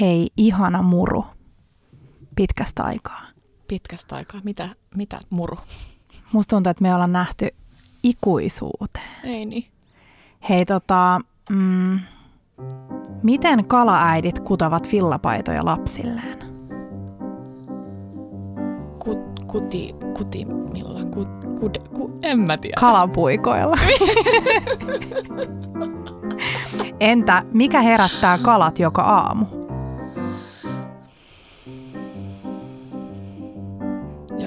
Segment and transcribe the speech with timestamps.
[0.00, 1.24] Hei, ihana muru.
[2.36, 3.26] Pitkästä aikaa.
[3.68, 4.40] Pitkästä aikaa.
[4.44, 5.56] Mitä, mitä muru?
[6.32, 7.48] Musta tuntuu, että me ollaan nähty
[8.02, 9.10] ikuisuuteen.
[9.24, 9.64] Ei niin.
[10.48, 11.20] Hei, tota,
[11.50, 12.00] mm,
[13.22, 16.38] miten kalaäidit kutavat villapaitoja lapsilleen?
[18.98, 21.04] Kut, kuti, kutimilla.
[21.04, 21.28] Kut,
[21.60, 22.76] kud, ku, en mä tiedä.
[22.80, 23.76] Kalapuikoilla.
[27.00, 29.63] Entä mikä herättää kalat joka aamu?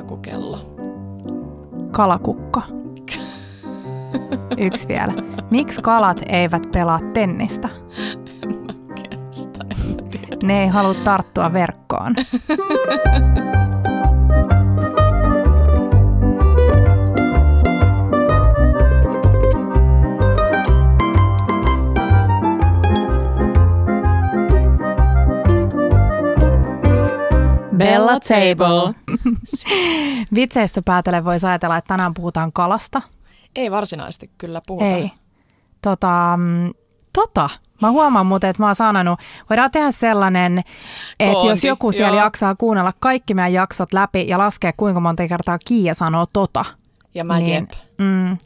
[0.07, 0.59] Joku kello.
[1.91, 2.61] Kalakukka.
[4.57, 5.13] Yksi vielä.
[5.51, 7.69] Miksi kalat eivät pelaa tennistä?
[8.95, 10.37] Kestä, en mä.
[10.43, 12.15] Ne ei halua tarttua verkkoon.
[27.77, 28.93] Bella Table.
[30.35, 33.01] Vitseistä päätellen voisi ajatella, että tänään puhutaan kalasta.
[33.55, 34.85] Ei varsinaisesti kyllä puhuta.
[34.85, 35.11] Ei.
[35.81, 36.73] Tota, mm,
[37.13, 37.49] tota.
[37.81, 40.63] Mä huomaan muuten, että mä oon sanonut, voidaan tehdä sellainen,
[41.19, 42.25] että jos joku siellä joo.
[42.25, 46.65] jaksaa kuunnella kaikki meidän jaksot läpi ja laskee kuinka monta kertaa Kiia sanoo tota.
[47.13, 47.69] Ja mä niin, jep.
[47.97, 48.37] mm,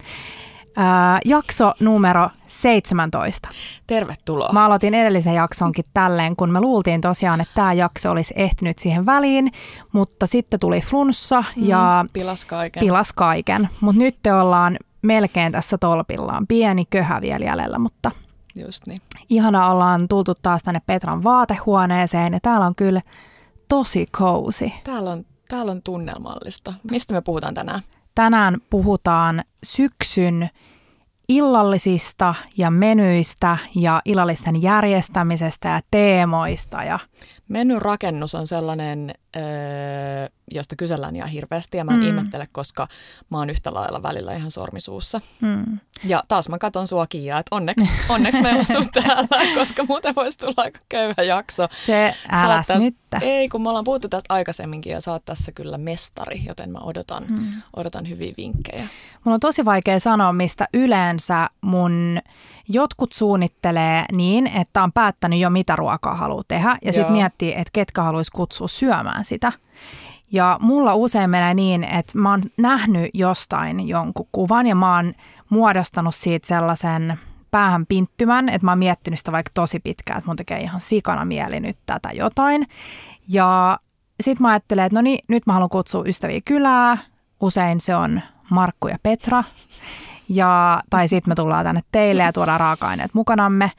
[0.76, 3.50] ää, jakso numero 17.
[3.88, 4.54] Tervetuloa.
[4.54, 9.06] Mä aloitin edellisen jaksonkin tälleen, kun me luultiin tosiaan, että tämä jakso olisi ehtinyt siihen
[9.06, 9.52] väliin,
[9.92, 12.80] mutta sitten tuli flunssa ja Pilas kaiken.
[12.82, 13.70] pilas kaiken.
[13.82, 16.48] Mutta nyt te ollaan melkein tässä tolpillaan.
[16.48, 18.12] Pieni köhä vielä jäljellä, mutta
[18.64, 19.02] Just niin.
[19.30, 23.02] ihana ollaan tultu taas tänne Petran vaatehuoneeseen ja täällä on kyllä
[23.70, 24.72] tosi cozy.
[24.84, 26.74] Täällä on, täällä on tunnelmallista.
[26.92, 27.80] Mistä me puhutaan tänään?
[28.16, 30.50] Tänään puhutaan syksyn
[31.30, 37.00] illallisista ja menyistä ja illallisten järjestämisestä ja teemoista ja
[37.48, 39.42] Menyn rakennus on sellainen, öö,
[40.54, 42.08] josta kysellään ihan hirveästi ja mä en Mm.
[42.08, 42.88] ihmettele, koska
[43.30, 45.22] mä oon yhtä lailla välillä ihan sormisuussa.
[45.42, 49.84] mm, Ja taas mä katon sua Kiia, että onneksi, onneksi meillä on sut täällä, koska
[49.86, 51.68] muuten voisi tulla aika köyhä jakso.
[51.86, 52.96] se äläs nyt.
[53.22, 56.80] Ei, kun me ollaan puhuttu tästä aikaisemminkin ja sä oot tässä kyllä mestari, joten mä
[56.80, 57.48] odotan, mm.
[57.76, 58.88] odotan hyviä vinkkejä.
[59.24, 62.20] Mulla on tosi vaikea sanoa, mistä yleensä mun
[62.74, 67.70] jotkut suunnittelee niin, että on päättänyt jo mitä ruokaa haluaa tehdä ja sitten miettii, että
[67.74, 69.52] ketkä haluaisi kutsua syömään sitä.
[70.32, 75.14] Ja mulla usein menee niin, että mä oon nähnyt jostain jonkun kuvan ja mä oon
[75.50, 77.20] muodostanut siitä sellaisen
[77.52, 81.26] päähän pinttymän, että mä oon miettinyt sitä vaikka tosi pitkään, että mun tekee ihan sikana
[81.26, 82.68] mieli nyt tätä jotain.
[83.28, 83.80] Ja
[84.22, 86.98] sitten mä ajattelen, että no niin, nyt mä haluan kutsua ystäviä kylää.
[87.42, 89.44] Usein se on Markku ja Petra.
[90.30, 93.72] Ja, tai sitten me tullaan tänne teille ja tuodaan raaka-aineet mukanamme.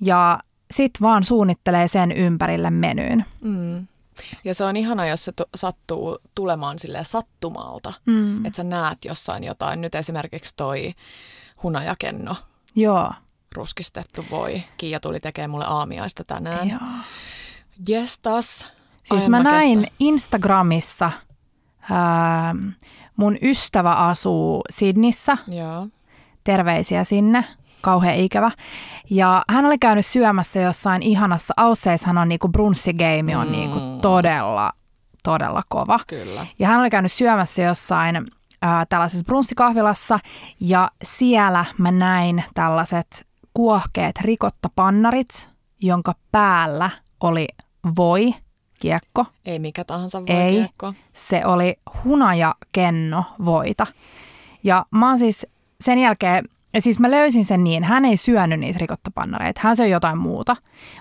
[0.00, 3.24] Ja sitten vaan suunnittelee sen ympärille menyyn.
[3.40, 3.86] Mm.
[4.44, 8.44] Ja se on ihana, jos se tu- sattuu tulemaan sille sattumalta, Mm.
[8.44, 9.80] että sä näet jossain jotain.
[9.80, 10.94] Nyt esimerkiksi toi
[11.62, 12.36] hunajakenno,
[12.74, 13.12] Joo.
[13.56, 14.62] ruskistettu voi.
[14.76, 16.68] Kiia tuli tekemään mulle aamiaista tänään.
[16.70, 16.80] Joo.
[17.88, 18.72] Jestas.
[19.04, 19.94] Siis Ai, mä näin kestä.
[19.98, 21.10] Instagramissa,
[21.90, 22.54] ää,
[23.18, 25.86] mun ystävä asuu Sidnissä, Joo.
[26.44, 27.44] terveisiä sinne,
[27.80, 28.50] kauhean ikävä.
[29.10, 33.52] Ja hän oli käynyt syömässä jossain ihanassa, Ausseissahan on niinku brunssigeimi on Mm.
[33.52, 34.72] niinku todella,
[35.24, 35.98] todella kova.
[36.06, 36.46] Kyllä.
[36.58, 38.26] Ja hän oli käynyt syömässä jossain
[38.62, 40.18] ää, tällaisessa brunssikahvilassa
[40.60, 45.48] ja siellä mä näin tällaiset kuohkeet rikottapannarit,
[45.80, 46.90] jonka päällä
[47.20, 47.46] oli
[47.96, 48.34] voi,
[48.80, 49.26] kiekko.
[49.44, 50.36] Ei mikä tahansa Ei.
[50.36, 50.94] voi kiekko.
[51.12, 53.86] Se oli hunajakenno voita.
[54.64, 55.46] Ja mä oon siis
[55.80, 56.44] sen jälkeen,
[56.78, 60.56] siis mä löysin sen niin, hän ei syönyt niitä rikottapannareita, hän söi jotain muuta.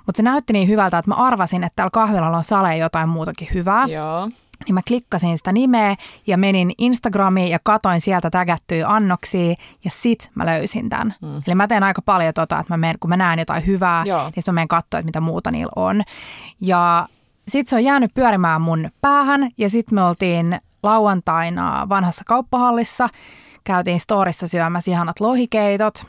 [0.06, 3.48] Mutta se näytti niin hyvältä, että mä arvasin, että täällä kahvilalla on sale jotain muutakin
[3.54, 3.86] hyvää.
[3.86, 4.30] Joo.
[4.66, 5.96] Niin mä klikkasin sitä nimeä
[6.28, 11.16] ja menin Instagramiin ja katoin sieltä tägättyjä annoksia ja sit mä löysin tämän.
[11.22, 11.42] Mm.
[11.48, 14.24] Eli mä teen aika paljon tota, että mä menen, kun mä näen jotain hyvää, Joo.
[14.24, 16.04] niin sit mä menen katsoa, että mitä muuta niillä on.
[16.62, 17.08] Ja
[17.48, 23.10] sit se on jäänyt pyörimään mun päähän ja sit me oltiin lauantaina vanhassa kauppahallissa.
[23.64, 26.06] Käytiin storissa syömässä ihanat lohikeitot.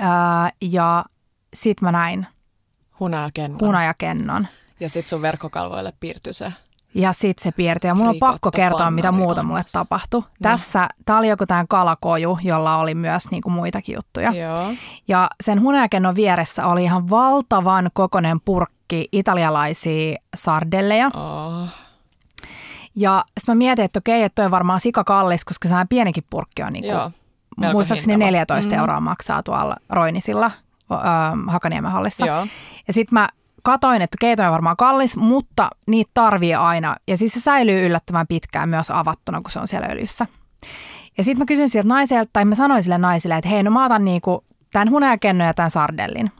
[0.00, 1.04] Ää, ja
[1.54, 2.26] sit mä näin
[3.00, 3.58] Hunajakenno.
[3.60, 4.46] hunajakennon.
[4.80, 6.52] Ja sit sun verkkokalvoille piirtyi se.
[6.94, 7.88] Ja sit se piirtyi.
[7.88, 10.20] Ja mun on pakko kertoa, mitä muuta mulle tapahtui.
[10.20, 10.26] No.
[10.42, 14.32] Tässä, tää oli joku tämän kalakoju, jolla oli myös niinku muitakin juttuja.
[14.32, 14.72] Joo.
[15.08, 18.75] Ja sen hunajakennon vieressä oli ihan valtavan kokonen purkki
[19.12, 21.06] italialaisia sardelleja.
[21.14, 21.68] Oh.
[22.96, 26.62] Ja sitten mä mietin, että okei, että toi on varmaan sikakallis, koska sehän pienikin purkki
[26.62, 27.10] on niinku, Joo.
[27.60, 28.26] Melko muistaakseni hintava.
[28.30, 28.78] 14 Mm.
[28.80, 30.50] euroa maksaa tuolla Roinisilla
[30.92, 30.94] ö,
[31.48, 32.26] Hakaniemen hallissa.
[32.26, 32.46] Joo.
[32.88, 33.28] Ja sitten mä
[33.62, 36.96] katoin, että keito on varmaan kallis, mutta niitä tarvii aina.
[37.08, 40.26] Ja siis se säilyy yllättävän pitkään myös avattuna, kun se on siellä öljyssä.
[41.18, 43.84] Ja sitten mä kysyin sieltä naiselta, tai mä sanoin sille naiselle, että hei, no mä
[43.84, 46.30] otan niinku tämän hunajakennon ja tämän sardellin.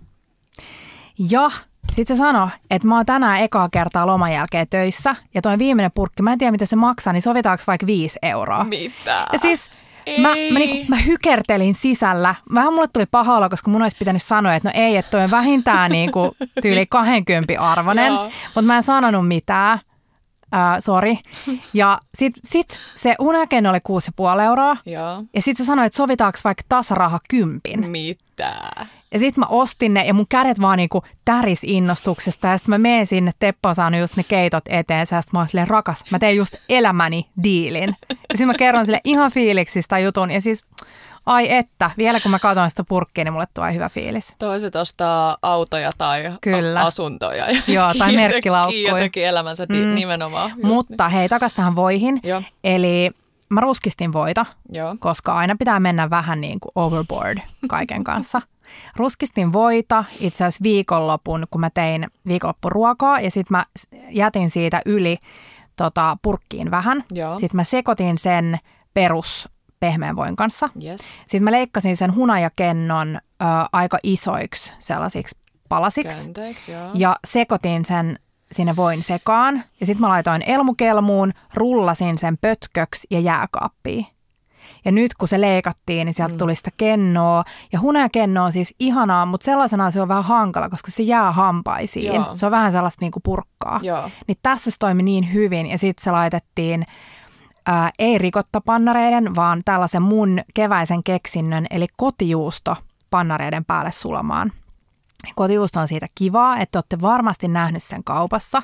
[1.30, 1.50] Ja
[1.96, 5.92] sitten se sanoi, että mä oon tänään ekaa kertaa loman jälkeen töissä ja toi viimeinen
[5.94, 8.64] purkki, mä en tiedä mitä se maksaa, niin sovitaanko vaikka viisi euroa.
[8.64, 9.26] Mitä?
[9.32, 9.70] Ja siis
[10.18, 12.34] mä, mä, niinku, mä hykertelin sisällä.
[12.54, 15.24] Vähän mulle tuli paha olla, koska mun olisi pitänyt sanoa, että no ei, että toi
[15.24, 18.12] on vähintään niinku tyyli 20 arvonen,
[18.44, 19.78] mutta mä en sanonut mitään.
[20.80, 21.14] Sorry.
[21.72, 23.78] Ja sit, sit se unakenno oli
[24.36, 24.76] 6,5 euroa.
[24.86, 25.22] Joo.
[25.34, 27.90] Ja sit se sanoi, että sovitaanko vaikka tasaraha kympin.
[27.90, 28.54] Mitä?
[29.12, 32.48] Ja sitten mä ostin ne ja mun kädet vaan niinku täris innostuksesta.
[32.48, 35.00] Ja sitten mä menen sinne, Teppo on saanut just ne keitot eteen.
[35.00, 37.96] Ja sitten mä oon silleen, rakas, mä teen just elämäni diilin.
[38.10, 40.30] Ja sitten mä kerron sille ihan fiiliksistä jutun.
[40.30, 40.64] Ja siis,
[41.26, 44.34] ai että, vielä kun mä katson sitä purkkia, niin mulle tulee hyvä fiilis.
[44.38, 46.84] Toiset ostaa autoja tai Kyllä.
[46.84, 47.50] asuntoja.
[47.50, 48.94] Ja Joo, tai merkkilaukkuja.
[48.94, 49.94] Kiitokin elämänsä mm.
[49.94, 50.52] nimenomaan.
[50.62, 51.12] Mutta niin.
[51.12, 52.20] hei, takas tähän voihin.
[52.22, 52.42] Joo.
[52.64, 53.10] Eli
[53.48, 54.96] mä ruskistin voita, Joo.
[54.98, 57.38] koska aina pitää mennä vähän niin kuin overboard
[57.68, 58.42] kaiken kanssa.
[58.96, 63.64] Ruskistin voita itse asiassa viikonlopun, kun mä tein viikonloppuruokaa ja sitten mä
[64.10, 65.16] jätin siitä yli
[65.76, 67.04] tota, purkkiin vähän.
[67.12, 67.38] Joo.
[67.38, 68.58] Sitten mä sekoitin sen
[68.94, 69.48] perus
[69.80, 70.68] pehmeän voin kanssa.
[70.84, 71.00] Yes.
[71.20, 75.38] Sitten mä leikkasin sen hunajakennon ö, aika isoiksi sellaisiksi
[75.68, 76.18] palasiksi.
[76.18, 76.90] Käänteeksi, joo.
[76.94, 78.18] Ja sekoitin sen
[78.52, 79.64] sinne voin sekaan.
[79.80, 84.06] Ja sitten mä laitoin elmukelmuun, rullasin sen pötköksi ja jääkaappiin.
[84.84, 86.38] Ja nyt kun se leikattiin, niin sieltä Mm.
[86.38, 87.44] tuli sitä kennoa.
[87.72, 92.14] Ja hunajakenno on siis ihanaa, mutta sellaisena se on vähän hankala, koska se jää hampaisiin.
[92.14, 92.34] Joo.
[92.34, 93.80] Se on vähän sellaista niinku purkkaa.
[93.82, 94.10] Joo.
[94.28, 96.86] Niin tässä se toimi niin hyvin ja sitten se laitettiin
[97.66, 102.76] ää, ei rikottapannareiden, vaan tällaisen mun keväisen keksinnön, eli kotijuusto
[103.10, 104.52] pannareiden päälle sulamaan.
[105.34, 108.62] Kotijuusto on siitä kivaa, että olette varmasti nähnyt sen kaupassa.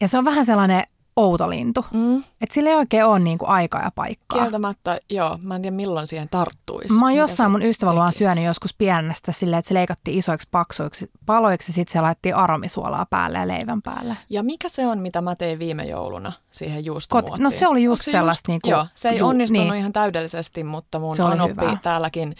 [0.00, 0.84] Ja se on vähän sellainen
[1.16, 1.84] outo lintu.
[1.92, 2.16] Mm.
[2.40, 4.38] Että sillä ei oikein ole niinku aikaa ja paikkaa.
[4.40, 5.38] Kieltämättä, joo.
[5.42, 6.94] Mä en tiedä milloin siihen tarttuisi.
[6.98, 8.24] Mä oon jossain mun ystävän luona tekisi.
[8.24, 13.06] syönyt joskus pienestä silleen, että se leikattiin isoiksi paksuiksi paloiksi ja sitten se laitettiin aromisuolaa
[13.10, 14.16] päälle ja leivän päälle.
[14.30, 17.42] Ja mikä se on, mitä mä tein viime jouluna siihen Kot- juustomuottiin?
[17.42, 19.78] no se oli just se sellaista niinku- Joo, se ei juu, onnistunut niin.
[19.78, 21.78] ihan täydellisesti, mutta mun anoppi hyvää.
[21.82, 22.34] täälläkin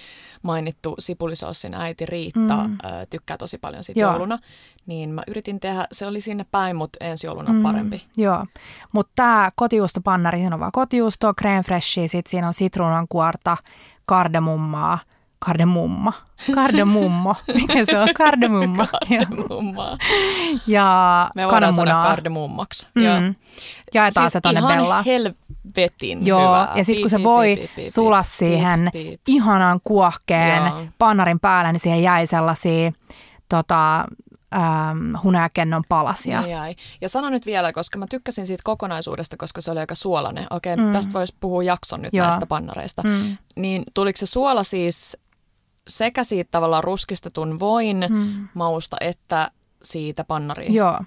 [0.47, 2.71] mainittu sipulisossin äiti Riitta Mm.
[2.71, 2.79] mm.
[3.11, 4.11] tykkää tosi paljon siitä Joo.
[4.11, 4.39] jouluna.
[4.87, 8.05] Niin mä yritin tehdä, se oli sinne päin, mutta ensi jouluna Mm, parempi.
[8.17, 8.47] Joo,
[8.93, 13.57] mutta tämä kotijuustopannari, siinä on vaan kotijuustoa, crème freshia, sitten siinä on sitruunan kuorta,
[14.07, 14.99] kardemummaa,
[15.39, 16.13] kardemumma,
[16.55, 19.21] kardemummo, mikä se on, kardemumma, Joo.
[19.29, 19.97] Kardemummaa.
[20.67, 22.89] ja Me voidaan sanoa kardemummaksi.
[22.95, 23.21] Joo.
[23.21, 23.35] Mm.
[23.95, 25.05] Jaetaan se tonne Siis ihan Bellaan.
[25.05, 26.73] helvetin Joo, hyvää.
[26.75, 29.21] ja sitten kun se voi piip, piip, sulaa piip, siihen piip.
[29.29, 30.83] ihanan kuohkeen Joo.
[30.99, 32.93] pannarin päälle, niin siihen jäi sellaisia
[33.49, 34.05] tota,
[34.55, 36.41] ähm, hunajakennon palasia.
[36.41, 36.75] Niin jäi.
[37.01, 40.47] Ja sano nyt vielä, koska mä tykkäsin siitä kokonaisuudesta, koska se oli aika suolainen.
[40.51, 40.93] Okei, Mm.
[40.93, 42.27] tästä voisi puhua jakson nyt Joo.
[42.27, 43.03] Näistä pannareista.
[43.03, 43.37] Mm.
[43.57, 45.17] Niin tuliko se suola siis
[45.89, 48.49] sekä siitä tavallaan ruskistetun voin Mm.
[48.55, 49.51] mausta, että
[49.83, 50.75] siitä pannariin?
[50.75, 50.99] Joo.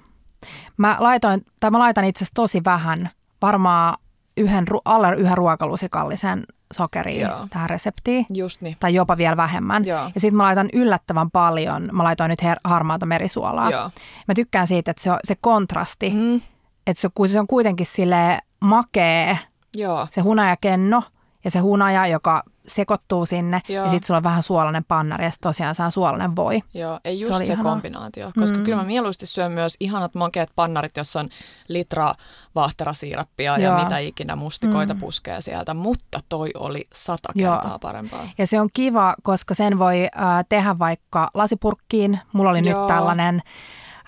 [0.78, 3.10] Mä laitoin, tai mä laitan itse asiassa tosi vähän,
[3.42, 3.98] varmaan
[4.38, 6.44] yhden, alle yhden ruokalusikallisen
[6.74, 7.48] sokeria Joo.
[7.50, 8.26] tähän reseptiin.
[8.34, 8.76] Just niin.
[8.80, 9.86] Tai jopa vielä vähemmän.
[9.86, 10.04] Joo.
[10.16, 13.70] Ja sitten mä laitan yllättävän paljon, mä laitoin nyt her- harmaata merisuolaa.
[13.72, 13.90] Joo.
[14.28, 16.42] Mä tykkään siitä, että se, on, se kontrasti, mm.
[16.88, 19.40] Että se, kun se on kuitenkin sille makee,
[19.76, 20.08] joo.
[20.12, 21.04] se hunajakenno
[21.44, 23.62] ja se hunaja, joka sekoittuu sinne.
[23.68, 23.84] Joo.
[23.86, 26.62] Ja sitten sulla on vähän suolainen pannari ja sit tosiaan saa suolainen voi.
[26.74, 27.72] Joo, ei Se just se, ihanaa.
[27.74, 28.64] kombinaatio, koska Mm.
[28.64, 31.30] kyllä mä mieluusti syön myös ihanat makeat pannarit, jossa on
[31.68, 32.14] litra
[32.56, 33.84] vaahterasiirappia ja Joo.
[33.84, 35.00] mitä ikinä mustikoita mm.
[35.00, 37.54] puskee sieltä, mutta toi oli sata Joo.
[37.56, 38.30] kertaa parempaa.
[38.38, 42.20] Ja se on kiva, koska sen voi äh, tehdä vaikka lasipurkkiin.
[42.34, 42.80] Mulla oli Joo.
[42.80, 43.42] nyt tällainen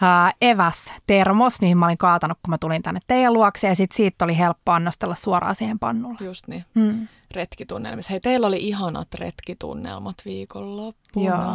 [0.04, 3.68] äh, eväs termos, mihin mä olin kaatanut, kun mä tulin tänne teidän luokse.
[3.68, 6.18] Ja sit siitä oli helppo annostella suoraan siihen pannulle.
[6.22, 7.08] Just niin, Mm.
[7.36, 8.12] retkitunnelmissa.
[8.12, 11.54] Hei, teillä oli ihanat retkitunnelmat viikonloppuna.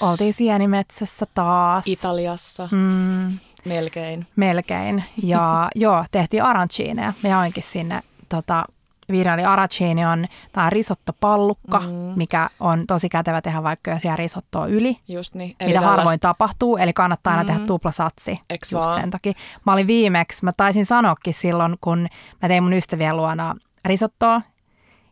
[0.00, 1.86] Oltiin sienimetsässä taas.
[1.88, 4.26] Italiassa, Mm, melkein.
[4.36, 5.04] melkein.
[5.22, 7.12] Ja joo, tehtiin aranciineja.
[7.22, 8.64] Me jaoinkin sinne tota,
[9.12, 11.86] Viina oli arancini on tämä risottopallukka, mm.
[12.16, 14.96] Mikä on tosi kätevä tehdä vaikka jos jää risottoa yli.
[15.08, 15.48] Just niin.
[15.48, 17.46] mitä tällaista- harvoin tapahtuu, eli kannattaa aina Mm.
[17.46, 19.00] tehdä tuplasatsi Eks just vaan?
[19.00, 19.32] sen takia.
[19.66, 22.08] Mä olin viimeksi, mä taisin sanoakin silloin, kun
[22.42, 24.42] mä tein mun ystävien luona risottoa,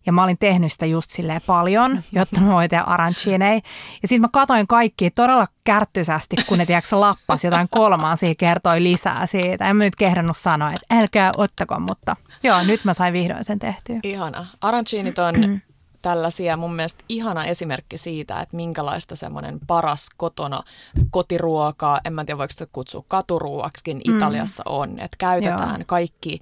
[0.06, 3.60] ja mä olin tehnyt sitä just silleen paljon, jotta mä voin tehdä aranchinei.
[4.02, 9.26] Ja sitten mä katoin kaikki todella kärttysästi, kun ne tiedätkö, lappas jotain kolmansia kertoi lisää
[9.26, 9.68] siitä.
[9.68, 13.58] En mä nyt kehdannut sanoa, että älkää ottako, mutta joo, nyt mä sain vihdoin sen
[13.58, 13.96] tehtyä.
[14.02, 14.46] Ihana.
[14.60, 15.60] Aranchinit on
[16.02, 20.62] tällaisia mun mielestä ihana esimerkki siitä, että minkälaista semmoinen paras kotona
[21.10, 24.16] kotiruokaa, en mä tiedä voiko sitä kutsua katuruuaksikin, mm.
[24.16, 24.90] Italiassa on.
[24.98, 25.86] Että käytetään Joo.
[25.86, 26.40] kaikki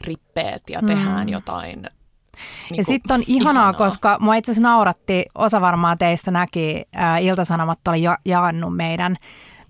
[0.00, 1.32] rippeet ja tehdään mm.
[1.32, 1.90] jotain
[2.70, 6.84] niin ja sitten on ihanaa, ihanaa, koska mua itse asiassa nauratti, osa varmaan teistä näki,
[6.92, 9.16] ää, Iltasanomat oli ja, jaannut meidän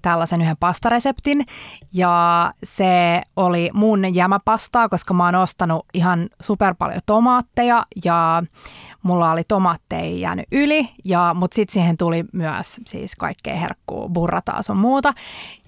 [0.02, 1.46] tällaisen yhden pastareseptin.
[1.94, 8.42] Ja se oli mun jämäpastaa, koska mä oon ostanut ihan super paljon tomaatteja ja
[9.02, 14.62] mulla oli tomaatteja jäänyt yli, ja, mutta sitten siihen tuli myös siis kaikkea herkkuu, burrataa
[14.62, 15.14] sun muuta.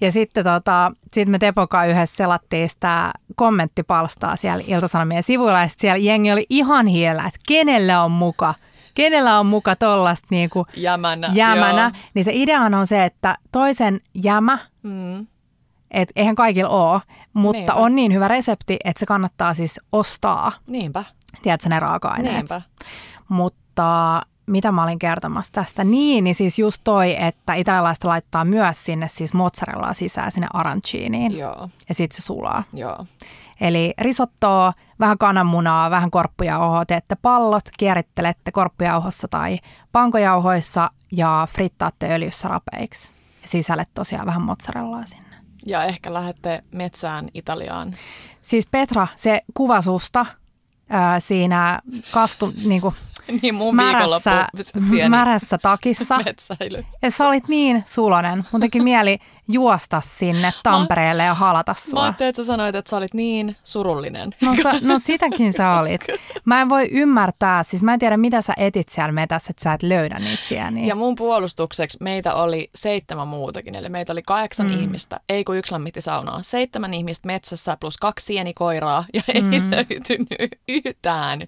[0.01, 5.97] Ja sitten tota, sit me Tepoka yhdessä selattiin sitä kommenttipalstaa siellä Iltasanomien sivuilla, ja siellä
[5.97, 8.53] jengi oli ihan hiellä, että kenellä on muka
[8.95, 14.59] kenellä on muka tollasta niinku jämänä, jämänä niin se ideahan on se, että toisen jämä,
[14.83, 15.27] mm.
[15.91, 17.01] että eihän kaikilla ole,
[17.33, 17.73] mutta Niinpä.
[17.73, 20.51] on niin hyvä resepti, että se kannattaa siis ostaa.
[20.67, 21.03] Niinpä.
[21.41, 22.35] Tiedätkö ne raaka-aineet?
[22.35, 22.61] Niinpä.
[23.29, 25.83] Mutta mitä mä olin kertomassa tästä?
[25.83, 31.37] Niin, niin siis just toi, että italialaista laittaa myös sinne siis mozzarellaa sisään sinne aranciniin.
[31.37, 31.69] Joo.
[31.89, 32.63] Ja sitten se sulaa.
[32.73, 33.05] Joo.
[33.61, 39.59] Eli risottoa, vähän kananmunaa, vähän korppujauhoa, teette pallot, kierittelette korppujauhossa tai
[39.91, 43.13] pankojauhoissa ja frittaatte öljyssä rapeiksi.
[43.41, 45.35] Ja sisälle tosiaan vähän mozzarellaa sinne.
[45.65, 47.93] Ja ehkä lähdette metsään Italiaan.
[48.41, 50.25] Siis Petra, se kuva susta
[50.89, 51.79] ää, siinä
[52.11, 52.95] kastu, niin kuin
[53.41, 54.47] niin mun märässä,
[55.09, 56.17] märässä takissa.
[56.25, 56.85] Metsäily.
[57.01, 58.45] Ja sä olit niin sulonen.
[58.51, 61.99] Mun teki mieli juosta sinne Tampereelle ja halata sua.
[61.99, 64.35] Mä ajattelin, että sä sanoit, että sä olit niin surullinen.
[64.41, 66.01] No, sä, no sitäkin sä olit.
[66.45, 69.73] Mä en voi ymmärtää, siis mä en tiedä mitä sä etit siellä metässä, että sä
[69.73, 70.85] et löydä niitä sieniä.
[70.85, 74.79] Ja mun puolustukseksi meitä oli seitsemän muutakin, eli meitä oli kahdeksan mm.
[74.79, 76.41] ihmistä, ei kun yksi lämmitti saunaa.
[76.41, 79.71] Seitsemän ihmistä metsässä plus kaksi sienikoiraa ja ei mm.
[79.71, 81.41] löytynyt yhtään.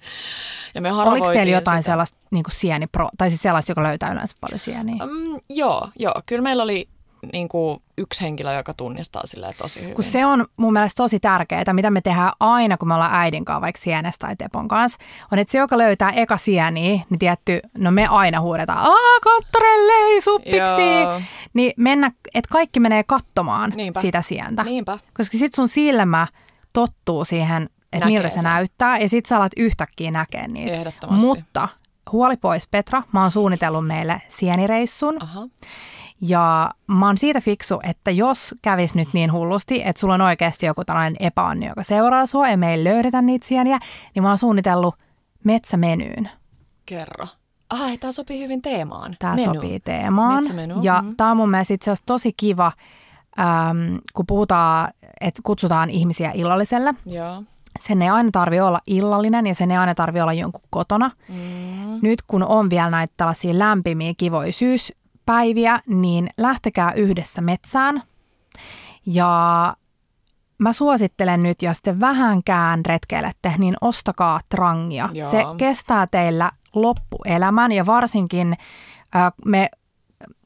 [0.75, 1.91] Ja me Oliko teillä jotain sitä.
[1.91, 5.05] sellaista niin sienipro, tai siis sellaista, joka löytää yleensä paljon sieniä?
[5.05, 6.13] Mm, joo, joo.
[6.25, 6.89] Kyllä meillä oli
[7.34, 9.96] niin kuin yksi henkilö, joka tunnistaa sille tosi hyvin.
[9.96, 13.46] Kun se on mun mielestä tosi tärkeää, mitä me tehdään aina, kun me ollaan äidin
[13.46, 14.98] kanssa, vaikka Sienestä tai Tepon kanssa,
[15.31, 20.22] on, että se, joka löytää eka sieniä, niin tietty, no me aina huudetaan, aah, konttorelle,
[20.22, 21.22] suppiksi, Joo.
[21.53, 24.01] niin mennä, että kaikki menee katsomaan Niinpä.
[24.01, 24.63] sitä sientä.
[24.63, 24.98] Niinpä.
[25.13, 26.27] Koska sit sun silmä
[26.74, 30.72] tottuu siihen, että miltä se näyttää, ja sit sä alat yhtäkkiä näkee niitä.
[30.72, 31.27] Ehdottomasti.
[31.27, 31.67] Mutta
[32.12, 35.24] huoli pois, Petra, mä oon suunnitellut meille sienireissun.
[35.24, 35.48] Aha.
[36.21, 40.65] Ja mä oon siitä fiksu, että jos kävis nyt niin hullusti, että sulla on oikeasti
[40.65, 43.79] joku tällainen epäonni, joka seuraa sua ja me ei löydetä niitä sieniä,
[44.15, 44.95] niin mä oon suunnitellut
[45.43, 46.29] metsämenyyn.
[46.86, 47.27] Kerro.
[47.69, 49.15] Ai, tämä sopii hyvin teemaan.
[49.19, 49.53] Tämä Menu.
[49.53, 50.36] sopii teemaan.
[50.36, 50.75] Metsämenu.
[50.81, 51.15] Ja mm-hmm.
[51.15, 52.71] tämä on mun mielestä itse asiassa tosi kiva,
[53.39, 54.89] äm, kun puhutaan,
[55.21, 56.93] että kutsutaan ihmisiä illalliselle.
[57.05, 57.43] Joo.
[57.79, 61.12] Sen ei aina tarvi olla illallinen ja sen ei aina tarvi olla jonkun kotona.
[61.29, 62.00] Mm.
[62.01, 64.93] Nyt kun on vielä näitä tällaisia lämpimiä kivoja syys,
[65.27, 68.03] päiviä, niin lähtekää yhdessä metsään.
[69.05, 69.74] Ja
[70.57, 75.10] mä suosittelen nyt, jos te vähänkään retkeilette, niin ostakaa trangia.
[75.13, 75.31] Joo.
[75.31, 78.57] Se kestää teillä loppuelämän ja varsinkin
[79.15, 79.69] äh, me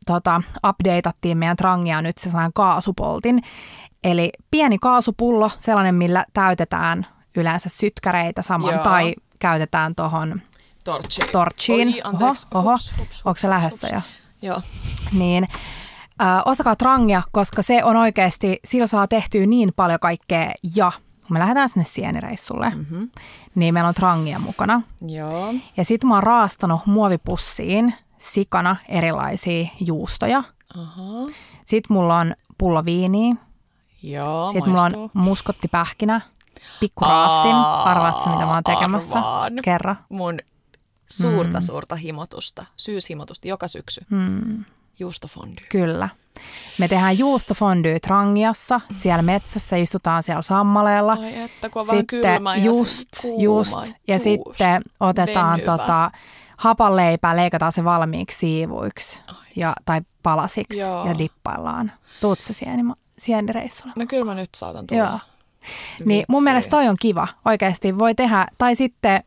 [0.06, 3.42] tota, updateattiin meidän trangia nyt se sellainen kaasupoltin.
[4.04, 8.84] Eli pieni kaasupullo, sellainen millä täytetään yleensä sytkäreitä saman Joo.
[8.84, 10.42] tai käytetään tuohon
[10.84, 11.32] Torchiin.
[11.32, 11.88] torchiin.
[11.88, 12.48] Oi, anteeksi.
[12.54, 12.72] Oho, oho.
[12.72, 14.02] Hups, hups, hups, onko se lähessä jo?
[14.42, 14.62] Joo.
[15.18, 15.48] Niin
[16.22, 20.92] äh, ostakaa trangia, koska se on oikeasti, sillä saa tehtyä niin paljon kaikkea ja
[21.28, 23.10] kun me lähdetään sinne sienireissulle, mm-hmm.
[23.56, 24.82] niin meillä on trangia mukana.
[25.08, 25.54] Joo.
[25.78, 30.44] Ja sitten mä oon raastanut muovipussiin sikana erilaisia juustoja.
[30.78, 31.04] Aha.
[31.66, 33.36] Sitten mulla on pullo viiniä.
[34.04, 35.00] Joo, Sitten maistuu.
[35.02, 36.22] mulla on muskottipähkinä,
[36.80, 37.56] pikkuraastin.
[37.56, 39.20] Arvaatko mitä mä oon tekemässä?
[39.20, 39.54] Arvaan.
[39.64, 39.96] Kerro.
[40.10, 40.38] Mun
[41.12, 41.62] suurta, mm.
[41.62, 44.01] suurta himotusta, syyshimotusta joka syksy.
[44.10, 44.65] Mm.
[45.00, 45.62] Juustofondy.
[45.70, 46.10] Kyllä.
[46.80, 51.13] Me tehdään juustofondyä Trangiassa, siellä metsässä, istutaan siellä sammaleella.
[51.13, 55.77] Ai että, kun on sitten kylmä ja just, kuuma, just, ja just, sitten otetaan venyvä.
[55.77, 56.12] tota,
[56.58, 59.24] hapanleipää, leikataan se valmiiksi siivuiksi
[59.56, 61.08] ja, tai palasiksi Joo.
[61.08, 61.91] ja dippaillaan.
[62.22, 62.84] Tuut se sieni,
[63.18, 63.94] sienireissulla?
[63.96, 65.01] No kyllä mä nyt saatan tulla.
[65.01, 65.20] Joo.
[66.06, 67.27] Niin mun mielestä toi on kiva.
[67.46, 69.24] Oikeasti voi tehdä, tai sitten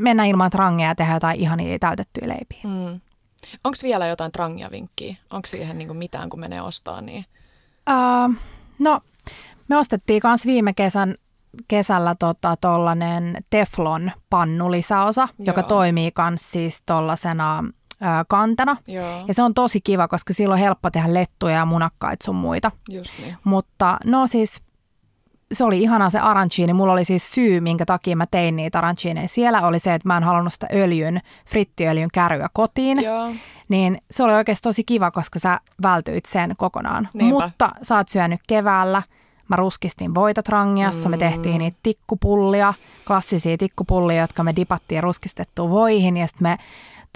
[0.00, 2.60] mennä ilman trangia ja tehdä jotain ihania täytettyjä leipiä.
[2.64, 3.00] Mm.
[3.64, 5.16] Onko vielä jotain trangia vinkkiä?
[5.30, 7.00] Onko siihen niinku mitään, kun menee ostaa?
[7.00, 7.24] Niin?
[7.90, 8.34] Uh,
[8.78, 9.00] no,
[9.68, 11.14] me ostettiin myös viime kesän,
[11.68, 12.16] kesällä
[12.60, 15.46] tuollainen tota, teflon pannulisäosa, Joo.
[15.46, 17.64] joka toimii myös siis tuollaisena
[18.28, 18.76] kantana.
[18.86, 19.24] Joo.
[19.28, 22.70] Ja se on tosi kiva, koska silloin on helppo tehdä lettuja ja munakkaita sun muita.
[22.88, 23.36] Just niin.
[23.44, 24.64] Mutta no siis
[25.52, 26.72] se oli ihana se arancini.
[26.72, 29.28] Mulla oli siis syy, minkä takia mä tein niitä arancineja.
[29.28, 33.02] Siellä oli se, että mä en halunnut sitä öljyn, frittiöljyn käryä kotiin.
[33.02, 33.32] Joo.
[33.68, 37.08] Niin se oli oikeasti tosi kiva, koska sä vältyit sen kokonaan.
[37.14, 37.44] Niinpä.
[37.44, 39.02] Mutta sä oot syönyt keväällä.
[39.48, 42.74] Mä ruskistin voita trangiassa, me tehtiin niitä tikkupullia,
[43.06, 46.58] klassisia tikkupullia, jotka me dipattiin ruskistettuun voihin ja sitten me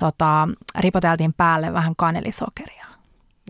[0.01, 0.49] tota,
[0.79, 2.84] ripoteltiin päälle vähän kanelisokeria.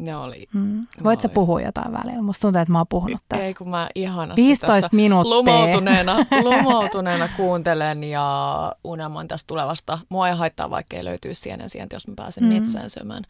[0.00, 0.48] Ne oli.
[0.52, 0.86] Mm.
[0.96, 2.22] ne Voit sä puhua jotain välillä?
[2.22, 3.46] Musta tuntuu, että mä oon puhunut tässä.
[3.46, 5.30] Ei kun mä ihanasti 15 tässä minuuttia.
[5.34, 9.98] lumoutuneena, lumoutuneena kuuntelen ja unelmoin tästä tulevasta.
[10.08, 12.48] Mua ei haittaa, vaikka ei löytyisi sienen sientä, jos mä pääsen mm.
[12.52, 13.22] metsään syömään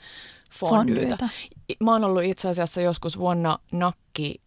[0.52, 1.00] fondyytä.
[1.00, 1.28] Fondyytä.
[1.80, 4.40] Mä oon ollut itse asiassa joskus vuonna nakki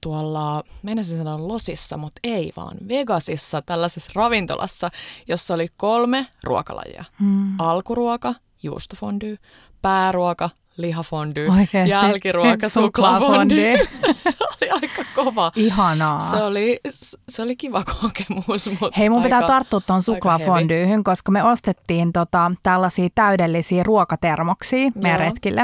[0.00, 4.90] tuolla, meinasin sanoa Losissa, mutta ei vaan Vegasissa, tällaisessa ravintolassa,
[5.28, 7.04] jossa oli kolme ruokalajia.
[7.20, 7.60] Mm.
[7.60, 9.36] Alkuruoka, juustofondy,
[9.82, 11.90] pääruoka, lihafondy, Oikeesti?
[11.90, 13.76] jälkiruoka, Suklaafondy.
[14.12, 15.52] se oli aika kova.
[15.56, 16.20] Ihanaa.
[16.20, 16.80] Se oli,
[17.28, 22.12] se oli kiva kokemus, mutta Hei, mun aika, pitää tarttua tuon suklaafondyyhyn, koska me ostettiin
[22.12, 25.28] tota, tällaisia täydellisiä ruokatermoksia meidän Joo.
[25.28, 25.60] retkille.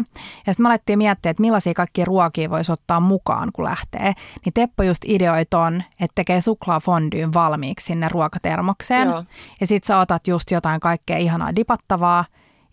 [0.47, 4.13] Ja sitten me alettiin miettiä, että millaisia kaikkia ruokia voisi ottaa mukaan, kun lähtee.
[4.45, 9.09] Niin Teppo just ideoi ton, että tekee suklaafondyyn valmiiksi sinne ruokatermokseen.
[9.09, 9.25] Joo.
[9.61, 12.25] Ja sit sä otat just jotain kaikkea ihanaa dipattavaa.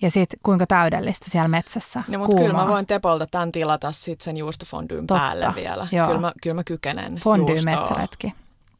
[0.02, 2.04] Ja sit kuinka täydellistä siellä metsässä.
[2.08, 5.88] No, mutta kyllä mä voin Tepolta tämän tilata sit sen juustofondyyn Totta, päälle vielä.
[5.92, 6.08] joo.
[6.08, 8.34] Kyllä mä, kyllä mä kykenen juustoa, metsäretki.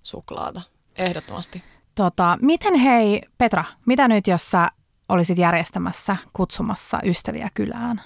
[0.04, 0.62] suklaata.
[0.98, 1.64] Ehdottomasti.
[1.96, 4.72] Tota, miten hei, Petra, mitä nyt jos sä
[5.10, 8.02] olisit järjestämässä kutsumassa ystäviä kylään?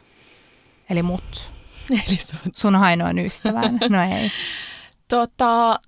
[0.90, 1.52] Eli mut,
[2.08, 2.40] Eli sut.
[2.56, 3.80] sun ainoan ystävän.
[3.90, 4.32] No ei.
[5.08, 5.80] Tota,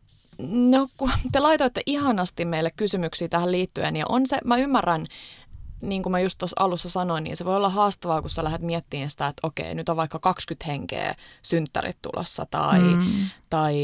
[0.50, 5.08] no kun te laitoitte ihanasti meille kysymyksiä tähän liittyen ja on se, mä ymmärrän,
[5.84, 8.62] niin kuin mä just tuossa alussa sanoin, niin se voi olla haastavaa, kun sä lähdet
[8.62, 13.04] miettimään sitä, että okei, nyt on vaikka 20 henkeä synttärit tulossa tai, mm.
[13.50, 13.76] tai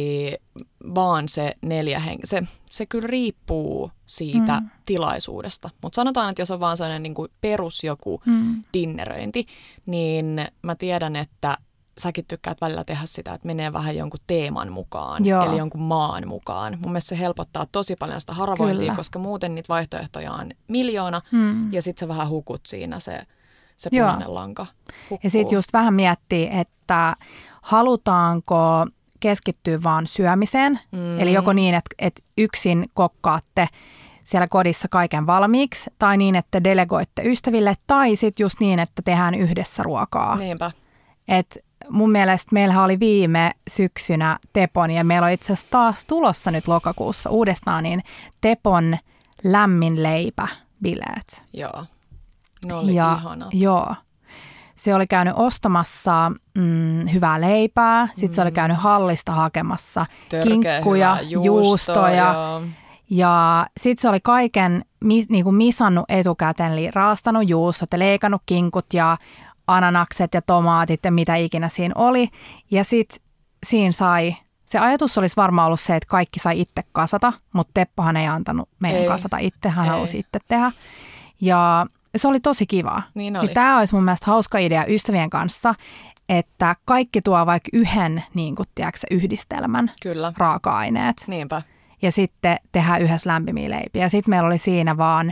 [0.95, 2.25] vaan se neljä henkeä.
[2.25, 4.69] Se, se kyllä riippuu siitä mm.
[4.85, 5.69] tilaisuudesta.
[5.81, 8.63] Mutta sanotaan, että jos on vaan sellainen niin kuin perus joku mm.
[8.73, 9.45] dinneröinti,
[9.85, 11.57] niin mä tiedän, että
[11.99, 15.45] säkin tykkäät välillä tehdä sitä, että menee vähän jonkun teeman mukaan, Joo.
[15.45, 16.77] eli jonkun maan mukaan.
[16.81, 18.95] Mun mielestä se helpottaa tosi paljon sitä haravointia, Kyllä.
[18.95, 21.73] koska muuten niitä vaihtoehtoja on miljoona, Mm.
[21.73, 23.21] ja sitten sä vähän hukut siinä se,
[23.75, 24.05] se Joo.
[24.07, 24.65] punainen lanka.
[25.09, 25.19] Hukkuu.
[25.23, 27.15] Ja sitten just vähän miettii, että
[27.61, 28.85] halutaanko
[29.19, 30.79] keskittyä vaan syömiseen.
[30.91, 31.19] Mm.
[31.19, 33.67] Eli joko niin, että, että yksin kokkaatte
[34.25, 39.35] siellä kodissa kaiken valmiiksi, tai niin, että delegoitte ystäville, tai sitten just niin, että tehdään
[39.35, 40.35] yhdessä ruokaa.
[40.35, 40.71] Niinpä.
[41.27, 41.57] Et
[41.89, 46.67] mun mielestä meillähän oli viime syksynä Tepon ja meillä on itse asiassa taas tulossa nyt
[46.67, 48.03] lokakuussa uudestaan niin
[48.41, 48.97] Tepon
[49.43, 50.47] lämmin leipä
[50.83, 51.43] bileet.
[51.53, 51.85] Joo.
[52.65, 53.49] Ne oli ja, ihanat.
[53.53, 53.95] Joo.
[54.75, 61.17] Se oli käynyt ostamassa mm, hyvää leipää, sitten se oli käynyt hallista hakemassa Törkeä kinkkuja,
[61.21, 62.33] juustoja.
[62.33, 62.61] joo.
[63.09, 68.41] Ja sitten se oli kaiken mi, niin kuin misannut etukäteen, eli raastanut juustot ja leikannut
[68.45, 69.17] kinkut ja
[69.75, 72.29] ananakset ja tomaatit ja mitä ikinä siinä oli.
[72.71, 73.19] Ja sitten
[73.65, 78.17] siinä sai, se ajatus olisi varmaan ollut se, että kaikki sai itse kasata, mutta Teppohan
[78.17, 79.07] ei antanut meidän Ei.
[79.07, 79.91] kasata itse, hän Ei.
[79.91, 80.71] halusi itse tehdä.
[81.41, 83.01] Ja se oli tosi kiva.
[83.15, 83.45] Niin oli.
[83.45, 85.75] Niin tämä olisi mun mielestä hauska idea ystävien kanssa,
[86.29, 90.33] että kaikki tuo vaikka yhden niin kuin, tiedätkö, yhdistelmän Kyllä.
[90.37, 91.61] raaka-aineet Niinpä.
[92.01, 94.09] ja sitten tehdään yhdessä lämpimiä leipiä.
[94.09, 95.31] Sitten meillä oli siinä vaan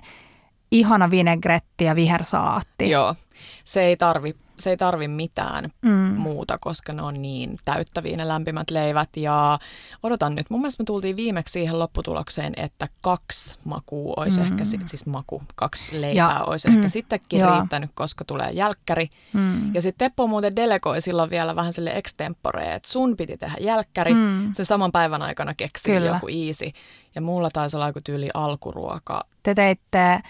[0.71, 2.89] ihana vinegretti ja vihersalaatti.
[2.89, 3.15] Joo.
[3.63, 5.91] Se ei tarvi, se ei tarvi mitään Mm.
[5.91, 9.09] muuta, koska ne on niin täyttäviä ne lämpimät leivät.
[9.17, 9.59] Ja
[10.03, 14.45] odotan nyt, mun mielestä me tultiin viimeksi siihen lopputulokseen, että kaksi makua olisi mm.
[14.45, 16.89] ehkä, si- siis maku, kaksi leipää Ja- olisi ehkä mm.
[16.89, 17.59] sittenkin Joo.
[17.59, 19.09] riittänyt, koska tulee jälkkäri.
[19.33, 19.73] Mm.
[19.75, 24.13] Ja sitten Teppo muuten delegoi silloin vielä vähän sille extempore, että sun piti tehdä jälkkäri,
[24.13, 24.53] Mm.
[24.53, 25.53] sen saman päivän aikana
[25.85, 26.05] Kyllä.
[26.07, 26.71] joku easy.
[27.15, 29.23] Ja mulla taisi olla joku tyyli alkuruoka.
[29.43, 30.21] Te teitte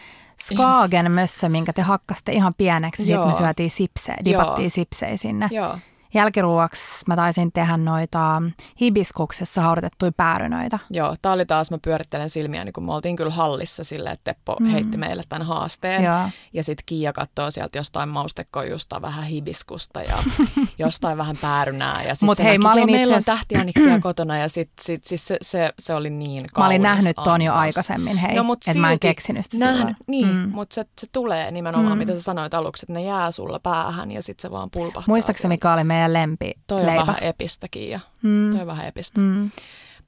[0.42, 3.04] Skagen mössö, minkä te hakkaste ihan pieneksi.
[3.06, 4.70] Sitten me syötiin sipsejä, dipattiin Joo.
[4.70, 5.48] sipsejä sinne.
[5.52, 5.78] Joo.
[6.14, 8.42] Jälkiruoksi mä taisin tehdä noita
[8.82, 10.80] hibiskuksessa haudutettuja päärynöitä.
[10.90, 14.34] Joo, tää oli taas, mä pyörittelen silmiä, niin kun me oltiin kyllä hallissa silleen, että
[14.34, 14.66] Teppo mm.
[14.68, 16.04] heitti meille tämän haasteen.
[16.04, 16.20] Joo.
[16.54, 20.18] Ja sitten Kiia katsoo sieltä jostain maustekojusta vähän hibiskusta ja
[20.80, 22.04] jostain vähän päärynää.
[22.04, 25.06] Ja sit Mut hei, näki, mä olin "Joo, meillä on tähtianiksia kotona ja sit, sit,
[25.06, 28.44] siis se, se, se, oli niin kaunis Mä olin nähnyt ton jo aikaisemmin, hei, no,
[28.44, 29.96] mut että mä en keksinyt sitä nähnyt, silloin.
[30.08, 30.50] Niin, Mm.
[30.54, 31.98] mutta se, se tulee nimenomaan, Mm.
[31.98, 35.04] mitä sä sanoit aluksi, että ne jää sulla päähän ja sitten se vaan pulpahtaa.
[35.12, 37.08] Muistaakseni mikä oli meidän lempi Toi on leipä?
[37.08, 38.52] vähän epistäkin ja Mm.
[38.52, 39.20] toi on vähän epistä.
[39.22, 39.52] Mm.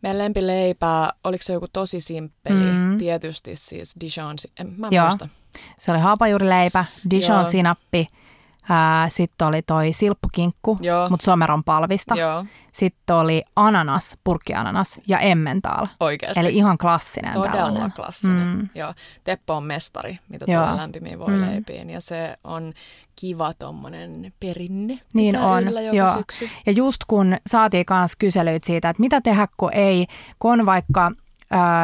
[0.02, 2.72] Meidän lempileipää, oliko se joku tosi simppeli?
[2.72, 2.98] Mm.
[2.98, 5.06] Tietysti siis Dijon, en, mä en Joo.
[5.06, 5.28] muista.
[5.80, 6.86] Se oli haapajuurileipä.
[7.10, 8.08] Dijon-sinappi,
[9.10, 10.78] Sitten oli toi silppukinkku,
[11.10, 12.16] mutta someron palvista.
[12.16, 15.88] Joo, Sitten oli ananas, purkkiananas ja emmentaal.
[16.00, 16.40] oikeasti.
[16.40, 17.92] Eli ihan klassinen Todella tällainen.
[17.92, 18.48] klassinen.
[18.48, 18.68] Mm.
[18.76, 18.94] Joo.
[19.24, 20.64] Teppo on mestari, mitä Joo.
[20.64, 21.84] tulee lämpimiin voileipiin.
[21.88, 21.90] Mm.
[21.90, 22.74] Ja se on
[23.20, 25.00] kiva tommonen perinne.
[25.14, 26.08] Niin on, joo.
[26.08, 26.50] syksy.
[26.66, 30.06] Ja just kun saatiin kanssa kyselyitä siitä, että mitä tehdä, kun ei,
[30.40, 31.12] kun on vaikka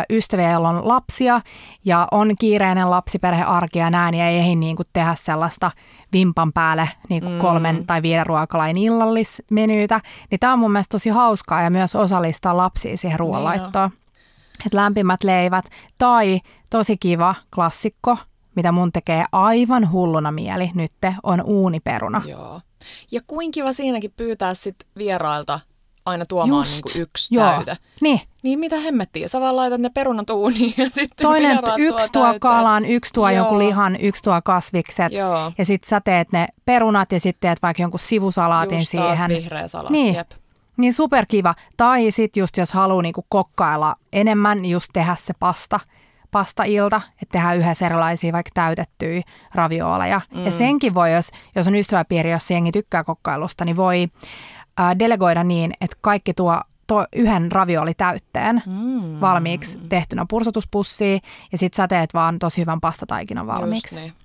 [0.09, 1.41] ystäviä, joilla on lapsia
[1.85, 5.71] ja on kiireinen lapsiperhearki ja näin, ja ei ehdi niin kuin tehdä sellaista
[6.13, 7.39] vimpan päälle niin kuin Mm.
[7.39, 10.01] kolmen tai viiden ruokalain illallismenyytä,
[10.31, 13.89] niin tämä on mun mielestä tosi hauskaa ja myös osallistaa lapsia siihen ruoanlaittoon.
[14.65, 15.65] Et lämpimät leivät
[15.97, 18.17] tai tosi kiva klassikko,
[18.55, 22.21] mitä mun tekee aivan hulluna mieli nytte, on uuniperuna.
[22.25, 22.61] Joo.
[23.11, 25.59] Ja kuin kiva siinäkin pyytää sit vierailta
[26.05, 27.45] aina tuomaan Just, niinku yksi Joo.
[27.51, 27.77] täyte.
[28.01, 32.11] Niin, Niin mitä hemmettiä, sä vaan laitat ne perunat uuniin ja sitten toinen vieraat yksi
[32.11, 32.39] tuo täyteen.
[32.39, 33.37] kalan, yksi tuo Joo.
[33.37, 35.11] jonkun lihan, yksi tuo kasvikset.
[35.11, 35.51] Joo.
[35.57, 39.37] Ja sitten sä teet ne perunat ja sitten teet vaikka jonkun sivusalaatin Just taas siihen.
[39.37, 39.93] vihreä salaatti.
[39.93, 40.15] Niin.
[40.15, 40.31] Jep.
[40.77, 41.55] Niin superkiva.
[41.77, 45.79] Tai sitten just jos haluaa niinku kokkailla enemmän, niin just tehdä se pasta,
[46.31, 49.21] pasta-ilta, että tehdään yhdessä erilaisia vaikka täytettyjä
[49.53, 50.21] ravioleja.
[50.35, 50.45] Mm.
[50.45, 54.07] Ja senkin voi, jos, jos on ystäväpiiri, jos jengi tykkää kokkailusta, niin voi
[54.79, 59.21] äh, delegoida niin, että kaikki tuo, tuo yhden ravioli täytteen Mm.
[59.21, 61.21] valmiiksi tehtynä pursotuspussiin
[61.51, 63.95] ja sitten sä teet vaan tosi hyvän pastataikinan valmiiksi.
[63.95, 64.24] Just niin.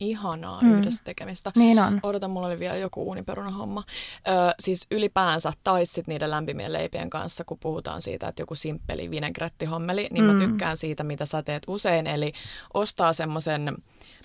[0.00, 0.78] Ihanaa mm.
[0.78, 1.52] yhdessä tekemistä.
[1.54, 2.00] Niin on.
[2.02, 3.82] Odotan, mulla oli vielä joku uuniperunahomma.
[4.28, 10.08] Ö, siis ylipäänsä taissit niiden lämpimien leipien kanssa, kun puhutaan siitä, että joku simppeli vinegrettihommeli,
[10.12, 10.30] niin mm.
[10.30, 12.06] mä tykkään siitä, mitä sä teet usein.
[12.06, 12.32] Eli
[12.74, 13.76] ostaa semmoisen,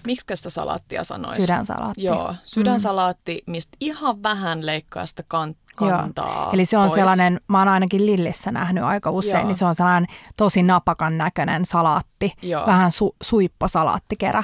[0.05, 1.41] miksi sitä salaattia sanoisi?
[1.41, 2.03] Sydänsalaatti.
[2.03, 6.53] Joo, sydänsalaatti, mistä ihan vähän leikkaa sitä kan- kantaa Joo.
[6.53, 6.93] Eli se on pois.
[6.93, 9.47] sellainen, mä oon ainakin Lillissä nähnyt aika usein, Joo.
[9.47, 10.07] niin se on sellainen
[10.37, 12.65] tosi napakan näköinen salaatti, Joo.
[12.65, 14.43] vähän su, suipposalaattikerä.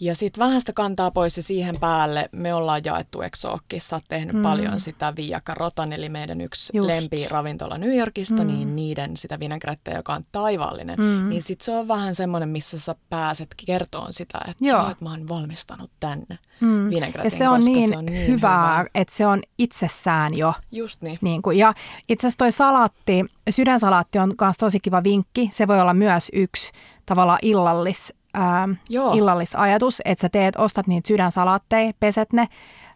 [0.00, 4.36] Ja sitten vähän sitä kantaa pois ja siihen päälle me ollaan jaettu Exookissa, oot tehnyt
[4.36, 4.42] mm.
[4.42, 6.86] paljon sitä Via Carotan, eli meidän yksi Just.
[6.86, 8.46] lempiravintola New Yorkista, mm.
[8.46, 10.98] niin niiden sitä vinägrettä, joka on taivaallinen.
[10.98, 11.28] Mm.
[11.28, 14.78] Niin sitten se on vähän semmoinen, missä sä pääset kertoon sitä, että Joo.
[14.80, 16.90] Joo, että mä oon valmistanut tänne mm.
[16.90, 18.88] vinägretin, Ja se on, koska niin se on niin hyvää, hyvä.
[18.94, 20.54] että se on itsessään jo.
[20.72, 21.18] Just niin.
[21.20, 21.74] Niin kuin, ja
[22.08, 25.50] itse asiassa toi salaatti, sydänsalaatti on myös tosi kiva vinkki.
[25.52, 26.72] Se voi olla myös yksi
[27.06, 29.12] tavallaan illallis, ää, Joo.
[29.14, 32.46] illallisajatus, että sä teet, ostat niitä sydänsalaatteja, peset ne,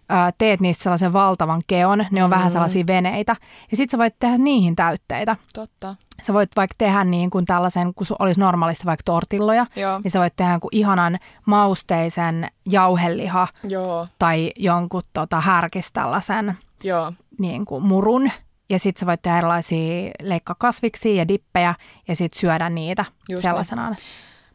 [0.08, 2.06] ää, teet niistä sellaisen valtavan keon.
[2.10, 2.34] Ne on mm.
[2.34, 3.36] vähän sellaisia veneitä.
[3.70, 5.36] Ja sit sä voit tehdä niihin täytteitä.
[5.54, 5.94] Totta.
[6.22, 10.00] Sä voit vaikka tehdä niin kuin tällaisen, kun olisi normaalisti vaikka tortilloja, Joo.
[10.04, 17.12] niin sä voit tehdä kuin ihanan mausteisen jauheliha Joo, tai jonkun tota, härkis tällaisen joo.
[17.38, 18.30] niin kuin murun.
[18.70, 21.74] Ja sitten sä voit tehdä erilaisia leikkaa kasviksia ja dippejä
[22.08, 23.96] ja sitten syödä niitä Just sellaisenaan.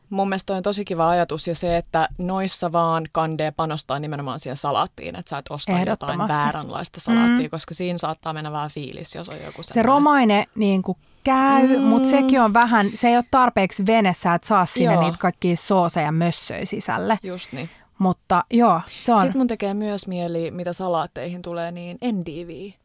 [0.09, 4.57] Mun mielestä on tosi kiva ajatus ja se, että noissa vaan kandee panostaa nimenomaan siihen
[4.57, 7.49] salaattiin, että sä et osta jotain vääränlaista salaattia, mm.
[7.49, 9.85] koska siinä saattaa mennä vähän fiilis, jos on joku Se semmoinen.
[9.85, 11.83] romaine niin kuin käy, mm.
[11.83, 15.03] mutta sekin on vähän, se ei ole tarpeeksi venessä, että saa sinne Joo.
[15.03, 17.19] niitä kaikkia sooseja ja mössöjä sisälle.
[17.23, 17.69] Just niin.
[17.97, 22.75] Mutta joo, se on, Sitten mun tekee myös mieli, mitä salaatteihin tulee, niin endivi.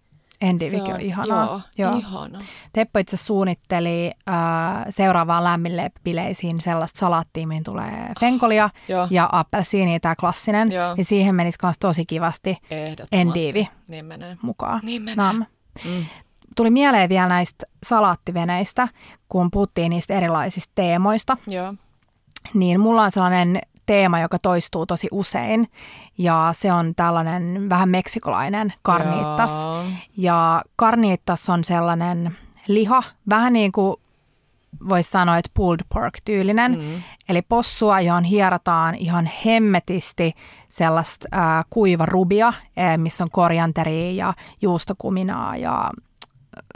[0.43, 1.61] Endivikin on, ihanaa.
[1.79, 2.41] Joo, ihanaa.
[2.73, 4.35] Teppo itse suunnitteli äh,
[4.91, 9.09] seuraavaan lämminleipileisiin sellaista salaattia, mihin tulee fenkolia Joo.
[9.11, 10.73] ja appelsiini, tämä klassinen.
[10.73, 10.95] Joo.
[10.99, 12.57] Ja siihen menisi myös tosi kivasti
[13.13, 14.37] endivi Niin menee.
[14.43, 14.81] mukaan.
[14.85, 15.17] Niin menee.
[15.17, 15.37] Nam.
[15.85, 16.05] Mm.
[16.57, 18.89] Tuli mieleen vielä näistä salaattiveneistä,
[19.29, 21.75] kun puhuttiin niistä erilaisista teemoista, Joo.
[22.55, 23.61] niin mulla on sellainen
[23.93, 25.69] teema, joka toistuu tosi usein,
[26.19, 29.65] ja se on tällainen vähän meksikolainen carnitas.
[29.65, 29.85] Joo.
[30.17, 32.37] Ja carnitas on sellainen
[32.69, 33.97] liha, vähän niin kuin
[34.89, 36.79] voisi sanoa, että pulled pork-tyylinen.
[36.79, 37.03] Mm.
[37.29, 40.35] Eli possua, johon hierotaan ihan hemmetisti
[40.69, 45.91] sellaista äh, kuiva rubia, äh, missä on korianteria ja juustokuminaa ja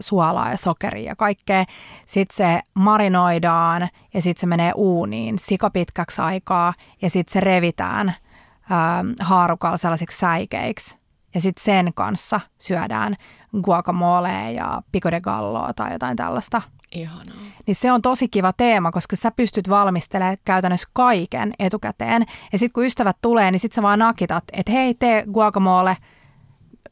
[0.00, 1.64] suolaa ja sokeria ja kaikkea.
[2.06, 9.08] Sitten se marinoidaan ja sitten se menee uuniin sikapitkäksi aikaa ja sitten se revitään ähm,
[9.20, 10.98] haarukalla sellaisiksi säikeiksi.
[11.34, 13.16] Ja sitten sen kanssa syödään
[13.62, 16.62] guacamole ja pico de galloa tai jotain tällaista.
[16.92, 17.36] Ihanaa.
[17.66, 22.26] Niin se on tosi kiva teema, koska sä pystyt valmistelemaan käytännössä kaiken etukäteen.
[22.52, 25.96] Ja sitten kun ystävät tulee, niin sitten sä vaan nakitat, että hei, tee guacamole.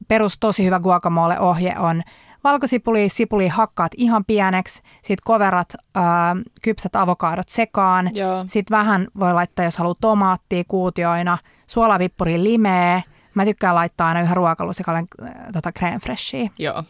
[0.08, 2.02] Perus tosi hyvä guacamole-ohje on
[2.44, 8.11] valkosipuli, sipuli hakkaat ihan pieneksi, sitten koverat ää, kypsät avokaadot sekaan.
[8.14, 8.44] Joo.
[8.46, 13.02] Sitten vähän voi laittaa, jos haluaa tomaattia kuutioina, suolavippuri limeä.
[13.35, 16.50] Mä tykkään laittaa aina yhden ruokalusikalle äh, tota crème freshia.
[16.59, 16.83] Joo.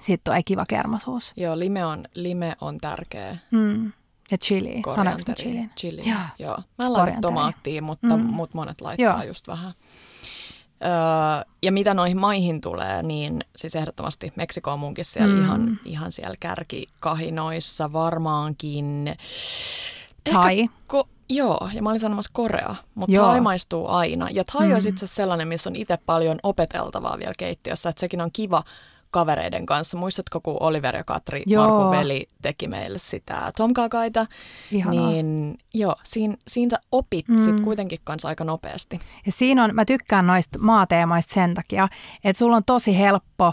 [0.00, 1.32] Siitä tulee kiva kermasuus.
[1.36, 3.36] Joo, lime on, lime on tärkeä.
[3.50, 3.92] Mm.
[4.30, 4.82] Ja chili.
[4.94, 5.70] Sanoinko chilin?
[5.78, 6.02] Chili.
[6.10, 6.18] Joo.
[6.38, 6.56] Joo.
[6.78, 7.20] Mä en laita Korianteri.
[7.20, 8.22] tomaattia, mutta Mm.
[8.24, 9.22] mut monet laittaa Joo.
[9.22, 9.72] just vähän.
[10.84, 15.42] Öö, ja mitä noihin maihin tulee, niin siis ehdottomasti Meksiko on munkin siellä mm.
[15.42, 19.16] ihan, ihan siellä kärkikahinoissa varmaankin.
[20.32, 20.68] Tai?
[20.92, 23.26] Ko- joo, ja mä olin sanomassa Korea, mutta joo.
[23.26, 24.28] Thai maistuu aina.
[24.30, 24.74] Ja Thai mm.
[24.74, 28.62] on itse sellainen, missä on itse paljon opeteltavaa vielä keittiössä, että sekin on kiva
[29.10, 29.98] kavereiden kanssa.
[29.98, 31.68] Muistatko, kun Oliver ja Katri, joo.
[31.68, 34.26] Markun veli, teki meille sitä tomkakaita?
[34.72, 35.10] Ihanaa.
[35.10, 37.38] Niin joo, siinä, siinä sä opit mm.
[37.38, 39.00] sit kuitenkin kanssa aika nopeasti.
[39.26, 41.88] Ja siinä on, mä tykkään noista maateemaista sen takia,
[42.24, 43.52] että sulla on tosi helppo,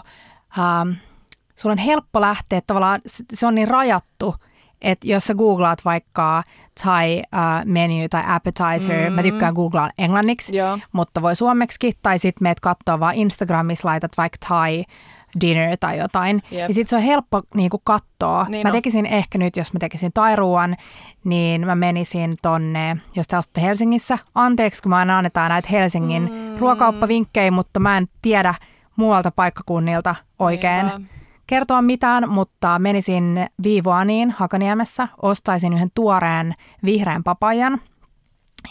[0.58, 0.90] ähm,
[1.56, 3.00] sulla on helppo lähteä, tavallaan
[3.34, 4.34] se on niin rajattu,
[4.82, 6.42] että jos sä googlaat vaikka
[6.82, 9.14] Thai uh, menu tai appetizer, mm.
[9.14, 10.80] mä tykkään googlaa englanniksi, yeah.
[10.92, 14.84] mutta voi suomeksi, tai sitten meet katsoa vaan Instagramissa, laitat vaikka Thai
[15.40, 16.42] dinner tai jotain.
[16.52, 16.68] Yep.
[16.68, 18.46] Ja sitten se on helppo niin kuin katsoa.
[18.48, 20.76] Niin mä tekisin ehkä nyt, jos mä tekisin tairuan,
[21.24, 24.18] niin mä menisin tonne, jos te asutte Helsingissä.
[24.34, 26.58] Anteeksi, kun mä aina annetaan näitä Helsingin mm.
[26.58, 28.54] ruokauppavinkkejä, mutta mä en tiedä
[28.96, 30.86] muualta paikkakunnilta oikein.
[30.86, 37.80] Niinpä kertoa mitään, mutta menisin Viivoaniin Hakaniemessä, ostaisin yhden tuoreen vihreän papajan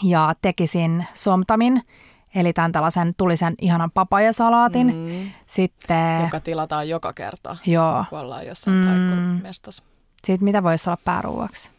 [0.02, 1.82] ja tekisin somtamin,
[2.36, 4.86] eli tämän tällaisen tulisen ihanan papajasalaatin.
[4.86, 5.30] Mm.
[5.46, 8.04] Sitten, Joka tilataan joka kerta, joo.
[8.10, 9.42] kun ollaan jossain mm.
[9.42, 9.82] mestassa.
[10.24, 11.70] Sitten mitä voisi olla pääruuaksi?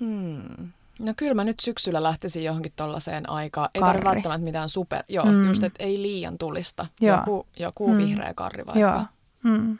[0.00, 0.68] Hmm.
[0.98, 3.68] No kyllä mä nyt syksyllä lähtisin johonkin tollaiseen aikaan.
[3.74, 5.48] Ei tarvitse välttämättä mitään super, joo, mm.
[5.48, 6.86] just että ei liian tulista.
[7.00, 7.16] Joo.
[7.16, 7.98] Joku, joku mm.
[7.98, 8.80] vihreä karri vaikka.
[8.80, 9.02] Joo.
[9.42, 9.78] Mm.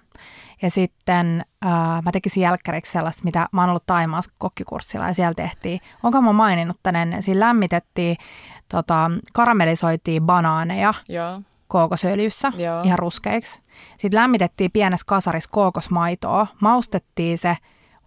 [0.63, 5.35] Ja sitten äh, mä tekisin jälkkäriksi sellaista, mitä mä oon ollut Taimaassa kokkikurssilla ja siellä
[5.35, 5.81] tehtiin.
[6.03, 7.23] Onko mä maininnut tän ennen?
[7.23, 8.17] Siinä lämmitettiin,
[8.69, 11.43] tota, karamellisoitiin banaaneja Joo.
[11.69, 12.83] kookosöljyssä Joo.
[12.83, 13.63] ihan ruskeiksi.
[13.99, 17.57] Sitten lämmitettiin pienessä kasarissa kookosmaitoa, maustettiin se,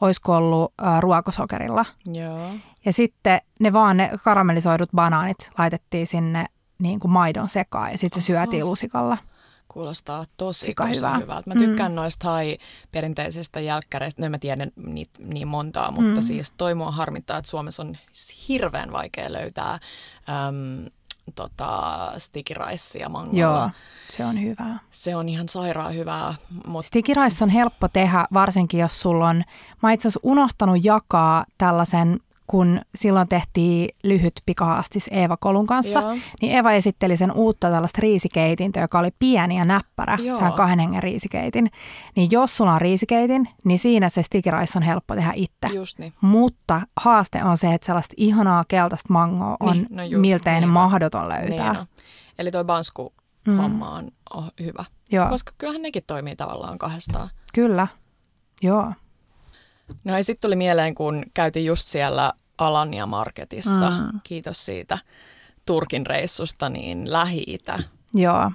[0.02, 1.86] olisiko ollut äh, ruokosokerilla.
[2.14, 2.50] Joo.
[2.86, 6.46] Ja sitten ne vaan ne karamellisoidut banaanit laitettiin sinne
[6.80, 9.18] niin kuin maidon sekaan ja sitten se syötiin lusikalla.
[9.74, 11.18] Kuulostaa tosi, Sika tosi hyvä.
[11.18, 11.50] hyvältä.
[11.50, 11.96] Mä tykkään mm.
[11.96, 12.58] noista hai
[12.92, 14.22] perinteisistä jälkkäreistä.
[14.22, 16.22] No en mä tiedä niitä niin montaa, mutta mm.
[16.22, 17.98] siis toi mua harmittaa, että Suomessa on
[18.48, 19.74] hirveän vaikea löytää
[20.30, 20.86] äm,
[21.36, 23.40] tota, sticky ricea mangolla.
[23.40, 23.70] Joo,
[24.10, 24.80] se on hyvää.
[24.92, 26.36] Se on ihan sairaan hyvää.
[26.68, 26.88] Mutta...
[26.88, 29.44] Sticky rice on helppo tehdä, varsinkin jos sulla on...
[29.84, 36.18] Mä itse asiassa unohtanut jakaa tällaisen kun silloin tehtiin lyhyt pikahaastis Eeva Kolun kanssa, Joo.
[36.42, 40.38] niin Eeva esitteli sen uutta tällaista riisikeitintä, joka oli pieni ja näppärä, Joo.
[40.38, 41.72] sehän kahden hengen riisikeitin.
[42.16, 45.68] Niin jos sulla on riisikeitin, niin siinä se sticky rice on helppo tehdä itse.
[45.74, 46.14] Just niin.
[46.22, 50.70] Mutta haaste on se, että sellaista ihanaa keltaista mangoa on niin, no just, miltein niin
[50.70, 51.74] mahdoton löytää.
[51.74, 51.86] Niin no.
[52.40, 53.14] Eli toi bansku
[53.48, 53.58] mm.
[53.58, 54.86] homma on oh, hyvä.
[55.12, 55.30] Joo.
[55.30, 57.30] Koska kyllähän nekin toimii tavallaan kahdestaan.
[57.54, 57.88] Kyllä,
[58.62, 58.94] joo.
[60.04, 64.20] No ja sitten tuli mieleen, kun käytiin just siellä Alania Marketissa, mm.
[64.24, 64.98] kiitos siitä
[65.66, 67.80] Turkin reissusta, niin Lähi-Itä.
[68.14, 68.52] Joo.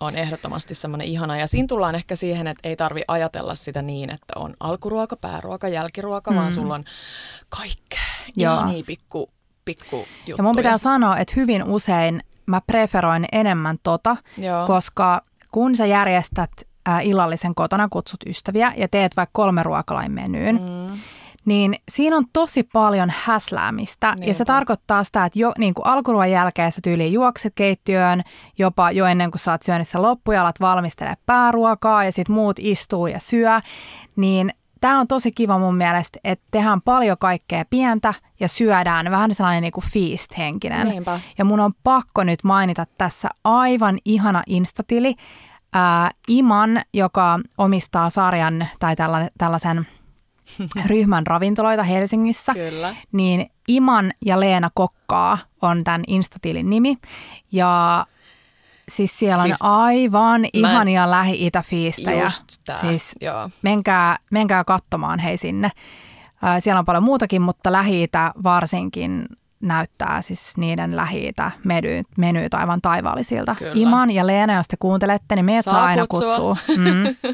[0.00, 1.36] On ehdottomasti semmoinen ihana.
[1.36, 5.68] Ja siinä tullaan ehkä siihen, että ei tarvi ajatella sitä niin, että on alkuruoka, pääruoka,
[5.68, 6.36] jälkiruoka, mm.
[6.36, 6.84] vaan sulla on
[7.48, 7.98] kaikkea.
[8.36, 8.66] Joo.
[8.66, 9.30] niin pikku,
[9.64, 10.34] pikku juttuja.
[10.38, 14.66] Ja mun pitää sanoa, että hyvin usein mä preferoin enemmän tota, Joo.
[14.66, 16.50] koska kun sä järjestät
[16.88, 20.98] äh, illallisen kotona, kutsut ystäviä ja teet vaikka kolme ruokalain menyyn, mm.
[21.44, 24.06] niin siinä on tosi paljon häsläämistä.
[24.10, 24.24] Niinpä.
[24.24, 28.22] Ja se tarkoittaa sitä, että jo niin kuin alkuruoan jälkeen sä tyyliin juokset keittiöön,
[28.58, 32.56] jopa jo ennen kuin sä oot syönyt sen loppuja, alat valmistele pääruokaa ja sitten muut
[32.58, 33.60] istuu ja syö.
[34.16, 39.34] Niin tämä on tosi kiva mun mielestä, että tehdään paljon kaikkea pientä ja syödään vähän
[39.34, 40.88] sellainen niin kuin feast-henkinen.
[40.88, 41.20] Niinpä.
[41.38, 45.14] Ja mun on pakko nyt mainita tässä aivan ihana instatili,
[45.72, 49.86] ää, Iman, joka omistaa sarjan tai tällaisen, tällaisen
[50.86, 52.94] ryhmän ravintoloita Helsingissä, Kyllä.
[53.12, 56.96] niin Iman ja Leena Kokkaa on tämän Instatilin nimi.
[57.52, 58.06] Ja
[58.88, 62.30] siis siellä siis, on aivan ihania lähi-itäfiistejä.
[62.80, 63.50] Siis joo.
[63.62, 65.70] Menkää, menkää katsomaan hei sinne.
[66.58, 68.06] Siellä on paljon muutakin, mutta lähi
[68.44, 69.26] varsinkin
[69.62, 71.32] näyttää siis niiden lähi
[71.64, 73.54] menyt, menyt aivan taivaallisilta.
[73.54, 73.72] Kyllä.
[73.74, 76.56] Iman ja Leena, jos te kuuntelette, niin meidät saa, saa aina kutsua.
[76.76, 77.32] Mm.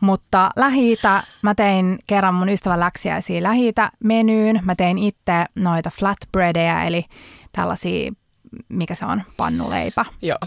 [0.00, 0.96] Mutta lähi
[1.42, 3.72] mä tein kerran mun ystävän läksiäisiä lähi
[4.04, 4.60] menyyn.
[4.62, 7.04] Mä tein itse noita flatbreadeja, eli
[7.52, 8.12] tällaisia,
[8.68, 10.04] mikä se on, pannuleipä.
[10.22, 10.38] Joo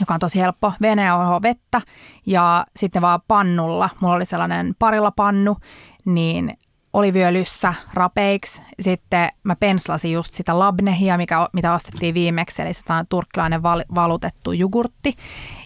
[0.00, 0.72] joka on tosi helppo.
[0.80, 1.80] Venäjä vettä
[2.26, 3.90] ja sitten vaan pannulla.
[4.00, 5.56] Mulla oli sellainen parilla pannu,
[6.04, 6.58] niin
[6.94, 8.62] oliviöljyssä rapeiksi.
[8.80, 14.52] Sitten mä penslasin just sitä labnehia, mikä, mitä ostettiin viimeksi, eli se turkkilainen val, valutettu
[14.52, 15.14] jogurtti.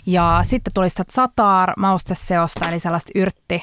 [0.07, 3.63] Ja sitten tuli sitä satar mausteseosta, eli sellaista yrtti.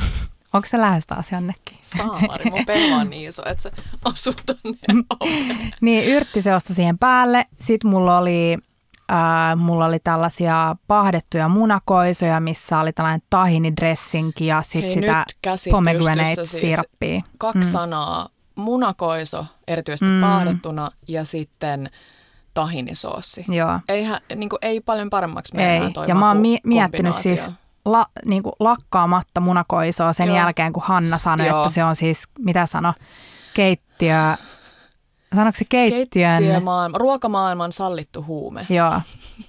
[0.52, 1.78] Onko se lähes taas jonnekin?
[1.80, 3.70] Saamari, mun on niin iso, että se
[4.04, 5.04] osuu tonne
[5.80, 7.46] Niin, yrttiseosta siihen päälle.
[7.58, 8.58] Sitten mulla oli
[9.10, 15.24] Äh, mulla oli tällaisia pahdettuja munakoisoja, missä oli tällainen tahinidressinki ja sitten sitä
[15.70, 17.20] pomegranate-sirappia.
[17.20, 17.72] Siis kaksi mm.
[17.72, 20.20] sanaa, munakoiso erityisesti mm.
[20.20, 21.90] pahdettuna ja sitten
[22.54, 23.44] tahinisoossi.
[23.48, 23.80] Joo.
[23.88, 26.08] Eihän, niin kuin, ei paljon paremmaksi mennään ei.
[26.08, 27.50] Ja mä oon mi- miettinyt siis
[27.84, 30.36] la, niin kuin lakkaamatta munakoisoa sen Joo.
[30.36, 31.62] jälkeen, kun Hanna sanoi, Joo.
[31.62, 32.94] että se on siis, mitä sano,
[33.54, 34.36] keittiö,
[35.34, 36.38] sanoiko se keittiön?
[36.38, 38.66] Keittiömaailma, ruokamaailman sallittu huume.
[38.68, 39.00] Joo,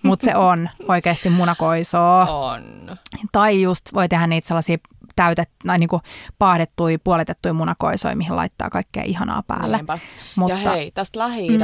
[0.04, 2.26] mutta se on oikeasti munakoisoa.
[2.26, 2.98] On.
[3.32, 4.78] Tai just voi tehdä niitä sellaisia
[5.16, 6.02] täytet, tai niin kuin
[6.40, 9.78] paahdettuja, puolitettuja munakoisoja, mihin laittaa kaikkea ihanaa päälle.
[9.78, 10.00] Niinpä.
[10.36, 11.58] Mutta, ja hei, tästä lähi mm.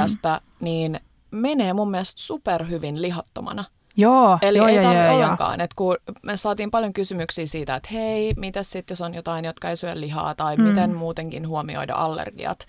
[0.60, 0.99] niin
[1.32, 3.63] menee mun mielestä superhyvin lihattomana.
[3.99, 5.62] Joo, Eli joo, ei joo, joo, ollenkaan.
[5.62, 9.69] Et kun me saatiin paljon kysymyksiä siitä, että hei, mitä sitten jos on jotain, jotka
[9.69, 10.63] ei syö lihaa tai mm.
[10.63, 12.60] miten muutenkin huomioida allergiat,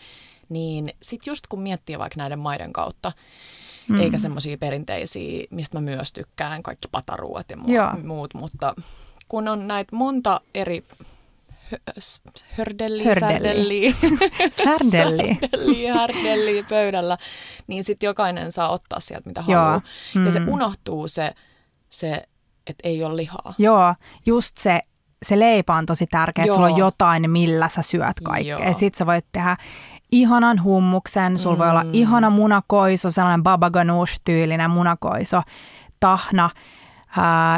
[0.48, 3.12] niin sitten just kun miettii vaikka näiden maiden kautta,
[3.88, 4.00] mm.
[4.00, 8.74] eikä semmoisia perinteisiä, mistä mä myös tykkään, kaikki pataruot ja mu- muut, mutta
[9.28, 10.84] kun on näitä monta eri
[12.56, 13.94] hördelli, hördelli,
[14.50, 17.18] särdelli, härdelli pöydällä,
[17.66, 19.80] niin sitten jokainen saa ottaa sieltä mitä haluaa.
[20.14, 20.26] Mm.
[20.26, 20.48] Ja se mm.
[20.48, 21.34] unohtuu se,
[21.90, 22.22] se
[22.66, 23.54] että ei ole lihaa.
[23.58, 23.94] Joo,
[24.26, 24.80] just se,
[25.22, 28.58] se leipä on tosi tärkeä, että sulla on jotain, millä sä syöt kaikkea.
[28.58, 29.56] Ja sit sä voit tehdä
[30.12, 31.58] ihanan hummuksen, sulla mm.
[31.58, 31.90] voi olla mm.
[31.92, 35.42] ihana munakoiso, sellainen baba ganoush-tyylinen munakoiso,
[36.00, 36.50] tahna,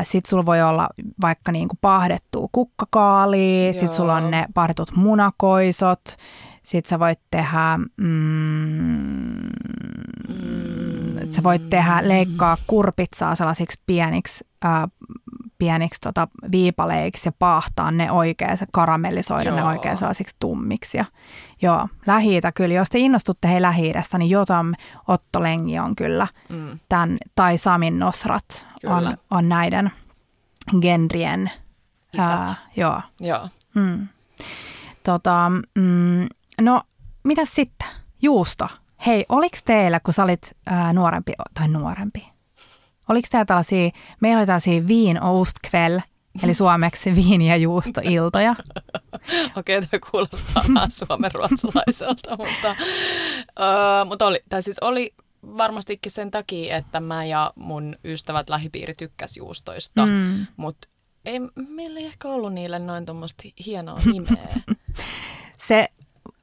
[0.02, 0.88] sitten sulla voi olla
[1.22, 6.04] vaikka niinku pahdettua kukkakaalia, sitten sulla on ne pahdetut munakoisot,
[6.62, 8.06] sitten sä voit tehdä, mm,
[10.28, 11.30] mm.
[11.30, 14.82] sä voit tehdä, leikkaa kurpitsaa sellaisiksi pieniksi, äh,
[15.61, 19.59] pieniksi tota, viipaleiksi ja paahtaa ne oikein, karamellisoida Joo.
[19.59, 20.99] ne oikein sellaisiksi tummiksi.
[20.99, 21.05] Ja,
[21.62, 24.75] joo, lähi kyllä, jos te innostutte hei lähi niin Jotam
[25.09, 26.79] Otto Lengi on kyllä, mm.
[26.88, 29.92] tämän, tai Samin Nosrat on, on näiden
[30.81, 31.51] genrien.
[32.18, 33.01] Ää, joo.
[33.20, 33.49] joo.
[33.75, 34.09] Mm.
[35.03, 36.29] Tota, mm,
[36.61, 36.83] no,
[37.25, 37.88] mitä sitten?
[38.23, 38.68] Juusto.
[39.07, 42.27] Hei, oliko teillä, kun sä olit ää, nuorempi, tai nuorempi,
[43.11, 45.99] oliko teillä tällaisia, meillä oli tällaisia viin ostkväll,
[46.42, 48.57] eli suomeksi viini- ja juustoiltoja.
[49.57, 56.31] Okei, okay, tämä kuulostaa vähän suomenruotsalaiselta, mutta, uh, mutta oli, tai siis oli varmastikin sen
[56.31, 60.46] takia, että mä ja mun ystävät lähipiiri tykkäs juustoista, mm.
[60.57, 60.88] mutta
[61.25, 64.49] ei, meillä ei ehkä ollut niille noin tuommoista hienoa nimeä.
[65.57, 65.88] Se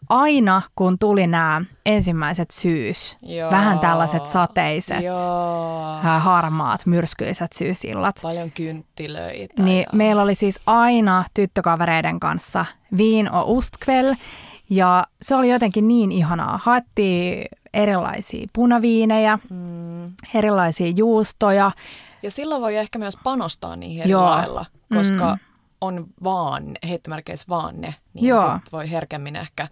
[0.10, 3.52] aina kun tuli nämä ensimmäiset syys, Joo.
[3.52, 6.00] vähän tällaiset sateiset, Joo.
[6.20, 8.16] harmaat, myrskyiset syysillat.
[8.22, 9.64] Paljon kynttilöitä.
[9.64, 9.88] Niin ja...
[9.94, 12.66] meillä oli siis aina tyttökavereiden kanssa
[12.98, 14.14] viin o ustkväll,
[14.70, 16.60] ja se oli jotenkin niin ihanaa.
[16.64, 20.12] Haettiin erilaisia punaviinejä, mm.
[20.34, 21.72] erilaisia juustoja.
[22.24, 24.26] Ja silloin voi ehkä myös panostaa niihin eri Joo.
[24.26, 25.47] lailla, koska mm.
[25.82, 28.54] On vaan, heittomerkeissä vaan ne, niin Joo.
[28.56, 29.68] sit voi herkemmin ehkä.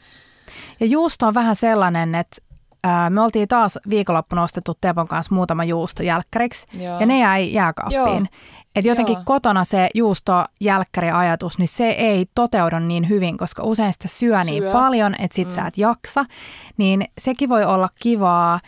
[0.79, 2.37] Ja juusto on vähän sellainen, että
[2.83, 6.99] ää, me oltiin taas viikonloppuna ostettu Tepon kanssa muutama juusto jälkkäriksi, Joo.
[6.99, 8.29] ja ne jäi jääkaappiin.
[8.75, 9.23] Että jotenkin Joo.
[9.25, 14.69] kotona se juustojälkkäri-ajatus, niin se ei toteudu niin hyvin, koska usein sitä syö, niin syö.
[14.69, 15.53] niin paljon, että sit mm.
[15.53, 16.25] sä et jaksa.
[16.77, 18.59] Niin sekin voi olla kivaa.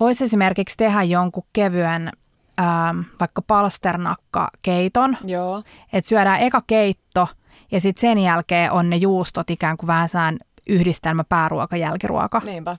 [0.00, 2.12] Voisi esimerkiksi tehdä jonkun kevyen
[2.60, 5.16] ähm, vaikka palsternakkakeiton.
[5.24, 5.62] Joo.
[5.92, 7.28] Että syödään eka keitto
[7.72, 12.42] ja sitten sen jälkeen on ne juustot ikään kuin vähän sään yhdistelmä pääruoka, jälkiruoka.
[12.44, 12.76] Niinpä.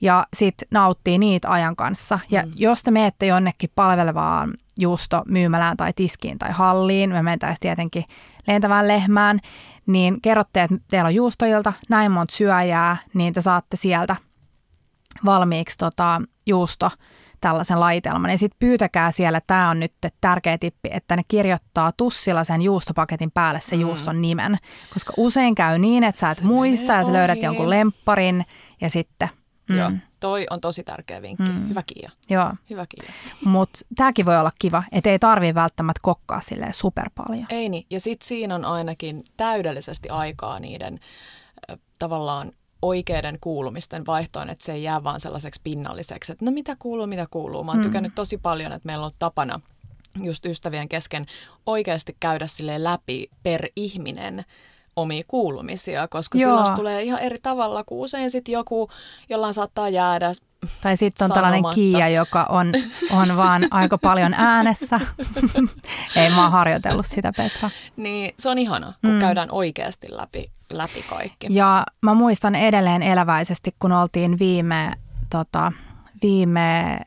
[0.00, 2.18] Ja sitten nauttii niitä ajan kanssa.
[2.30, 2.52] Ja mm.
[2.54, 8.04] jos te menette jonnekin palvelevaan juusto myymälään tai tiskiin tai halliin, me mentäisiin tietenkin
[8.46, 9.40] lentävään lehmään,
[9.86, 14.16] niin kerrotte, että teillä on juustoilta näin monta syöjää, niin te saatte sieltä
[15.24, 16.90] valmiiksi tota, juusto
[17.40, 18.30] tällaisen laitelman.
[18.30, 23.30] Ja sitten pyytäkää siellä, tämä on nyt tärkeä tippi, että ne kirjoittaa tussilla sen juustopaketin
[23.30, 23.82] päälle se mm.
[23.82, 24.58] juuston nimen.
[24.92, 28.44] Koska usein käy niin, että sä et se muista ja sä löydät jonkun lempparin
[28.80, 29.28] ja sitten
[29.68, 29.76] Mm.
[29.76, 31.50] Joo, toi on tosi tärkeä vinkki.
[31.50, 31.68] Mm.
[31.68, 32.10] Hyvä Kiia.
[32.30, 32.52] Joo.
[32.70, 33.12] Hyvä Kiia.
[33.44, 37.46] Mutta tämäkin voi olla kiva, että ei tarvii välttämättä kokkaa silleen super paljon.
[37.48, 41.00] Ei niin, ja sitten siinä on ainakin täydellisesti aikaa niiden
[41.70, 46.76] äh, tavallaan oikeiden kuulumisten vaihtoon, että se ei jää vaan sellaiseksi pinnalliseksi, että no mitä
[46.78, 47.64] kuuluu, mitä kuuluu.
[47.64, 47.82] Mä oon mm.
[47.82, 49.60] tykännyt tosi paljon, että meillä on tapana
[50.22, 51.26] just ystävien kesken
[51.66, 54.44] oikeasti käydä sille läpi per ihminen
[54.96, 56.50] omia kuulumisia, koska Joo.
[56.50, 58.90] silloin tulee ihan eri tavalla, kuin usein sitten joku,
[59.28, 60.32] jollain saattaa jäädä
[60.82, 62.72] Tai sitten on tällainen Kiia, joka on,
[63.10, 65.00] on vaan aika paljon äänessä.
[66.16, 67.70] Ei mä oon harjoitellut sitä, Petra.
[67.96, 69.18] Niin, se on ihana, kun mm.
[69.18, 71.46] käydään oikeasti läpi, läpi kaikki.
[71.50, 74.92] Ja mä muistan edelleen eläväisesti, kun oltiin viime,
[75.30, 75.72] tota,
[76.22, 77.00] viime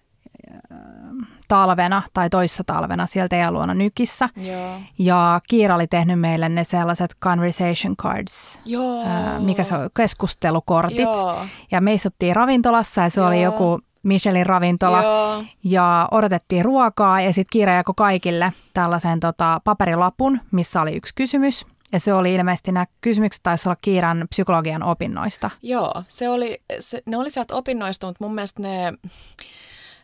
[1.47, 4.29] talvena tai toissa talvena siellä teidän luona Nykissä.
[4.37, 4.79] Joo.
[4.99, 9.03] Ja Kiira oli tehnyt meille ne sellaiset conversation cards, Joo.
[9.05, 10.99] ää, mikä se on, keskustelukortit.
[10.99, 11.45] Joo.
[11.71, 13.53] Ja me istuttiin ravintolassa ja se oli Joo.
[13.53, 15.01] joku Michelin ravintola.
[15.01, 15.43] Joo.
[15.63, 21.65] Ja odotettiin ruokaa ja sitten Kiira jakoi kaikille tällaisen tota, paperilapun, missä oli yksi kysymys.
[21.91, 25.49] Ja se oli ilmeisesti, nämä kysymykset taisi olla Kiiran psykologian opinnoista.
[25.61, 28.93] Joo, se oli, se, ne oli sieltä opinnoista, mutta mun mielestä ne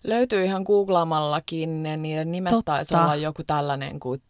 [0.04, 1.84] löytyy ihan googlaamallakin.
[1.84, 2.72] Ne, niiden nimet Totta.
[2.72, 4.22] taisi olla joku tällainen kuin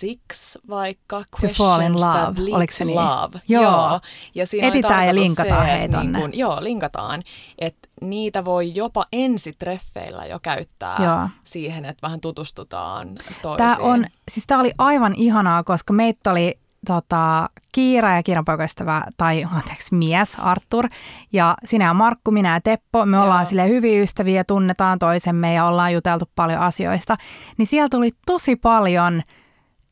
[0.00, 1.22] 36 vaikka.
[1.40, 2.96] To fall in love, that lead oliko se niin?
[2.96, 3.40] love.
[3.48, 4.00] Joo.
[4.34, 6.18] Ja siinä oli Etitään ja linkataan se, hei että tonne.
[6.18, 7.22] Niin kun, joo, linkataan.
[7.58, 11.28] Että niitä voi jopa ensitreffeillä jo käyttää Joo.
[11.44, 13.08] siihen, että vähän tutustutaan
[13.42, 13.68] toisiin.
[13.68, 19.04] Tämä on, siis tämä oli aivan ihanaa, koska meitä oli tota, Kiira ja Kiiran poikaystävä,
[19.16, 20.88] tai anteeksi, mies Artur,
[21.32, 23.24] ja sinä ja Markku, minä ja Teppo, me Joo.
[23.24, 27.16] ollaan sille hyviä ystäviä, tunnetaan toisemme ja ollaan juteltu paljon asioista,
[27.58, 29.22] niin siellä tuli tosi paljon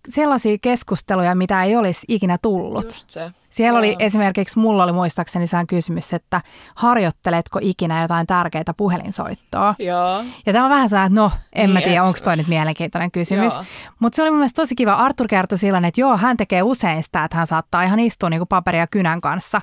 [0.09, 2.85] sellaisia keskusteluja, mitä ei olisi ikinä tullut.
[2.85, 3.31] Just se.
[3.51, 3.97] Siellä oli Joo.
[3.99, 6.41] esimerkiksi, mulla oli muistaakseni sellainen kysymys, että
[6.75, 9.75] harjoitteletko ikinä jotain tärkeää puhelinsoittoa?
[9.79, 10.25] Joo.
[10.47, 12.49] Ja tämä on vähän sellainen, että no, en mä Niin, tiedä, et- onko toi nyt
[12.49, 13.61] mielenkiintoinen kysymys.
[13.99, 14.93] Mutta se oli mun mielestä tosi kiva.
[14.93, 18.47] Artur kertoi silloin, että joo, hän tekee usein sitä, että hän saattaa ihan istua niinku
[18.47, 19.61] paperia ja kynän kanssa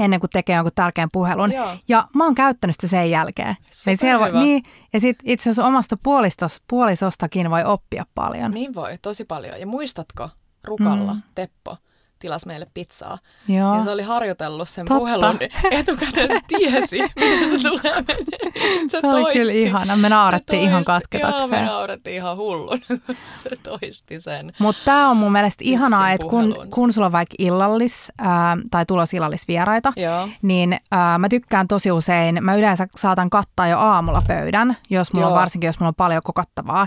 [0.00, 1.52] ennen kuin tekee jonkun tärkeän puhelun.
[1.52, 1.76] Joo.
[1.88, 3.56] Ja mä oon käyttänyt sitä sen jälkeen.
[3.86, 4.44] Niin siellä Superhyvä.
[4.44, 8.50] niin, ja sitten itse asiassa omasta puolistos, puolisostakin voi oppia paljon.
[8.50, 9.60] Niin voi, tosi paljon.
[9.60, 10.30] Ja muistatko,
[10.64, 11.22] Rukalla Mm.
[11.34, 11.76] Teppo
[12.24, 13.18] tilasi meille pizzaa.
[13.48, 13.76] Joo.
[13.76, 14.98] Ja se oli harjoitellut sen Totta.
[14.98, 15.38] puhelun
[15.70, 18.88] etukäteen, se tiesi, miten se tulee menemään.
[18.88, 19.96] Se, Se oli kyllä ihana.
[19.96, 21.18] Me naurettiin ihan toisti.
[21.18, 21.66] Joo, me katketakseen.
[21.66, 22.80] naurettiin ihan hullun.
[23.42, 24.52] se toisti sen.
[24.58, 28.86] Mutta tämä on mun mielestä ihanaa, että kun, kun sulla on vaikka illallis ää, tai
[28.86, 30.28] tulos illallisvieraita, Joo.
[30.42, 35.26] niin ää, mä tykkään tosi usein, mä yleensä saatan kattaa jo aamulla pöydän, jos mulla
[35.28, 36.86] on, varsinkin jos mulla on paljon kokottavaa,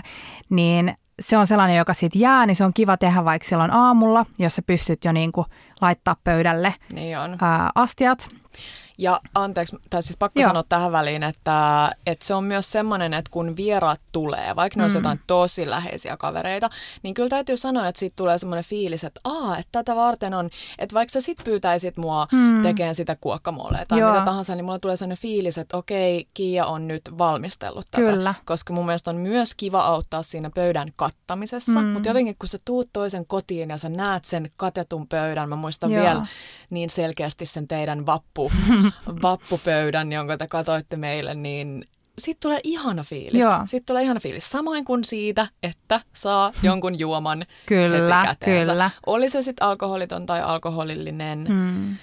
[0.50, 4.26] niin se on sellainen, joka sitten jää, niin se on kiva tehdä vaikka silloin aamulla,
[4.38, 5.46] jos sä pystyt jo niinku
[5.80, 7.36] laittaa pöydälle Niin on.
[7.40, 8.28] ää, astiat.
[9.00, 10.48] Ja anteeksi, tai siis pakko Joo.
[10.48, 14.84] sanoa tähän väliin, että, että se on myös semmoinen, että kun vieraat tulee, vaikka ne
[14.84, 14.98] olisi Mm.
[15.00, 16.70] jotain tosi läheisiä kavereita,
[17.02, 20.50] niin kyllä täytyy sanoa, että siitä tulee semmoinen fiilis, että aa, että tätä varten on,
[20.78, 22.62] että vaikka sä sit pyytäisit mua Mm.
[22.62, 24.12] tekemään sitä kuokkamolea tai Joo.
[24.12, 28.02] mitä tahansa, niin mulla tulee semmoinen fiilis, että okei, Kiia on nyt valmistellut tätä.
[28.12, 28.34] Kyllä.
[28.44, 31.86] Koska mun mielestä on myös kiva auttaa siinä pöydän kattamisessa, Mm.
[31.86, 35.90] mutta jotenkin kun sä tuut toisen kotiin ja sä näet sen katetun pöydän, mä muistan
[35.92, 36.02] Joo.
[36.04, 36.26] vielä
[36.70, 38.52] niin selkeästi sen teidän vappu,
[39.22, 41.84] vappupöydän, jonka te katoitte meille, niin
[42.18, 43.40] siitä tulee ihana fiilis.
[43.40, 43.60] Joo.
[43.64, 44.50] Siitä tulee ihana fiilis.
[44.50, 48.72] Samoin kuin siitä, että saa jonkun juoman Kyllä, heti käteensä.
[48.72, 48.90] kyllä.
[49.06, 51.46] Oli se sitten alkoholiton tai alkoholillinen.
[51.48, 51.96] Mm.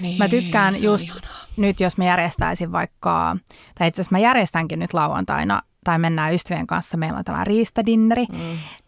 [0.00, 1.46] Niin, Mä tykkään just ihanaa.
[1.56, 3.36] nyt, jos mä järjestäisin vaikka,
[3.78, 8.26] tai itse asiassa mä järjestänkin nyt lauantaina, tai mennään ystävien kanssa, meillä on tällainen riistadinneri,
[8.32, 8.38] Mm.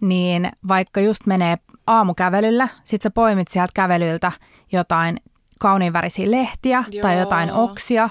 [0.01, 4.33] niin vaikka just menee aamukävelyllä, sit sä poimit sieltä kävelyltä
[4.73, 5.21] jotain
[5.59, 7.03] kauniin värisiä lehtiä Joo.
[7.03, 8.09] tai jotain oksia,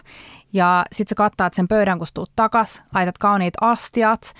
[0.53, 4.34] ja sit sä kattaat sen pöydän, kun tuut takas, laitat kauniit astiat,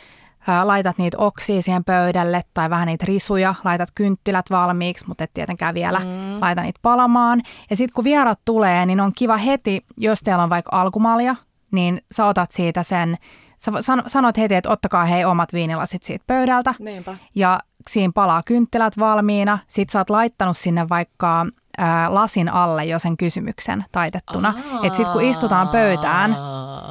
[0.48, 5.32] ää, laitat niitä oksia siihen pöydälle tai vähän niitä risuja, laitat kynttilät valmiiksi, mutta et
[5.34, 6.42] tietenkään vielä mm.
[6.42, 7.42] laita niitä palamaan.
[7.70, 11.36] Ja sitten kun vierat tulee, niin on kiva heti, jos teillä on vaikka alkumalja,
[11.72, 13.18] niin sä otat siitä sen,
[13.60, 17.16] sä san- sanot heti, että ottakaa hei omat viinilasit siitä pöydältä Niinpä.
[17.36, 17.60] ja
[17.90, 19.60] siinä palaa kynttilät valmiina.
[19.68, 21.46] Sit sä oot laittanut sinne vaikka
[21.78, 24.54] ää, lasin alle jo sen kysymyksen taitettuna.
[24.84, 26.38] Että sit kun istutaan pöytään,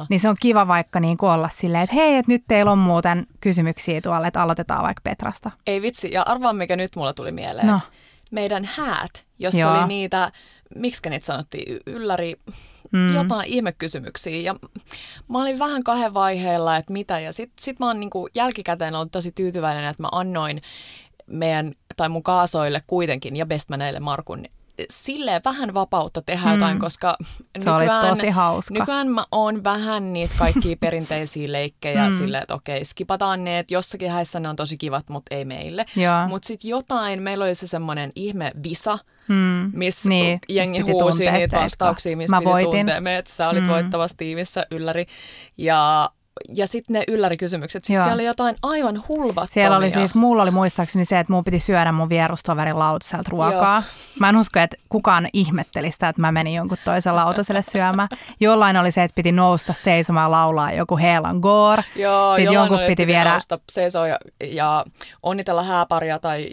[0.09, 3.27] niin se on kiva vaikka niin olla silleen, että hei, että nyt teillä on muuten
[3.41, 5.51] kysymyksiä tuolla, että aloitetaan vaikka Petrasta.
[5.67, 7.67] Ei vitsi, ja arvaa mikä nyt mulla tuli mieleen.
[7.67, 7.79] No.
[8.31, 9.77] Meidän häät, jossa Joo.
[9.77, 10.31] oli niitä,
[10.75, 12.35] miksi niitä sanottiin, ylläri,
[12.93, 13.15] Mm.
[13.15, 14.41] jotain ihmekysymyksiä.
[14.41, 14.55] Ja
[15.29, 17.19] mä olin vähän kahden vaiheella, että mitä.
[17.19, 20.61] Ja sit, sit mä oon niinku jälkikäteen ollut tosi tyytyväinen, että mä annoin
[21.27, 24.45] meidän, tai mun kaasoille kuitenkin, ja bestmaneille Markun,
[24.89, 26.53] silleen vähän vapautta tehdä Mm.
[26.53, 27.17] jotain, koska
[27.59, 28.73] Se oli tosi hauska.
[28.79, 32.17] Nykyään mä oon vähän niitä kaikkia perinteisiä leikkejä Mm.
[32.17, 35.85] silleen, että okei, skipataan ne, että jossakin häissä ne on tosi kivat, mutta ei meille.
[36.27, 38.97] Mutta sitten jotain, meillä oli se semmoinen ihme visa,
[39.27, 39.71] Mm.
[39.73, 42.69] missä Niin, niin, jengi missä huusi niitä vastauksia, missä Mä piti voitin.
[42.71, 43.69] tuntea me, että sä olit mm.
[43.69, 45.05] voittavassa tiimissä ylläri.
[45.57, 46.09] Ja,
[46.55, 48.03] ja sitten ne yllärikysymykset, siis Joo.
[48.03, 49.45] siellä oli jotain aivan hulvattomia.
[49.53, 53.83] Siellä oli siis, mulla oli muistaakseni se, että mun piti syödä mun vierustoverin lautaselta ruokaa.
[54.19, 58.09] Mä en usko, että kukaan ihmetteli sitä, että mä menin jonkun toisen lautaselle syömään.
[58.39, 61.83] Jollain oli se, että piti nousta seisomaan laulaa joku Helan Gore.
[61.95, 64.85] Joo, Sitten jonkun oli, piti viedä- nousta seisoo ja, ja
[65.23, 66.49] onnitella hääparia tai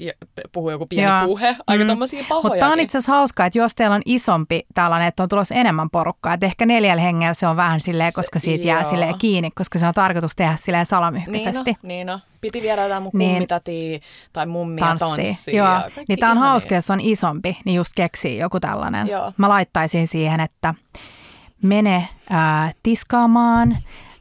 [0.52, 1.20] puhua joku pieni Joo.
[1.24, 1.56] puhe.
[1.66, 1.86] Aika Mm.
[1.86, 1.88] mm.
[1.88, 2.60] tommosia Mutta pahoja.
[2.60, 5.90] tämä on itse asiassa hauskaa, että jos teillä on isompi tällainen, että on tulossa enemmän
[5.90, 8.90] porukkaa, että ehkä neljällä hengellä se on vähän silleen, Se- koska siitä jää joo.
[8.90, 11.70] silleen kiinni, koska koska se on tarkoitus tehdä silleen Niin salamyhkäisesti.
[11.70, 12.20] no, niin no.
[12.40, 13.46] Piti viedä jotain mun Niin.
[14.32, 15.24] tai mummia tanssii.
[15.24, 15.56] tanssii.
[15.56, 19.06] Joo, ja niin tää on hauska, jos on isompi, niin just keksii joku tällainen.
[19.06, 19.32] Joo.
[19.36, 20.74] Mä laittaisin siihen, että
[21.62, 23.78] mene äh, tiskaamaan,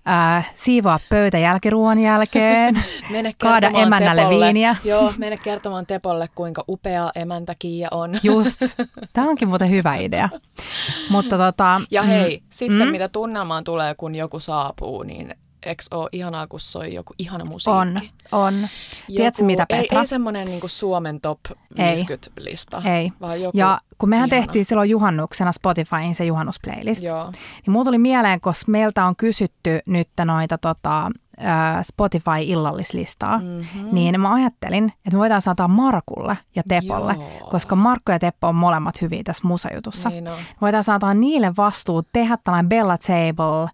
[0.09, 4.75] äh, siivoa pöytä jälkiruoan jälkeen, Mene kaada emännälle Tepolle, viiniä.
[4.83, 8.19] Joo, mene kertomaan Tepolle, kuinka upea emäntä Kiia on.
[8.23, 8.61] Just.
[9.13, 10.29] Tämä onkin muuten hyvä idea.
[11.09, 12.91] Mutta tota, Ja hei, sitten Mm.
[12.91, 18.11] mitä tunnelmaan tulee, kun joku saapuu, niin eikö ole ihanaa, kun soi joku ihana musiikki?
[18.31, 18.67] on, on.
[19.07, 19.99] Tiedätkö mitä, ei, Petra?
[19.99, 21.39] ei semmoinen niin Suomen top
[21.77, 21.95] Ei.
[21.95, 23.11] 50-lista, Ei.
[23.21, 24.41] vaan joku Ja kun mehän ihana.
[24.41, 27.31] tehtiin silloin juhannuksena Spotifyin se juhannusplaylist, Joo.
[27.31, 31.11] niin mulla tuli mieleen, koska meiltä on kysytty nyt noita tota,
[31.81, 33.87] Spotify-illallislistaa, mm-hmm.
[33.91, 37.49] niin mä ajattelin, että me voidaan antaa Markulle ja Tepolle, Joo.
[37.49, 40.09] koska Markku ja Teppo on molemmat hyviä tässä musajutussa.
[40.09, 40.37] Niin on.
[40.61, 43.69] Voidaan antaa niille vastuu tehdä tällainen Bella Table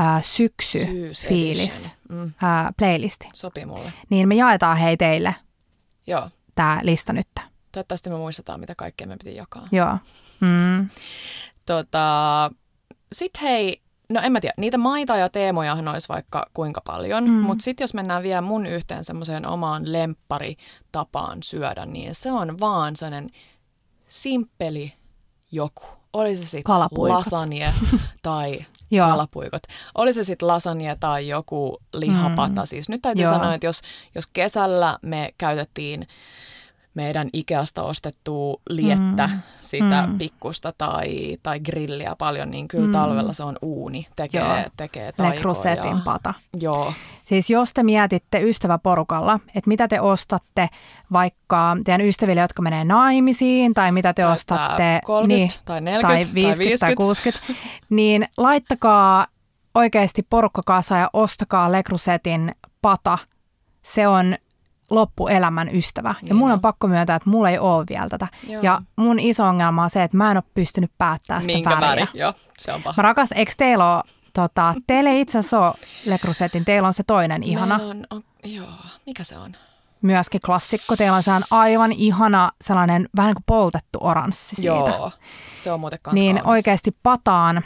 [0.00, 2.18] ää, syksy Syys fiilis edition.
[2.26, 3.28] Mm, ää, playlisti.
[3.34, 3.92] sopii mulle.
[4.10, 5.34] Niin me jaetaan hei teille
[6.06, 6.30] Joo.
[6.54, 7.28] tämä lista nyt.
[7.72, 9.64] Toivottavasti me muistetaan, mitä kaikkea me piti jakaa.
[9.72, 9.98] Joo.
[10.40, 10.88] Mm.
[11.66, 12.50] Tota,
[13.12, 17.30] Sitten hei, no en mä tiedä, niitä maita ja teemojahan olisi vaikka kuinka paljon, mm.
[17.34, 22.96] mutta sitten jos mennään vielä mun yhteen semmoiseen omaan lempparitapaan syödä, niin se on vaan
[22.96, 23.30] sellainen
[24.08, 24.92] simppeli
[25.52, 25.84] joku.
[26.12, 27.72] Oli se sitten lasagne
[28.22, 29.08] tai Joo.
[29.08, 29.62] kalapuikot.
[29.94, 32.60] Oli se sitten lasagne tai joku lihapata.
[32.60, 32.66] Mm.
[32.66, 33.32] Siis nyt täytyy Joo.
[33.32, 33.82] sanoa, että jos,
[34.14, 36.06] jos kesällä me käytettiin
[36.94, 39.40] meidän Ikeasta ostettua liettä, mm.
[39.60, 40.18] sitä Mm.
[40.18, 42.92] pikkusta tai, tai grilliä paljon, niin kyllä mm.
[42.92, 44.64] talvella se on uuni, tekee, Joo.
[44.76, 45.40] tekee Le taikoja.
[45.40, 46.34] Crusetin pata.
[46.60, 46.92] Joo,
[47.30, 50.68] Siis jos te mietitte ystäväporukalla, että mitä te ostatte
[51.12, 56.34] vaikka teidän ystäville, jotka menee naimisiin, tai mitä te Täyttää ostatte 30 tai 40 tai
[56.34, 57.02] 50 tai 50.
[57.02, 59.26] 60, niin laittakaa
[59.74, 63.18] oikeasti porukka ja ostakaa Lekrusetin pata.
[63.82, 64.36] Se on
[64.90, 66.08] loppuelämän ystävä.
[66.08, 68.28] Ja Niin mun on pakko myöntää, että mulla ei ole vielä tätä.
[68.46, 68.62] Joo.
[68.62, 71.88] Ja mun iso ongelma on se, että mä en ole pystynyt päättämään sitä minkä väriä.
[71.90, 72.04] väri.
[72.14, 72.94] Joo, se on paha.
[72.96, 75.74] Mä rakastan, eikö teillä ole, tota, teillä ei itse asiassa ole
[76.06, 78.66] Lekrusetin, teillä on se toinen ihana, Meillä On, on, joo,
[79.06, 79.52] mikä se on?
[80.02, 80.96] myöskin klassikko.
[80.96, 84.66] Teillä on sellainen aivan ihana, sellainen vähän niin kuin poltettu oranssi siitä.
[84.68, 85.10] Joo,
[85.56, 86.50] se on muuten kans niin kaunis.
[86.50, 87.62] oikeasti pataan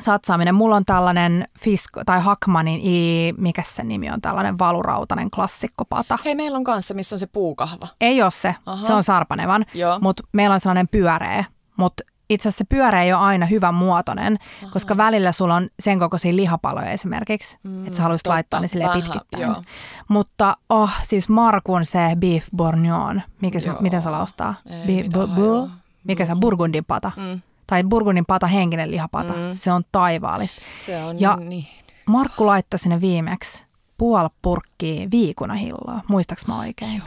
[0.00, 0.54] satsaaminen.
[0.54, 6.18] Mulla on tällainen Fisk tai Hackmanin, i, mikä se nimi on, tällainen valurautainen klassikkopata.
[6.24, 7.88] Hei, meillä on kanssa, missä on se puukahva.
[8.00, 8.84] Ei ole se, Aha.
[8.84, 9.64] se on Sarpanevan,
[10.00, 11.44] mutta meillä on sellainen pyöreä.
[11.76, 14.72] Mutta itse asiassa se pyöreä ei ole aina hyvän muotoinen, Aha.
[14.72, 18.68] koska välillä sulla on sen kokoisia lihapaloja esimerkiksi, mm, että sä haluaisit totta, laittaa ne
[18.68, 19.42] silleen vähän, pitkittäin.
[19.42, 19.62] joo.
[20.08, 23.78] Mutta oh, siis Markun se beef bourguignon, mikä se, Joo.
[23.80, 24.54] miten se laustaa?
[24.70, 25.68] Ei Bi- mitään hajua.
[26.04, 26.40] mikä se on?
[26.40, 27.12] Burgundin pata.
[27.16, 29.32] Mm, Tai Burgundin pata, henkinen lihapata.
[29.32, 29.38] Mm.
[29.52, 30.60] Se on taivaallista.
[30.76, 31.66] se on Ja- niin.
[32.06, 33.66] Markku laittoi sinne viimeksi
[33.98, 36.00] puoli purkkiä viikunahilloa.
[36.08, 36.96] Muistaaks mä oikein?
[36.96, 37.06] Joo.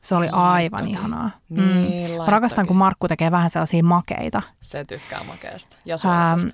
[0.00, 0.88] Se oli aivan laittakin.
[0.88, 1.30] ihanaa.
[1.48, 4.42] Niin, Mä rakastan, kun Markku tekee vähän sellaisia makeita.
[4.60, 6.48] Se tykkää makeasta ja suolasesta.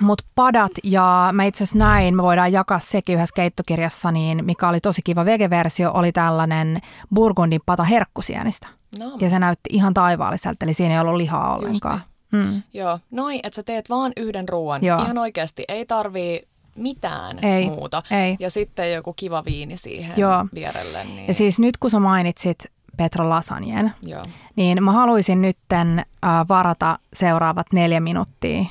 [0.00, 4.68] Mutta padat, ja mä itse asiassa näin, me voidaan jakaa sekin yhdessä keittokirjassa, niin mikä
[4.68, 6.80] oli tosi kiva vegeversio, oli tällainen
[7.14, 8.66] Burgundin pata herkkusienistä.
[8.98, 12.00] No, Ja se näytti ihan taivaalliselta, eli siinä ei ollut lihaa Just ollenkaan.
[12.32, 12.62] Mm.
[12.74, 12.98] joo.
[13.10, 14.84] Noin, että sä teet vaan yhden ruoan.
[14.84, 15.02] Joo.
[15.02, 15.64] Ihan oikeasti.
[15.68, 18.02] Ei tarvii mitään Ei, muuta.
[18.10, 18.36] ei.
[18.38, 20.46] Ja sitten joku kiva viini siihen Joo.
[20.54, 21.04] vierelle.
[21.04, 22.66] Niin, Ja siis nyt kun sä mainitsit
[22.96, 24.22] Petra Lasanjen, joo.
[24.56, 28.64] niin mä haluaisin nytten äh, varata seuraavat neljä minuuttia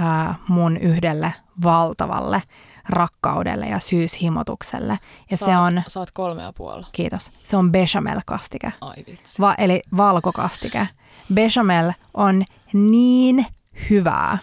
[0.00, 2.42] äh, mun yhdelle valtavalle
[2.88, 4.98] rakkaudelle ja syyshimotukselle.
[5.30, 6.84] Ja saat, se on, Saat kolme ja puoli.
[6.92, 8.72] kiitos, se on bechamel-kastike.
[8.80, 9.42] Ai vitsi.
[9.42, 10.88] Va, eli valkokastike.
[11.34, 13.46] Bechamel on niin
[13.90, 14.38] hyvää.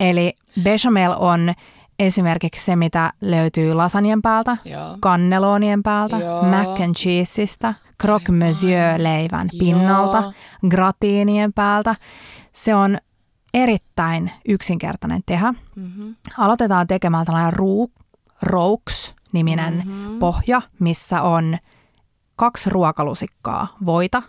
[0.00, 1.54] Eli bechamel on
[1.98, 4.96] esimerkiksi se, mitä löytyy lasanien päältä, Joo.
[5.00, 6.42] kannelonien päältä, Joo.
[6.42, 10.32] mac and cheeseista, croque monsieur leivän pinnalta, Joo.
[10.68, 11.94] gratiinien päältä.
[12.52, 12.98] Se on
[13.54, 15.54] erittäin yksinkertainen tehdä.
[15.76, 16.14] Mm-hmm.
[16.38, 17.92] Aloitetaan tekemään tällainen ruu,
[18.42, 20.18] Roux-niminen Mhm.
[20.18, 21.58] pohja, missä on
[22.36, 24.22] kaksi ruokalusikkaa voita,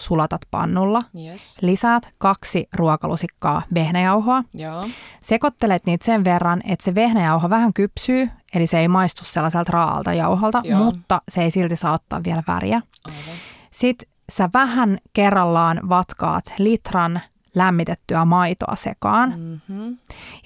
[0.00, 1.58] sulatat pannulla, Yes.
[1.62, 4.84] lisäät kaksi ruokalusikkaa vehnäjauhoa, Joo.
[5.20, 10.12] sekoittelet niitä sen verran, että se vehnäjauho vähän kypsyy, eli se ei maistu sellaiselta raalta
[10.14, 10.78] jauholta, Joo.
[10.78, 12.80] mutta se ei silti saa ottaa vielä väriä.
[13.08, 13.34] Aivan.
[13.70, 17.20] Sitten sä vähän kerrallaan vatkaat litran
[17.54, 19.34] lämmitettyä maitoa sekaan.
[19.36, 19.96] Mm-hmm.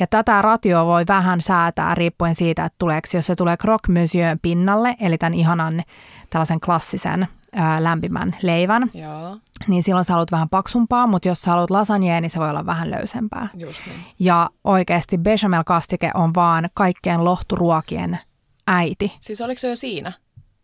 [0.00, 3.94] Ja tätä ratioa voi vähän säätää riippuen siitä, että tuleeko, jos se tulee croque
[4.42, 5.82] pinnalle, eli tämän ihanan
[6.30, 9.36] tällaisen klassisen ää, lämpimän leivän, Joo.
[9.68, 12.66] niin silloin sä haluat vähän paksumpaa, mutta jos sä haluat lasagnea, niin se voi olla
[12.66, 13.48] vähän löysempää.
[13.54, 14.00] Just niin.
[14.18, 18.18] Ja oikeasti bechamel-kastike on vaan kaikkien lohturuokien
[18.66, 19.16] äiti.
[19.20, 20.12] Siis oliko se jo siinä?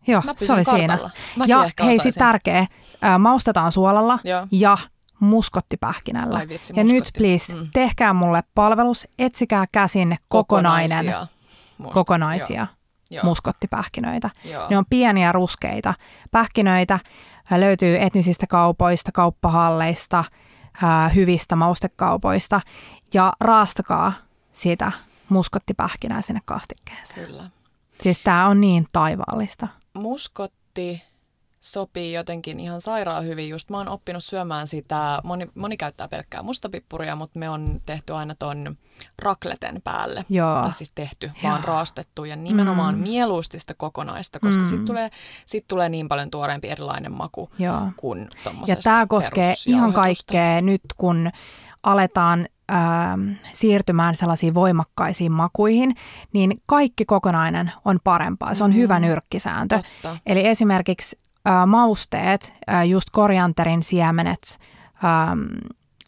[0.07, 1.09] Joo, Mä se oli kartalla.
[1.09, 1.09] siinä.
[1.35, 2.13] Mäkin ja hei, osaisin.
[2.13, 2.67] sit tärkeä,
[3.01, 4.47] ää, maustetaan suolalla Joo.
[4.51, 4.77] ja
[5.19, 6.37] muskottipähkinällä.
[6.37, 7.17] Ai vitsi, ja nyt muskotti.
[7.17, 7.67] please, Mm.
[7.73, 11.27] tehkää mulle palvelus, etsikää käsin kokonainen, Kokonaisia.
[11.93, 12.67] Kokonaisia
[13.11, 13.23] Joo.
[13.23, 14.29] muskottipähkinöitä.
[14.43, 14.67] Joo.
[14.69, 15.93] Ne on pieniä ruskeita
[16.31, 16.99] pähkinöitä,
[17.51, 20.23] löytyy etnisistä kaupoista, kauppahalleista,
[21.15, 22.61] hyvistä maustekaupoista
[23.13, 24.13] ja raastakaa
[24.51, 24.91] sitä
[25.29, 27.27] muskottipähkinää sinne kastikkeeseen.
[27.27, 27.43] Kyllä.
[28.01, 29.67] Siis tää on niin taivaallista.
[29.93, 31.03] Muskotti
[31.61, 33.49] sopii jotenkin ihan sairaan hyvin.
[33.49, 38.13] Just mä oon oppinut syömään sitä, moni, moni käyttää pelkkää mustapippuria, mutta me on tehty
[38.13, 38.77] aina ton
[39.19, 40.25] rakleten päälle.
[40.29, 40.61] Joo.
[40.61, 41.51] Tai siis tehty, Joo.
[41.51, 43.01] vaan raastettu ja nimenomaan Mm.
[43.01, 44.65] mieluusti sitä kokonaista, koska Mm.
[44.65, 44.69] mm.
[44.69, 45.09] sitten tulee,
[45.45, 47.91] sit tulee niin paljon tuoreempi erilainen maku Joo.
[47.97, 48.27] kuin
[48.67, 51.31] Ja tämä koskee ihan kaikkea nyt, kun
[51.83, 55.95] aletaan ähm, siirtymään sellaisiin voimakkaisiin makuihin,
[56.33, 58.55] niin kaikki kokonainen on parempaa.
[58.55, 58.75] Se on Mm.
[58.75, 59.75] hyvä nyrkkisääntö.
[59.75, 60.17] Totta.
[60.25, 61.19] Eli esimerkiksi
[61.49, 64.59] äh, mausteet, äh, just korianterin siemenet,
[65.05, 65.41] ähm,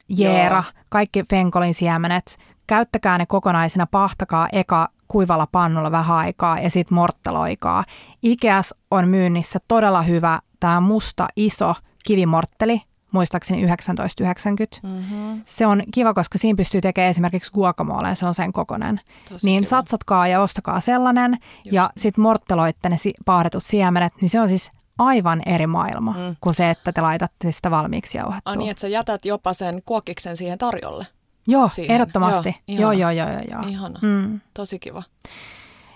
[0.09, 0.83] jeera, Joo.
[0.89, 7.83] kaikki fenkolin siemenet, käyttäkää ne kokonaisina, pahtakaa eka kuivalla pannulla vähän aikaa ja sitten mortteloikaa.
[8.23, 11.75] Ikeas on myynnissä todella hyvä tämä musta iso
[12.05, 12.81] kivimortteli,
[13.11, 14.77] muistaakseni 1990.
[14.83, 15.41] Mm-hmm.
[15.45, 18.99] Se on kiva, koska siinä pystyy tekemään esimerkiksi guacamole, se on sen kokonen.
[19.29, 19.69] Tosi Niin kiva.
[19.69, 21.91] satsatkaa ja ostakaa sellainen ja Just.
[21.97, 24.71] sitten mortteloitte ne si- paahdetut siemenet, niin se on siis
[25.03, 26.35] aivan eri maailma Mm.
[26.41, 28.51] kuin se, että te laitatte sitä valmiiksi jauhettua.
[28.51, 31.07] Ai niin, että sä jätät jopa sen kuokiksen siihen tarjolle.
[31.47, 31.95] joo, siihen.
[31.95, 32.55] ehdottomasti.
[32.67, 33.61] Joo, Joo, joo, joo, joo.
[33.67, 33.99] Ihana.
[34.01, 34.39] Mm.
[34.53, 35.03] Tosi kiva.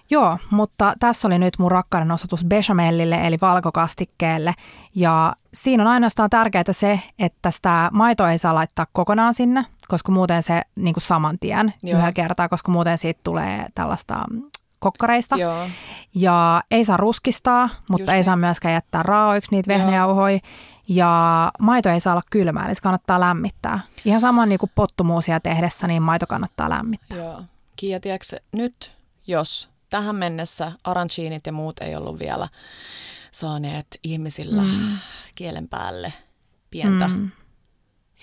[0.09, 4.53] Joo, mutta tässä oli nyt mun rakkauden osoitus bechamellille eli valkokastikkeelle.
[4.95, 10.11] Ja siinä on ainoastaan tärkeää se, että sitä maitoa ei saa laittaa kokonaan sinne, koska
[10.11, 11.91] muuten se niin kuin saman tien Joo.
[11.97, 14.15] yhdellä kertaa, koska muuten siitä tulee tällaista
[14.79, 15.35] kokkareista.
[15.35, 15.67] Joo.
[16.15, 18.23] Ja ei saa ruskistaa, mutta Just ei niin.
[18.23, 20.39] saa myöskään jättää raaoiksi niitä vehnäjauhoja.
[20.89, 23.79] Ja maito ei saa olla kylmää, eli se kannattaa lämmittää.
[24.05, 27.17] Ihan saman niin kuin pottumuusia tehdessä, niin maito kannattaa lämmittää.
[27.17, 27.41] Joo.
[27.75, 28.91] Kiia, tiedätkö, nyt
[29.27, 32.47] jos tähän mennessä aranchinit ja muut ei ollut vielä
[33.31, 34.97] saaneet ihmisillä mm.
[35.35, 36.13] kielen päälle
[36.69, 37.31] pientä mm.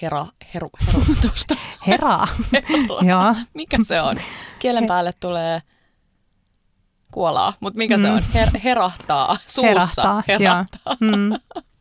[0.03, 1.57] Hera, heru, herutusta.
[1.87, 2.29] Heraa.
[3.11, 3.35] Joo.
[3.55, 4.17] mikä se on?
[4.59, 5.63] Kielen päälle tulee
[7.15, 8.23] kuolaa, mutta mikä se on?
[8.35, 9.63] Her, herahtaa suussa.
[9.63, 9.69] Mm.
[9.69, 10.97] Herahtaa, herahtaa.
[11.01, 11.31] Mm.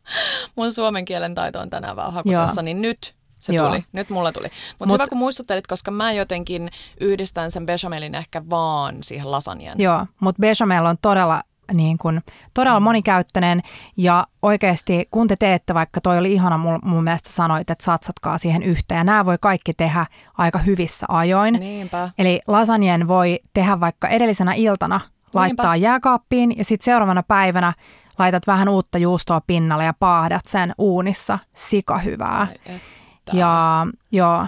[0.56, 3.66] Mun suomen kielen taito on tänään vähän hakusessa, niin nyt se Joo.
[3.68, 3.84] tuli.
[3.92, 4.46] Nyt mulla tuli.
[4.78, 6.70] Mutta Mut- hyvä kun muistuttelit, koska mä jotenkin
[7.00, 9.74] yhdistän sen bechamelin ehkä vaan siihen lasagnen.
[9.78, 12.20] Joo, mutta bechamel on todella, niin kun,
[12.54, 13.62] todella monikäyttöinen
[13.96, 18.38] ja oikeasti kun te teette, vaikka toi oli ihana mun, mun mielestä sanoit, että satsatkaa
[18.38, 18.98] siihen yhteen.
[18.98, 20.06] Ja nämä voi kaikki tehdä
[20.38, 21.54] aika hyvissä ajoin.
[21.54, 22.10] Niinpä.
[22.18, 25.00] Eli lasagnen voi tehdä vaikka edellisenä iltana,
[25.34, 27.72] laittaa jääkaappiin ja sitten seuraavana päivänä
[28.18, 31.38] laitat vähän uutta juustoa pinnalle ja paahdat sen uunissa.
[31.52, 32.40] Sika hyvää.
[32.40, 33.36] Ai että.
[33.36, 34.46] Ja joo,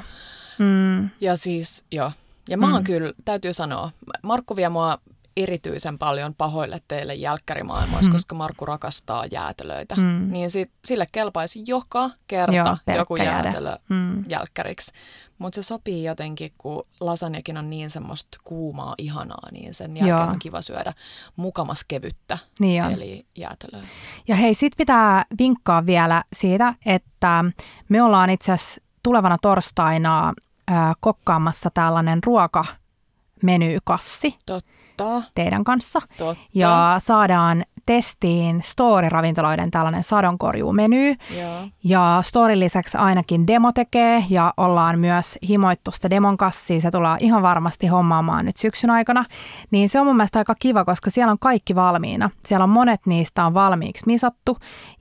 [0.59, 2.13] mm, ja siis, joo.
[2.49, 2.85] Ja mä oon Mm.
[2.85, 3.91] kyllä, täytyy sanoa,
[4.23, 4.99] Markku vie mua
[5.37, 8.15] erityisen paljon pahoille teille jälkkärimaailmoissa, Mm.
[8.15, 9.95] koska Markku rakastaa jäätelöitä.
[9.95, 10.29] Mm.
[10.33, 13.77] Niin sit, sille kelpaisi joka kerta Joo, joku jäätelö.
[13.89, 14.25] mm.
[14.29, 14.93] jälkkäriksi.
[15.39, 20.27] Mutta se sopii jotenkin, kun lasagnekin on niin semmoista kuumaa, ihanaa, niin sen jälkeen Joo.
[20.27, 20.93] on kiva syödä
[21.37, 22.93] mukamas kevyttä, Niin on.
[22.93, 23.81] eli jäätelöä.
[24.29, 27.45] Ja hei, sit pitää vinkkaa vielä siitä, että
[27.89, 30.33] me ollaan itse asiassa tulevana torstaina
[30.69, 34.71] ää, kokkaamassa tällainen ruokamenykassi Totta,
[35.35, 36.01] teidän kanssa.
[36.19, 36.43] totta.
[36.55, 41.09] Ja saadaan testiin Story-ravintoloiden tällainen sadonkorjuumeny.
[41.09, 41.69] Joo.
[41.85, 46.81] Ja Storin lisäksi ainakin demo tekee ja ollaan myös himoittu sitä demon kassia.
[46.81, 49.25] Se tulee ihan varmasti hommaamaan nyt syksyn aikana.
[49.71, 52.31] Niin se on mun mielestä aika kiva, koska siellä on kaikki valmiina.
[52.45, 54.59] Siellä on monet niistä on valmiiksi misattu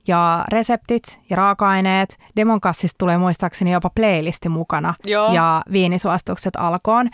[0.08, 2.18] ja reseptit ja raaka-aineet.
[2.36, 5.32] Demon kassista tulee muistaakseni jopa playlisti mukana Joo.
[5.32, 7.08] ja viinisuositukset alkoon.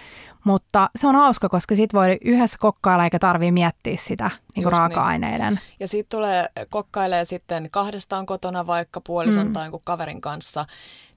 [0.44, 4.72] Mutta se on hauska, koska sit voi yhdessä kokkailla eikä tarvii miettiä sitä niin Just
[4.72, 4.72] niin.
[4.72, 5.60] raaka-aineiden.
[5.80, 9.52] Ja sitten tulee, kokkailee sitten kahdestaan kotona vaikka puolison Mm.
[9.52, 10.64] tai jonkun kaverin kanssa,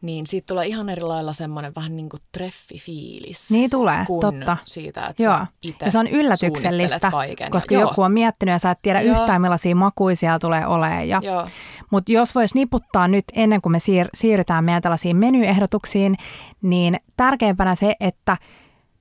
[0.01, 3.51] niin siitä tulee ihan eri lailla semmoinen vähän niin kuin treffifiilis.
[3.51, 4.57] Niin tulee, kuin totta.
[4.65, 5.37] siitä, että Joo.
[5.37, 5.45] sä
[5.85, 7.51] Ja se on yllätyksellistä, kaiken.
[7.51, 9.19] koska ja, joku on miettinyt ja sä et tiedä Joo.
[9.19, 11.09] yhtään millaisia makuisia siellä tulee olemaan.
[11.09, 11.47] Ja, Joo,
[11.91, 16.15] mutta jos vois niputtaa nyt ennen kuin me siir- siirrytään meidän tällaisiin menyehdotuksiin,
[16.61, 18.37] niin tärkeimpänä se, että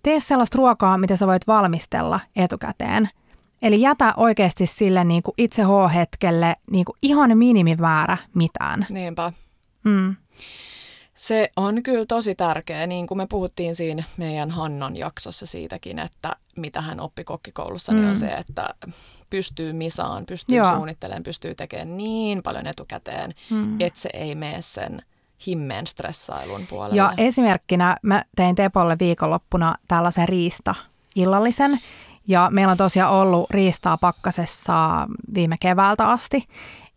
[0.05, 3.09] tee sellaista ruokaa, mitä sä voit valmistella etukäteen.
[3.63, 8.87] Eli jätä oikeasti sille niin kuin itse H-hetkelle niin kuin ihan minimimäärä mitään.
[8.91, 9.33] niinpä.
[9.85, 10.17] Mm.
[11.15, 16.37] Se on kyllä tosi tärkeä, niin kuin me puhuttiin siinä meidän Hannan jaksossa siitäkin, että
[16.57, 17.97] mitä hän oppi kokkikoulussa, mm.
[17.97, 18.19] niin on mm.
[18.19, 18.75] se, että
[19.31, 20.75] pystyy misaan, pystyy Joo.
[20.75, 23.81] suunnittelemaan, pystyy tekemään niin paljon etukäteen, mm.
[23.81, 25.03] että se ei mene sen
[25.47, 26.97] himmeen stressailun puolelle.
[26.97, 30.75] Ja esimerkkinä mä tein Tepolle viikonloppuna tällaisen riista
[31.17, 31.79] illallisen,
[32.29, 36.47] ja meillä on tosiaan ollut riistaa pakkasessa viime keväältä asti.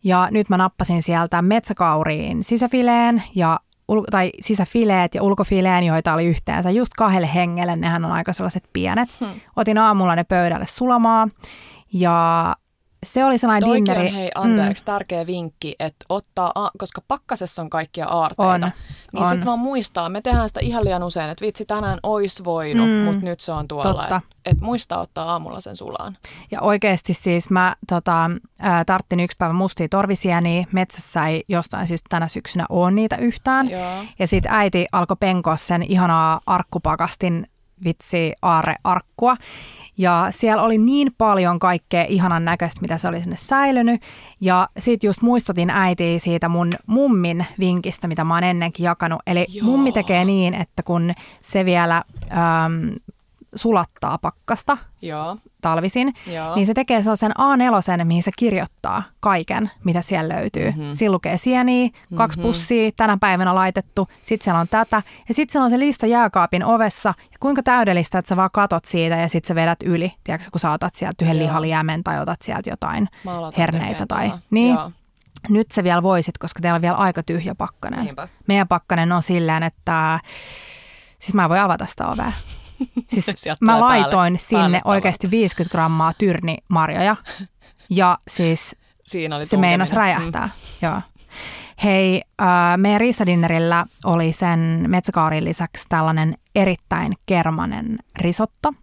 [0.03, 3.59] Ja nyt mä nappasin sieltä metsäkauriin sisäfileen ja
[4.11, 7.75] tai sisäfileet ja ulkofileen, joita oli yhteensä just kahdelle hengelle.
[7.75, 9.09] Nehän on aika sellaiset pienet.
[9.19, 9.29] Hmm.
[9.55, 11.27] Otin aamulla ne pöydälle sulamaa
[11.93, 12.55] ja
[13.05, 14.07] se oli sellainen Toikin dinneri.
[14.07, 14.85] on hei anteeksi, mm.
[14.85, 18.71] tärkeä vinkki, että ottaa, koska pakkasessa on kaikkia aarteita, on,
[19.13, 22.89] niin sitten vaan muistaa, me tehdään sitä ihan liian usein, että vitsi tänään ois voinut,
[22.89, 24.03] mm, mutta nyt se on tuolla.
[24.03, 26.17] Että et muistaa ottaa aamulla sen sulaan.
[26.51, 28.31] Ja oikeasti siis mä tota,
[28.85, 33.69] tarttin yksi päivä mustia torvisieniä, metsässä ei jostain syystä tänä syksynä ole niitä yhtään.
[33.69, 34.03] Joo.
[34.19, 37.47] Ja sitten äiti alkoi penkoa sen ihanaa arkkupakastin
[37.83, 39.37] vitsi aare arkkua.
[39.97, 44.01] Ja siellä oli niin paljon kaikkea ihanan näköistä, mitä se oli sinne säilynyt.
[44.41, 49.21] Ja sitten just muistutin äitiä siitä mun mummin vinkistä, mitä mä oon ennenkin jakanut.
[49.27, 49.65] Eli Joo.
[49.65, 52.95] mummi tekee niin, että kun se vielä äm,
[53.57, 55.37] sulattaa pakkasta Joo.
[55.61, 56.55] talvisin, Joo.
[56.55, 60.71] niin se tekee sellaisen A4, mihin se kirjoittaa kaiken, mitä siellä löytyy.
[60.71, 60.93] Mm-hmm.
[60.93, 62.47] Siinä lukee sieniä, kaksi mm-hmm.
[62.47, 66.65] pussia, tänä päivänä laitettu, sitten siellä on tätä, ja sitten siellä on se lista jääkaapin
[66.65, 70.47] ovessa, ja kuinka täydellistä, että sä vaan katot siitä, ja sitten sä vedät yli, tiedätkö,
[70.51, 73.09] kun sä otat sieltä yhden lihaliemen tai otat sieltä jotain
[73.57, 74.05] herneitä.
[74.05, 74.91] Tai, niin, Joo.
[75.49, 78.05] Nyt se vielä voisit, koska teillä on vielä aika tyhjä pakkanen.
[78.05, 78.27] Niinpä.
[78.47, 80.19] Meidän pakkanen on silleen, että
[81.19, 82.31] siis mä voin avata sitä ovea.
[83.07, 87.15] Siis mä laitoin päälle, sinne oikeasti 50 grammaa tyrnimarjoja
[87.89, 90.45] ja siis Siinä oli se meinasi räjähtää.
[90.45, 90.87] Mm.
[90.87, 91.01] Joo.
[91.83, 92.47] Hei, äh,
[92.77, 98.73] meidän riisadinnerillä oli sen metsäkaarin lisäksi tällainen erittäin kermanen risotto.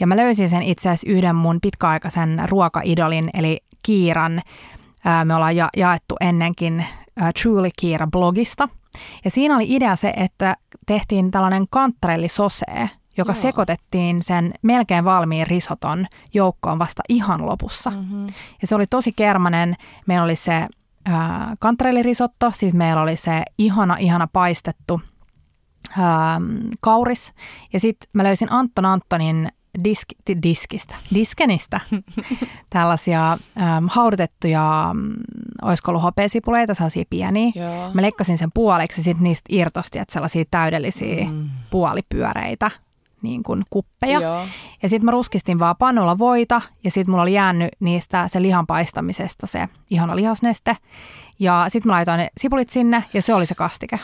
[0.00, 4.42] Ja mä löysin sen itse asiassa yhden mun pitkäaikaisen ruokaidolin, eli Kiiran.
[5.06, 6.80] Äh, me ollaan ja- jaettu ennenkin
[7.22, 8.68] äh, Truly Kiira-blogista.
[9.24, 13.42] Ja siinä oli idea se, että tehtiin tällainen kantarelli sosee, joka Joo.
[13.42, 17.90] sekoitettiin sen melkein valmiin risoton joukkoon vasta ihan lopussa.
[17.90, 18.26] Mm-hmm.
[18.60, 19.76] Ja se oli tosi kermanen.
[20.06, 20.54] Meillä oli se
[21.08, 21.16] äh,
[21.58, 25.00] kantarellirisotto, siis meillä oli se ihana, ihana paistettu
[25.90, 25.98] äh,
[26.80, 27.32] kauris.
[27.72, 29.48] Ja sitten mä löysin Anton Antonin
[29.84, 30.08] disk,
[30.42, 31.80] diskistä, diskenistä
[32.70, 35.14] tällaisia ähm, haudutettuja, mm,
[35.62, 37.52] olisiko ollut hopeasipuleita, sellaisia pieniä.
[37.54, 37.90] Joo.
[37.94, 41.48] Mä leikkasin sen puoliksi ja sitten niistä irtosti, että sellaisia täydellisiä mm.
[41.70, 42.70] puolipyöreitä
[43.22, 44.20] niin kuin kuppeja.
[44.20, 44.46] Joo.
[44.82, 48.66] Ja sitten mä ruskistin vaan pannulla voita ja sitten mulla oli jäänyt niistä se lihan
[48.66, 50.76] paistamisesta se ihana lihasneste.
[51.38, 53.98] Ja sitten mä laitoin ne sipulit sinne ja se oli se kastike.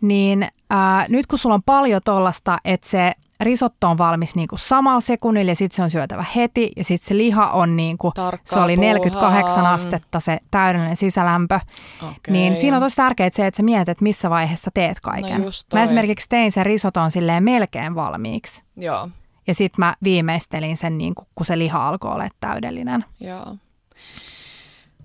[0.00, 4.58] Niin ää, nyt kun sulla on paljon tollasta, että se risotto on valmis niin kuin
[4.58, 8.12] samalla sekunnilla ja sitten se on syötävä heti ja sitten se liha on niin kuin,
[8.44, 11.60] se oli 48 astetta se täydellinen sisälämpö.
[12.02, 12.12] Okay.
[12.28, 15.42] Niin siinä on tosi tärkeää se, että sä mietit, että missä vaiheessa teet kaiken.
[15.42, 18.62] No mä esimerkiksi tein sen risoton silleen melkein valmiiksi.
[18.76, 19.08] Joo.
[19.46, 23.04] Ja sitten mä viimeistelin sen, niin kuin, kun se liha alkoi olla täydellinen.
[23.20, 23.56] Joo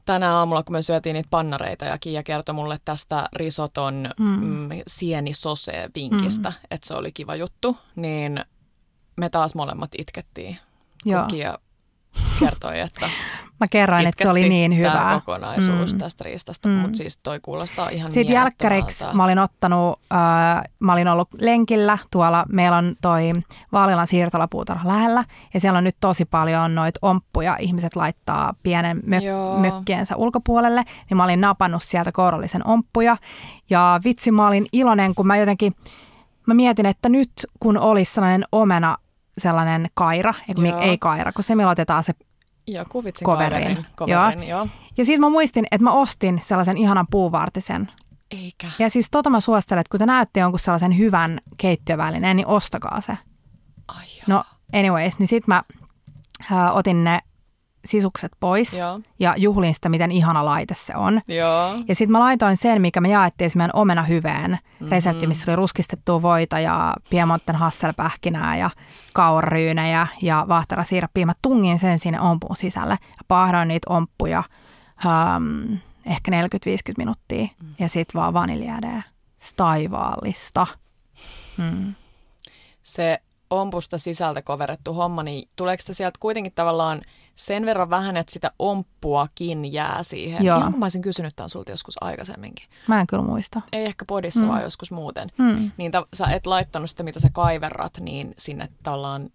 [0.05, 4.25] tänä aamulla, kun me syötiin niitä pannareita ja Kiia kertoi mulle tästä risoton mm.
[4.25, 6.55] mm sienisose-vinkistä, mm.
[6.71, 8.45] että se oli kiva juttu, niin
[9.17, 10.57] me taas molemmat itkettiin.
[11.05, 11.25] Joo.
[11.27, 11.57] Kiia
[12.39, 13.09] kertoi, että
[13.61, 14.91] Mä kerroin, että se oli niin hyvä.
[14.91, 15.99] Tämä kokonaisuus mm.
[15.99, 16.73] tästä riistasta, mm.
[16.73, 21.97] mutta siis toi kuulostaa ihan Sitten jälkkäriksi mä olin ottanut, äh, mä olin ollut lenkillä
[22.11, 23.31] tuolla, meillä on toi
[23.71, 29.59] Vaalilan siirtolapuutarha lähellä ja siellä on nyt tosi paljon noita omppuja, ihmiset laittaa pienen mök-
[29.59, 33.17] mökkiensä ulkopuolelle, niin mä olin napannut sieltä kourallisen omppuja
[33.69, 35.73] ja vitsi mä olin iloinen, kun mä jotenkin,
[36.47, 38.97] mä mietin, että nyt kun olisi sellainen omena
[39.37, 42.13] sellainen kaira, ei, ei kaira, kun se millä otetaan se
[42.67, 43.85] Joo, kuvitsin koverin.
[43.95, 44.59] koverin, joo.
[44.59, 44.67] joo.
[44.97, 47.87] Ja siis mä muistin, että mä ostin sellaisen ihanan puuvartisen.
[48.31, 48.67] Eikä.
[48.79, 53.01] Ja siis tota mä suosittelen, että kun te näytte jonkun sellaisen hyvän keittiövälineen, niin ostakaa
[53.01, 53.17] se.
[53.87, 54.23] Ai joo.
[54.27, 54.43] No
[54.73, 55.63] anyways, niin sit mä
[56.51, 57.19] äh, otin ne
[57.85, 58.99] sisukset pois Joo.
[59.19, 61.21] ja juhlin sitä, miten ihana laite se on.
[61.27, 61.75] Joo.
[61.87, 64.89] Ja sitten mä laitoin sen, mikä me jaettiin esimerkiksi omena hyveen mm-hmm.
[64.89, 68.69] resepti, missä oli ruskistettua voita ja piemonten hasselpähkinää ja
[69.13, 71.25] kauraryynejä ja vaahterasiirappia.
[71.25, 74.43] Mä tungin sen sinne ompuun sisälle ja pahdoin niitä omppuja
[75.05, 76.35] um, ehkä 40-50
[76.97, 77.75] minuuttia mm.
[77.79, 79.03] ja sitten vaan vaniljäädää.
[79.37, 80.67] Staivaallista.
[81.57, 81.93] Mm.
[82.83, 87.01] Se ompusta sisältä koverettu homma, niin tuleeko se sieltä kuitenkin tavallaan
[87.35, 90.45] sen verran vähän, että sitä omppuakin jää siihen.
[90.45, 90.57] Joo.
[90.57, 92.65] Ihan kun mä olisin kysynyt tämän sulta joskus aikaisemminkin.
[92.87, 93.61] Mä en kyllä muista.
[93.71, 94.47] Ei ehkä podissa, Mm.
[94.47, 95.29] vaan joskus muuten.
[95.37, 95.71] Mm.
[95.77, 99.29] Niin ta- sä et laittanut sitä, mitä sä kaiverrat, niin sinne tavallaan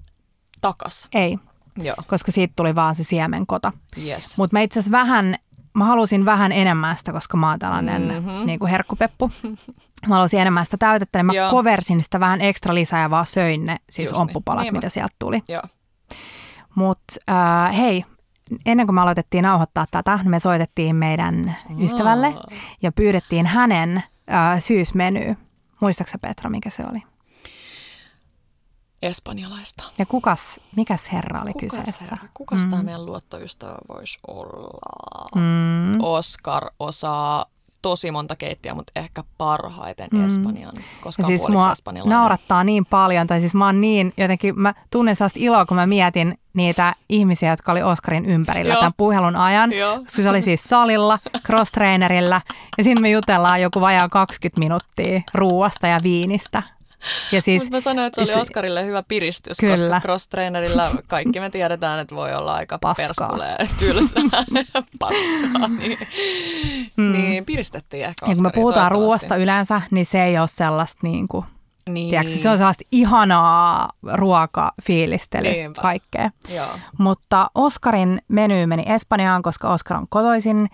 [0.61, 1.09] takas.
[1.15, 1.39] Ei,
[1.79, 3.73] Joo, koska siitä tuli vaan se siemenkota.
[4.07, 4.39] yes.
[4.39, 5.37] Mutta mä itse asiassa vähän,
[5.75, 8.15] mä halusin vähän enemmän sitä, koska mä oon tällainen Mhm.
[8.15, 8.47] mm-hmm.
[8.47, 9.31] niin kuin herkkupeppu.
[10.07, 11.51] Mä halusin enemmän sitä täytettä, niin mä Joo.
[11.51, 14.21] koversin sitä vähän ekstra lisää ja vaan söin ne siis Just niin.
[14.23, 14.77] omppupalat, Niinpä.
[14.79, 15.43] mitä sieltä tuli.
[15.49, 15.63] Joo.
[16.77, 18.05] Mutta äh, hei,
[18.67, 22.35] ennen kuin me aloitettiin nauhoittaa tätä, niin me soitettiin meidän ystävälle
[22.83, 23.97] ja pyydettiin hänen
[24.33, 25.37] äh, syysmenyä.
[25.81, 27.03] Muistaaksä Petra, mikä se oli?
[29.03, 29.85] Espanjalaista.
[29.99, 32.05] Ja kukas, mikäs herra oli Kukas, kyseessä?
[32.05, 32.71] herra, kukas mm.
[32.71, 35.29] tämä meidän luottoystävä voisi olla?
[35.35, 35.99] Mm.
[36.03, 37.47] Oscar osaa
[37.91, 40.27] tosi monta keittiöä, mutta ehkä parhaiten Mm.
[40.27, 42.19] Espanjan, koska Ja siis mua espanjalainen.
[42.19, 45.87] naurattaa niin paljon, tai siis mä oon niin, jotenkin mä tunnen sellaista iloa, kun mä
[45.87, 48.81] mietin niitä ihmisiä, jotka oli Oscarin ympärillä Joo.
[48.81, 49.73] tämän puhelun ajan.
[49.73, 49.99] Joo.
[49.99, 52.41] Koska se oli siis salilla, cross-trainerilla,
[52.79, 56.63] ja siinä me jutellaan joku vajaa 20 minuuttia ruuasta ja viinistä.
[57.33, 59.73] Ja siis, Mutta mä sanoin, että se oli Oscarille hyvä piristys, Kyllä.
[59.73, 63.07] koska cross-trainerilla kaikki me tiedetään, että voi olla aika Paskaa.
[63.07, 64.23] perskulee, tylsää,
[64.99, 65.99] paskaa, niin,
[66.97, 67.13] mm.
[67.13, 71.29] niin piristettiin ehkä ja kun me puhutaan ruuasta yleensä, niin se ei ole sellaista niin
[71.29, 71.47] kuin,
[71.91, 72.11] niin.
[72.11, 75.83] tiedätkö, se on sellaista ihanaa ruokafiilistelyä Niinpä.
[75.83, 76.31] kaikkea.
[76.49, 76.79] Joo.
[76.99, 80.69] Mutta Oscarin meny meni Espanjaan, koska Oscar on kotoisin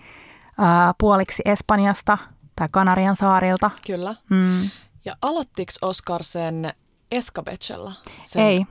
[0.57, 2.17] ää, puoliksi Espanjasta
[2.55, 3.71] tai Kanarian saarilta.
[3.87, 4.15] Kyllä.
[4.29, 4.69] Mm.
[5.05, 6.73] Ja aloittiko Oscar sen
[7.11, 7.91] Escabechella,
[8.23, 8.65] sen Ei.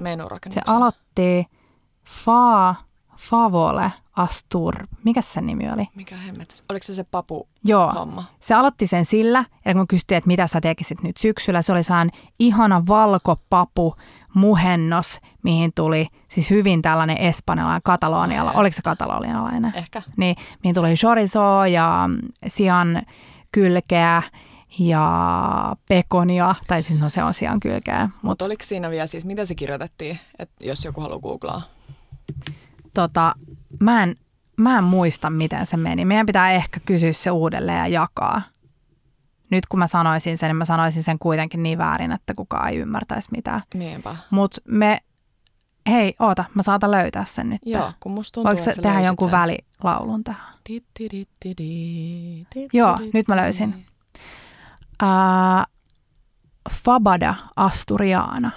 [0.51, 1.47] Se aloitti
[2.05, 2.75] Fa,
[3.17, 4.87] Favole Astur.
[5.05, 5.89] Mikä sen nimi oli?
[5.97, 6.55] Mikä hemmetti?
[6.69, 7.93] Oliko se se papu Joo.
[7.93, 8.25] homma?
[8.41, 11.83] Se aloitti sen sillä, ja kun kysyttiin, että mitä sä tekisit nyt syksyllä, se oli
[11.83, 13.95] saan ihana valkopapu
[14.35, 18.51] muhennos, mihin tuli siis hyvin tällainen espanjalainen, kataloniala.
[18.51, 18.57] Ai.
[18.57, 19.73] Oliko se katalonialainen?
[19.75, 20.03] Ehkä.
[20.17, 22.09] Niin, mihin tuli chorizo ja
[22.47, 23.03] sian
[23.53, 24.23] kylkeä
[24.79, 28.01] ja pekonia, tai siis no se on sian kylkeä.
[28.05, 31.63] Mutta Mutta oliko siinä vielä siis, mitä se kirjoitettiin, että jos joku haluaa googlaa?
[32.95, 33.35] tota,
[33.81, 34.17] mä, en,
[34.57, 36.05] mä en muista, miten se meni.
[36.05, 38.43] Meidän pitää ehkä kysyä se uudelleen ja jakaa.
[39.51, 42.77] Nyt kun mä sanoisin sen, niin mä sanoisin sen kuitenkin niin väärin, että kukaan ei
[42.77, 43.63] ymmärtäisi mitään.
[43.75, 44.17] Niinpä.
[44.31, 44.99] Mutta me,
[45.91, 47.61] hei, oota, mä saatan löytää sen nyt.
[47.65, 49.39] Joo, kun musta tuntuu, Voiko että se tehdä jonkun sen.
[49.39, 50.55] välilaulun tähän?
[52.73, 53.87] Joo, nyt mä löysin.
[55.03, 55.65] Ää,
[56.71, 58.51] Fabada Asturiana.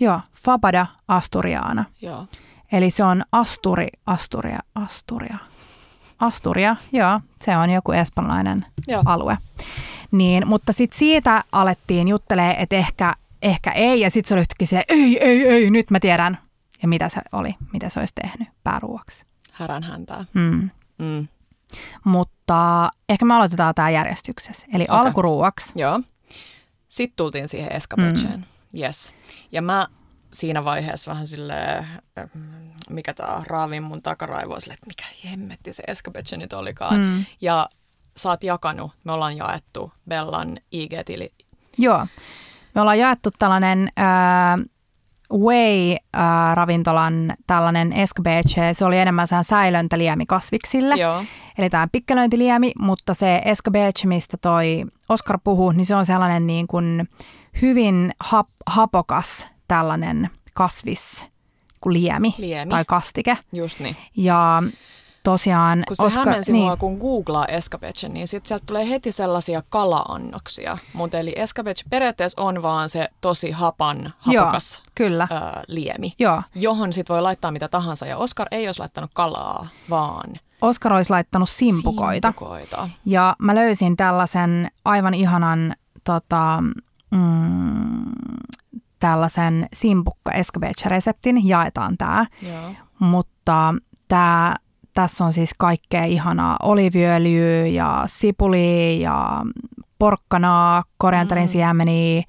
[0.00, 1.84] Joo, Fabada Asturiana.
[2.02, 2.26] Joo.
[2.72, 5.38] Eli se on Asturi, Asturia, Asturia.
[6.18, 9.02] Asturia, joo, se on joku espanjalainen Joo.
[9.04, 9.38] alue.
[10.10, 14.66] Niin, mutta sitten siitä alettiin juttelee, että ehkä, ehkä ei, ja sitten se oli yhtäkkiä
[14.66, 16.38] silleen, ei, ei, ei, nyt mä tiedän.
[16.82, 19.24] Ja mitä se oli, mitä se olisi tehnyt pääruuaksi.
[19.52, 20.24] Härän häntää.
[20.34, 20.70] Mm.
[20.98, 21.28] Mm.
[22.04, 22.35] Mutta
[23.08, 24.66] ehkä me aloitetaan tämä järjestyksessä.
[24.74, 24.96] Eli Okei.
[24.98, 25.72] alkuruuaksi.
[25.76, 26.00] Joo.
[26.88, 28.38] Sitten tultiin siihen escabecheen.
[28.72, 28.80] Mm.
[28.80, 29.14] Yes.
[29.52, 29.86] Ja mä
[30.32, 31.86] siinä vaiheessa vähän silleen,
[32.34, 32.42] mm,
[32.90, 37.00] mikä tää raavin mun takaraivoa, silleen, että mikä hemmetti se escabeche nyt olikaan.
[37.00, 37.24] Mm.
[37.40, 37.68] Ja
[38.16, 41.32] sä oot jakanut, me ollaan jaettu Bellan IG-tili.
[41.78, 42.06] Joo.
[42.74, 44.66] Me ollaan jaettu tällainen äh,
[45.32, 48.74] Way-ravintolan tällainen escabeche.
[48.74, 50.94] Se oli enemmän sehän säilöntäliemi kasviksille.
[50.94, 51.24] Joo.
[51.58, 56.66] Eli tämä pikkelöintiliemi, mutta se escabeche, mistä toi Oscar puhuu, niin se on sellainen niin
[56.66, 57.08] kuin
[57.62, 61.26] hyvin hap, hapokas tällainen kasvis
[61.80, 62.70] kuin liemi, Liemi.
[62.70, 63.38] tai kastike.
[63.52, 63.96] Just niin.
[64.16, 64.62] Ja
[65.26, 69.12] tosiaan Kun se Oscar, hämmensi niin, mua, kun googlaa escabeche, niin sitten sieltä tulee heti
[69.12, 70.74] sellaisia kala-annoksia.
[70.92, 76.42] Mutta eli escabeche periaatteessa on vaan se tosi hapan, hapokas kyllä, ö, liemi, joo.
[76.54, 78.06] johon sit voi laittaa mitä tahansa.
[78.06, 82.28] Ja Oscar ei olisi laittanut kalaa, vaan Oscar olisi laittanut simpukoita.
[82.28, 82.88] simpukoita.
[83.04, 86.62] Ja mä löysin tällaisen aivan ihanan tota,
[87.10, 88.12] mm,
[88.98, 91.48] tällaisen simpukka escabeche-reseptin.
[91.48, 92.26] Jaetaan tämä.
[92.42, 92.70] Joo.
[92.98, 93.74] Mutta
[94.08, 94.56] tää,
[94.96, 99.42] tässä on siis kaikkea ihanaa oliviöljyä ja sipulia ja
[99.98, 101.48] porkkanaa, korianterin Mm.
[101.48, 102.22] siemeniä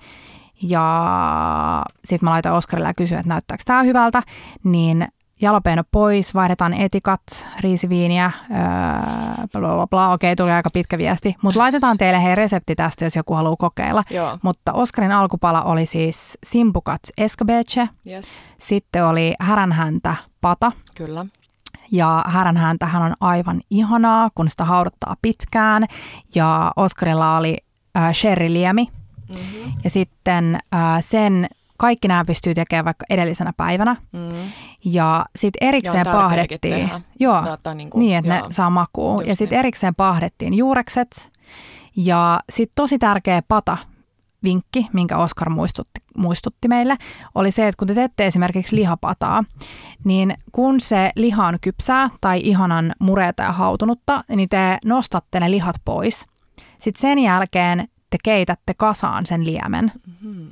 [0.63, 0.86] ja
[2.05, 4.24] sitten mä laitoin Oskarille ja kysyin, että näyttääkö tämä hyvältä,
[4.63, 5.07] niin
[5.41, 7.22] jalopeeno pois, vaihdetaan etikat,
[7.59, 12.76] riisiviiniä, öö, bla bla bla, okei tuli aika pitkä viesti, mutta laitetaan teille hei resepti
[12.76, 14.03] tästä, jos joku haluaa kokeilla.
[14.09, 14.38] Joo.
[14.41, 18.43] Mutta Oskarin alkupala oli siis simpukat escabeche, Yes.
[18.57, 20.72] sitten oli häränhäntä pata.
[20.97, 21.26] Kyllä.
[21.91, 25.85] Ja häränhäntähän on aivan ihanaa, kun sitä hauduttaa pitkään.
[26.35, 27.57] Ja Oskarilla oli
[27.97, 28.88] äh, sherryliemi.
[29.29, 29.73] Mm-hmm.
[29.83, 33.95] Ja sitten äh, sen kaikki nämä pystyy tekemään vaikka edellisenä päivänä.
[34.13, 34.29] Mm.
[34.85, 36.13] Ja sitten erikseen Ja
[36.61, 37.01] tehdä.
[37.19, 37.41] Joo,
[37.73, 38.47] niin, kuin, niin, että joo.
[38.47, 39.13] ne saa makua.
[39.13, 39.59] Just Ja sitten niin.
[39.59, 41.31] erikseen pahdettiin juurekset.
[41.95, 43.77] Ja sitten tosi tärkeä pata
[44.43, 46.97] vinkki, minkä Oskar muistutti, muistutti meille,
[47.35, 49.43] oli se, että kun te teette esimerkiksi lihapataa,
[50.03, 55.51] niin kun se liha on kypsää tai ihanan mureeta ja hautunutta, niin te nostatte ne
[55.51, 56.27] lihat pois.
[56.77, 59.91] Sitten sen jälkeen te keitätte kasaan sen liemen.
[60.21, 60.47] Mhm.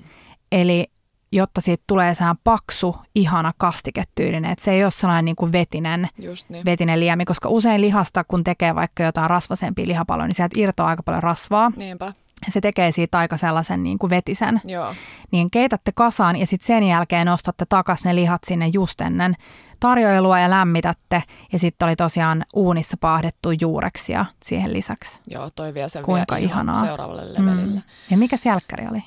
[0.52, 0.86] Eli
[1.32, 6.08] jotta siitä tulee sehän paksu, ihana kastiketyylinen, että se ei ole sellainen niin kuin vetinen,
[6.50, 6.66] niin.
[6.66, 11.04] vetinen liemi, koska usein lihasta, kun tekee vaikka jotain rasvasempia lihapaloja, niin sieltä irtoaa aika
[11.04, 11.72] paljon rasvaa.
[11.78, 12.14] Niinpä.
[12.50, 14.62] Se tekee siitä aika sellaisen niin kuin vetisen.
[14.66, 14.94] Joo.
[15.32, 19.36] Niin keitätte kasaan ja sitten sen jälkeen nostatte takas ne lihat sinne just ennen
[19.80, 21.24] tarjoilua ja lämmitätte.
[21.52, 25.20] Ja sitten oli tosiaan uunissa paahdettu juureksia siihen lisäksi.
[25.28, 26.74] Joo, toi vie sen Kuinka vielä ihan ihanaa.
[26.86, 27.80] seuraavalle levelille.
[27.80, 27.82] Mm.
[28.10, 29.04] Ja mikä jälkkäri oli?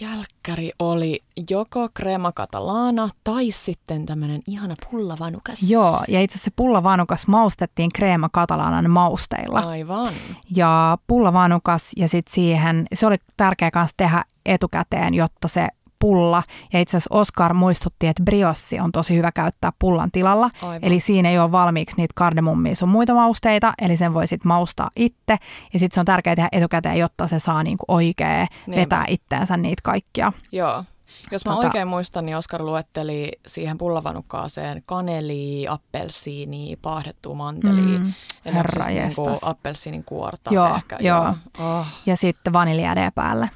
[0.00, 1.20] Jälkkäri oli
[1.50, 5.70] joko crema catalana tai sitten tämmöinen ihana pullavanukas.
[5.70, 9.60] Joo, ja itse asiassa pullavanukas maustettiin kreema katalanan mausteilla.
[9.60, 10.12] Aivan.
[10.56, 15.68] Ja pullavanukas ja sitten siihen, se oli tärkeää myös tehdä etukäteen, jotta se
[16.02, 16.42] pulla,
[16.72, 20.78] ja itse asiassa Oscar muistutti, että briossi on tosi hyvä käyttää pullan tilalla, Aivan.
[20.82, 24.90] eli siinä ei ole valmiiksi niitä kardemummia sun muita mausteita, eli sen voi sitten maustaa
[24.96, 25.36] itse,
[25.72, 28.80] ja sitten se on tärkeää tehdä etukäteen, jotta se saa niinku oikein Niinpä.
[28.80, 30.32] vetää itteensä niitä kaikkia.
[30.52, 30.84] Joo.
[31.30, 37.98] Jos mä Tota- oikein muistan, niin Oskar luetteli siihen pullavanukkaaseen kaneliä, appelsiiniä, paahdettua mantelia.
[37.98, 38.12] Mm, Eli
[38.46, 39.44] onko herra siis jestas.
[39.48, 40.96] appelsiinin kuorta Joo, ehkä.
[41.00, 41.34] joo.
[41.60, 43.50] Oh, Ja sitten vaniljäädee päälle,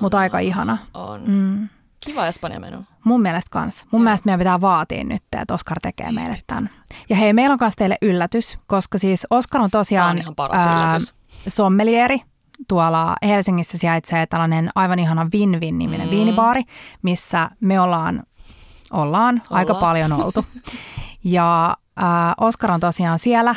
[0.00, 0.78] mutta aika ihana.
[0.94, 1.20] On.
[1.26, 1.68] Mm.
[2.04, 2.76] Kiva Espanja menu.
[3.04, 3.86] Mun mielestä kans.
[3.90, 4.04] Mun Joo.
[4.04, 6.70] mielestä meidän pitää vaatia nyt, että Oskar tekee meille tämän.
[7.08, 10.34] Ja hei, meillä on myös teille yllätys, koska siis Oskar on Tämä tosiaan on ihan
[10.34, 11.14] paras yllätys.
[11.48, 12.18] sommelieri.
[12.68, 16.10] Tuolla Helsingissä sijaitsee tällainen aivan ihana Win-Win-niminen Mm.
[16.12, 16.16] mm.
[16.16, 16.62] viinibaari,
[17.02, 18.22] missä me ollaan,
[18.92, 19.86] ollaan, aika Ollaan.
[19.88, 20.44] paljon oltu.
[21.24, 22.04] Ja äh,
[22.40, 23.54] Oskar on tosiaan siellä.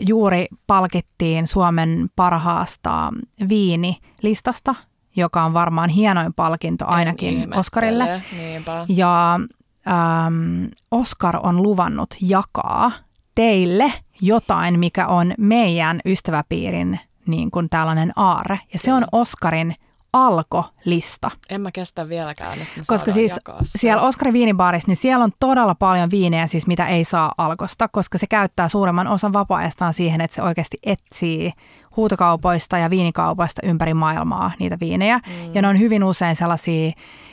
[0.00, 3.12] Juuri palkittiin Suomen parhaasta
[3.48, 4.74] viinilistasta,
[5.16, 7.56] joka on varmaan hienoin palkinto ainakin En.
[7.56, 8.22] Oskarille.
[8.36, 8.86] Niinpä.
[8.88, 9.40] Ja
[9.88, 12.92] ähm, Oscar on luvannut jakaa
[13.34, 18.60] teille jotain, mikä on meidän ystäväpiirin niin kuin tällainen aare.
[18.72, 19.74] Ja se on Oscarin
[20.12, 21.30] alkolista.
[21.50, 26.10] En mä kestä vieläkään, että Koska siis siellä Oskarin viinibaarissa, niin siellä on todella paljon
[26.10, 30.42] viinejä, siis mitä ei saa alkosta, koska se käyttää suuremman osan vapaa-ajastaan siihen, että se
[30.42, 31.52] oikeasti etsii
[31.96, 35.18] huutokaupoista ja viinikaupoista ympäri maailmaa niitä viinejä.
[35.18, 35.54] Mm.
[35.54, 36.92] Ja ne on hyvin usein sellaisia,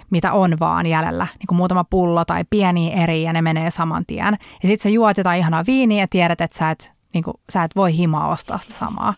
[0.10, 4.06] mitä on vaan jäljellä, niin kuin muutama pullo tai pieni eri ja ne menee saman
[4.06, 4.38] tien.
[4.64, 7.64] Ja sitten sä juot jotain ihanaa viiniä ja tiedät, että sä et, niin kuin, sä
[7.64, 9.14] et voi himaa ostaa sitä samaa.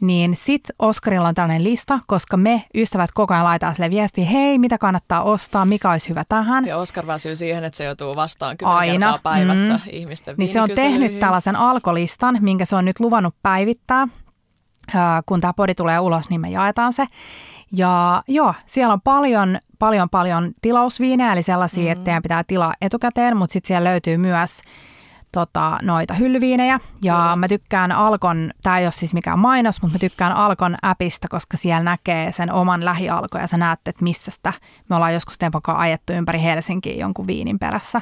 [0.00, 4.58] Niin sit Oskarilla on tällainen lista, koska me ystävät koko ajan laitetaan sille viestiä, hei,
[4.58, 6.66] mitä kannattaa ostaa, mikä olisi hyvä tähän.
[6.66, 9.06] Ja Oskar väsyy siihen, että se joutuu vastaan kymmenen Aina.
[9.06, 9.80] kertaa päivässä Mm.
[9.90, 14.08] ihmisten Niin se on tehnyt tällaisen alkolistan, minkä se on nyt luvannut päivittää.
[14.94, 17.06] Ää, Kun tämä podi tulee ulos, niin me jaetaan se.
[17.72, 21.92] Ja joo, siellä on paljon, paljon, paljon tilausviinejä, eli sellaisia, mm-hmm.
[21.92, 24.60] että teidän pitää tilaa etukäteen, mutta sitten siellä löytyy myös
[25.36, 26.80] tota, noita hyllyviinejä.
[27.02, 27.36] Ja Joo.
[27.36, 31.56] mä tykkään Alkon, tämä ei ole siis mikään mainos, mutta mä tykkään Alkon appista, koska
[31.56, 34.52] siellä näkee sen oman lähialko ja sä näet, että missä sitä,
[34.88, 38.00] me ollaan joskus Tempon kanssa ajettu ympäri Helsinkiä jonkun viinin perässä,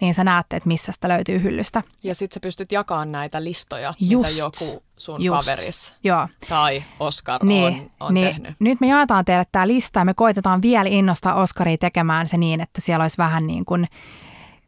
[0.00, 1.82] niin sä näette, että missä sitä löytyy hyllystä.
[2.02, 4.28] Ja sit sä pystyt jakamaan näitä listoja, Just.
[4.30, 5.46] mitä joku sun Just.
[5.46, 6.28] kaveris Joo.
[6.48, 8.54] tai Oskar Niin, on, on niin tehnyt.
[8.58, 12.60] nyt me jaetaan teille tämä lista ja me koitetaan vielä innostaa Oskaria tekemään se niin,
[12.60, 13.88] että siellä olisi vähän niin kuin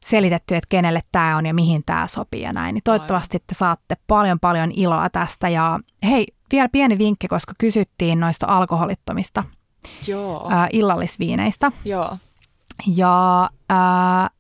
[0.04, 2.74] selitetty, että kenelle tämä on ja mihin tämä sopii ja näin.
[2.74, 8.20] Niin toivottavasti te saatte paljon paljon iloa tästä ja hei, vielä pieni vinkki, koska kysyttiin
[8.20, 9.44] noista alkoholittomista
[10.06, 11.72] Joo, ää, illallisviineistä.
[11.84, 12.16] joo.
[12.96, 14.30] Ja ää,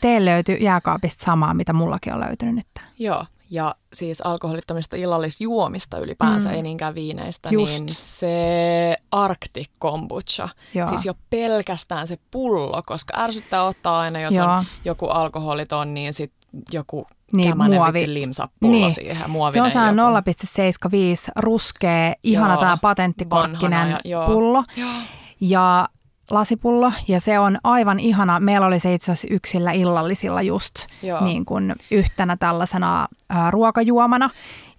[0.00, 2.66] teille löytyy jääkaapista samaa, mitä mullakin on löytynyt nyt.
[2.98, 6.54] Joo, ja siis alkoholittomista illallisjuomista ylipäänsä, Mm.
[6.54, 7.72] ei niinkään viineistä, Just.
[7.80, 10.86] niin se Arctic kombucha, Joo.
[10.86, 14.46] siis jo pelkästään se pullo, koska ärsyttää ottaa aina, jos Joo.
[14.52, 16.32] on joku alkoholiton, niin sit
[16.72, 18.14] joku Niin, muovi.
[18.14, 18.92] limsapullo Niin.
[18.92, 19.96] siihen, muovinen Se on joku.
[19.96, 24.64] 0,75 ruskea, ihana Joo, tämä patenttikorkkinen pullo.
[24.76, 24.88] Joo.
[25.40, 25.88] ja
[26.30, 28.40] lasipullo ja se on aivan ihana.
[28.40, 31.24] Meillä oli se itse asiassa yksillä illallisilla just Joo.
[31.24, 34.30] niin kuin yhtenä tällaisena ää, ruokajuomana.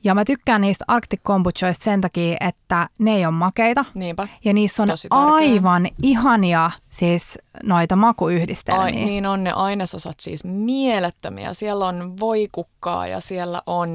[0.04, 3.86] Ja mä tykkään niistä Arctic Kombuchoista sen takia, että ne ei ole makeita.
[3.93, 4.28] Niinpä.
[4.45, 8.84] Ja niissä on aivan ihania siis noita makuyhdistelmiä.
[8.84, 11.54] Ai, niin on ne ainesosat siis mielettömiä.
[11.54, 13.89] Siellä on voikukkaa ja siellä on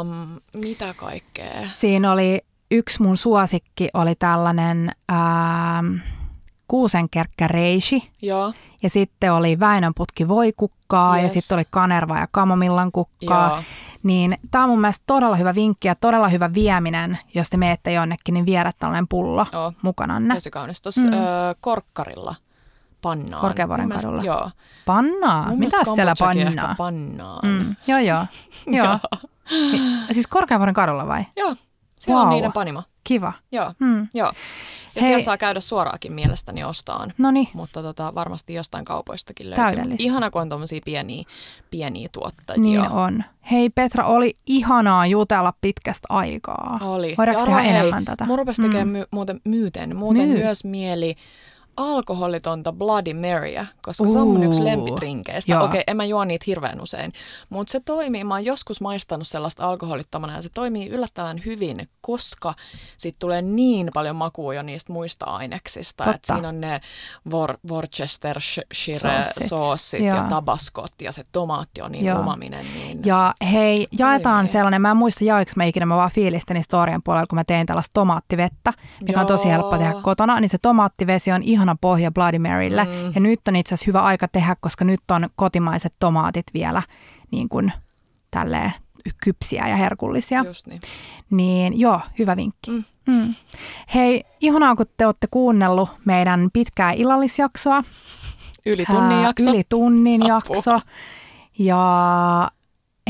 [0.00, 1.52] um, mitä kaikkea.
[1.66, 5.96] Siinä oli yksi mun suosikki oli tällainen ähm,
[6.68, 8.52] kuusenkerkkä reishi Joo,
[8.82, 11.32] ja sitten oli Väinönputki voikukkaa ja Yes.
[11.32, 13.48] sitten oli kanerva ja kamomillan kukkaa.
[13.50, 13.62] joo.
[14.02, 17.92] Niin tämä on mun mielestä todella hyvä vinkki ja todella hyvä vieminen, jos te menette
[17.92, 19.72] jonnekin, niin viedä tällainen pullo Joo.
[19.82, 20.34] mukananne.
[20.34, 20.82] Tosi kaunis.
[20.82, 21.10] Tuossa Mm.
[21.60, 22.34] Korkkarilla
[23.02, 23.40] pannaan.
[23.40, 24.22] Korkeavuoren kadulla.
[24.22, 24.50] Joo.
[24.86, 25.48] Pannaa?
[25.48, 26.74] Mun Mitä siellä pannaa?
[26.78, 27.40] Pannaan.
[27.48, 27.76] Mm.
[27.86, 28.26] Joo, joo.
[28.66, 28.98] joo.
[30.12, 31.24] Siis Korkeavuoren kadulla vai?
[31.36, 31.54] Joo,
[31.98, 32.34] siellä on Vau.
[32.34, 32.82] niiden panimo.
[33.04, 33.32] Kiva.
[33.52, 34.08] Joo, Mm.
[34.14, 34.32] joo.
[34.96, 35.10] Ja Hei.
[35.10, 37.12] sieltä saa käydä suoraakin mielestäni ostaan.
[37.18, 39.64] No niin, Mutta tota, varmasti jostain kaupoistakin löytyy.
[39.64, 39.90] Täydellistä.
[39.92, 41.24] Mut ihana, kun on tuommoisia pieniä,
[41.70, 42.62] pieniä tuottajia.
[42.62, 43.24] niin on.
[43.50, 46.78] Hei Petra, oli ihanaa jutella pitkästä aikaa.
[46.82, 47.14] Oli.
[47.18, 48.24] Voidaanko tehdä hei, enemmän tätä?
[48.26, 48.92] Mun rupesi tekemään Mm.
[48.92, 50.38] my, muuten myyten, muuten Myy.
[50.38, 51.16] myös mieli
[51.76, 55.52] alkoholitonta Bloody Maryä, koska se on mun yksi lempidrinkeistä.
[55.52, 55.64] Joo.
[55.64, 57.12] Okei, en mä juo niitä hirveän usein,
[57.48, 58.24] mutta se toimii.
[58.24, 62.54] Mä oon joskus maistanut sellaista alkoholittomana ja se toimii yllättävän hyvin, koska
[62.96, 66.04] sit tulee niin paljon makua jo niistä muista aineksista.
[66.04, 66.16] Totta.
[66.16, 66.80] Et siinä on ne
[67.28, 69.48] Wor- Worcestershire Soossit.
[69.48, 70.16] soosit Joo.
[70.16, 72.20] ja tabaskot ja se tomaatti on niin Joo.
[72.20, 72.66] umaminen.
[72.74, 73.00] Niin...
[73.04, 74.52] Ja hei, jaetaan Toimii.
[74.52, 77.66] sellainen, mä en muista jaoinko mä ikinä, mä vaan fiilistelin storien puolella, kun mä tein
[77.66, 78.72] tällaista tomaattivettä,
[79.06, 79.52] mikä on tosi Joo.
[79.52, 82.84] helppo tehdä kotona, niin se tomaattivesi on ihana pohja Bloody Marylle.
[82.84, 83.12] Mm.
[83.14, 86.82] Ja nyt on itse asiassa hyvä aika tehdä, koska nyt on kotimaiset tomaatit vielä
[87.30, 87.72] niin kuin
[88.30, 88.72] tälleen
[89.24, 90.44] kypsiä ja herkullisia.
[90.44, 90.80] Just niin.
[91.30, 92.70] Niin joo, hyvä vinkki.
[92.70, 92.84] Mm.
[93.06, 93.34] Mm.
[93.94, 97.84] Hei, ihanaa kun te olette kuunnellut meidän pitkää illallisjaksoa.
[98.66, 99.50] Yli tunnin jakso.
[99.50, 100.56] Yli tunnin Apua.
[100.56, 100.80] jakso.
[101.58, 102.50] Ja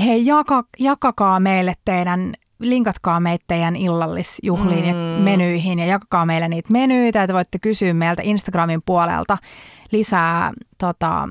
[0.05, 4.89] hei, jaka, jakakaa meille teidän, linkatkaa meitä teidän illallisjuhliin mm.
[4.89, 7.27] ja menyihin ja jakakaa meille niitä menyitä.
[7.27, 9.39] Te voitte kysyä meiltä Instagramin puolelta
[9.93, 11.29] lisää tota,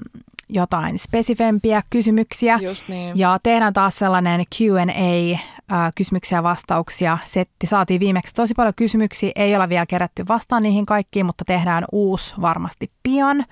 [0.49, 2.59] jotain spesifempiä kysymyksiä.
[2.61, 3.19] Just niin.
[3.19, 7.67] Ja tehdään taas sellainen Q&A, ää, kysymyksiä ja vastauksia setti.
[7.67, 12.36] Saatiin viimeksi tosi paljon kysymyksiä, ei olla vielä kerätty vastaan niihin kaikkiin, mutta tehdään uusi
[12.41, 13.45] varmasti pian.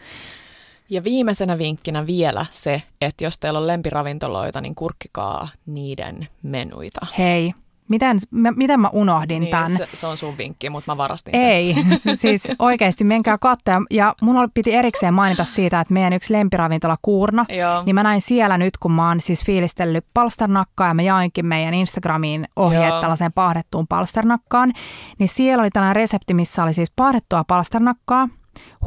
[0.89, 7.05] Ja viimeisenä vinkkinä vielä se, että jos teillä on lempiravintoloita, niin kurkkikaa niiden menuita.
[7.17, 7.53] Hei,
[7.89, 9.71] miten, mä, miten mä unohdin Niin, tämän?
[9.71, 11.45] se, se on sun vinkki, mutta mä varastin sen.
[11.49, 11.75] Ei,
[12.15, 13.81] siis oikeasti menkää katsoa.
[13.91, 17.83] Ja mun oli- piti erikseen mainita siitä, että meidän yksi lempiravintola Kuurna, Joo.
[17.85, 21.73] niin mä näin siellä nyt, kun mä oon siis fiilistellyt palsternakkaa ja mä jainkin meidän
[21.73, 23.01] Instagramiin ohjeet Joo.
[23.01, 24.73] tällaiseen paahdettuun palsternakkaan,
[25.19, 28.27] niin siellä oli tällainen resepti, missä oli siis paahdettua palsternakkaa,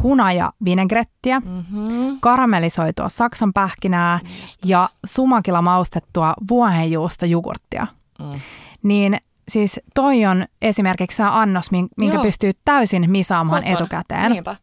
[0.03, 2.17] hunaja vinegrettiä, Mm-hmm.
[2.21, 4.21] karamellisoitua saksan pähkinää
[4.65, 7.87] ja sumakilla maustettua vuohenjuusta jogurttia.
[8.19, 8.41] Mm.
[8.83, 9.17] Niin
[9.49, 12.25] siis toi on esimerkiksi se annos, min- minkä Joo.
[12.25, 13.75] pystyy täysin misaamaan Totta.
[13.83, 14.33] etukäteen.
[14.33, 14.57] Niinpä.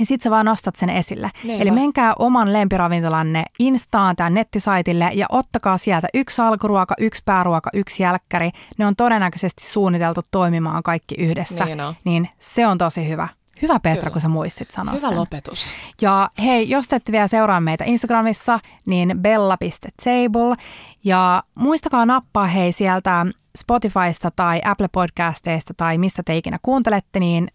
[0.00, 1.30] Ja sit sä vaan nostat sen esille.
[1.44, 1.62] Niinpä.
[1.62, 8.02] Eli menkää oman lempiravintolanne Instaan tai nettisaitille ja ottakaa sieltä yksi alkuruoka, yksi pääruoka, yksi
[8.02, 8.50] jälkkäri.
[8.78, 11.64] Ne on todennäköisesti suunniteltu toimimaan kaikki yhdessä.
[11.64, 11.94] Niin on.
[12.04, 13.28] Niin se on tosi hyvä.
[13.62, 14.12] Hyvä Petra, Kyllä.
[14.12, 15.16] kun sä muistit sanoa Hyvä sen.
[15.16, 15.74] lopetus.
[16.02, 20.56] Ja hei, jos te ette vielä seuraa meitä Instagramissa, niin bella.table.
[21.04, 23.26] Ja muistakaa nappaa hei sieltä
[23.58, 27.48] Spotifysta tai Apple Podcasteista tai mistä te ikinä kuuntelette, niin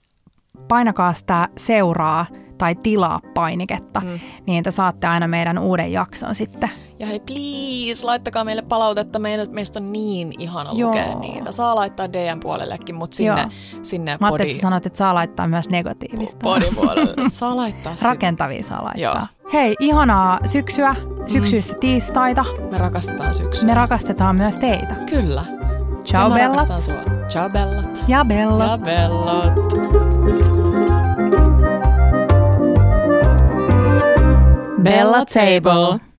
[0.68, 2.26] painakaa sitä seuraa
[2.58, 4.20] tai tilaa painiketta, mm.
[4.48, 6.70] niin te saatte aina meidän uuden jakson sitten.
[7.02, 9.20] Ja hei, please, laittakaa meille palautetta.
[9.50, 10.88] Meistä on niin ihana Joo.
[10.90, 11.52] lukea niitä.
[11.52, 13.50] Saa laittaa DM puolellekin, mutta sinne, Joo.
[13.82, 16.40] sinne Mä body, että sanoit, että saa laittaa myös negatiivista.
[16.44, 17.14] body puolelle.
[17.30, 18.10] Saa laittaa sinne.
[18.10, 19.28] Rakentavia saa laittaa.
[19.42, 19.52] Joo.
[19.54, 20.96] Hei, ihanaa syksyä,
[21.28, 22.46] syksyistä tiistaita.
[22.72, 23.68] Me rakastetaan syksyä.
[23.68, 24.96] Me rakastetaan myös teitä.
[25.10, 25.46] Kyllä.
[26.06, 26.68] Ciao Ja mä bellat.
[27.30, 28.04] Ciao bellat.
[28.08, 28.70] ja bellat.
[28.72, 29.54] Ja bellat.
[34.84, 36.11] Bella Table.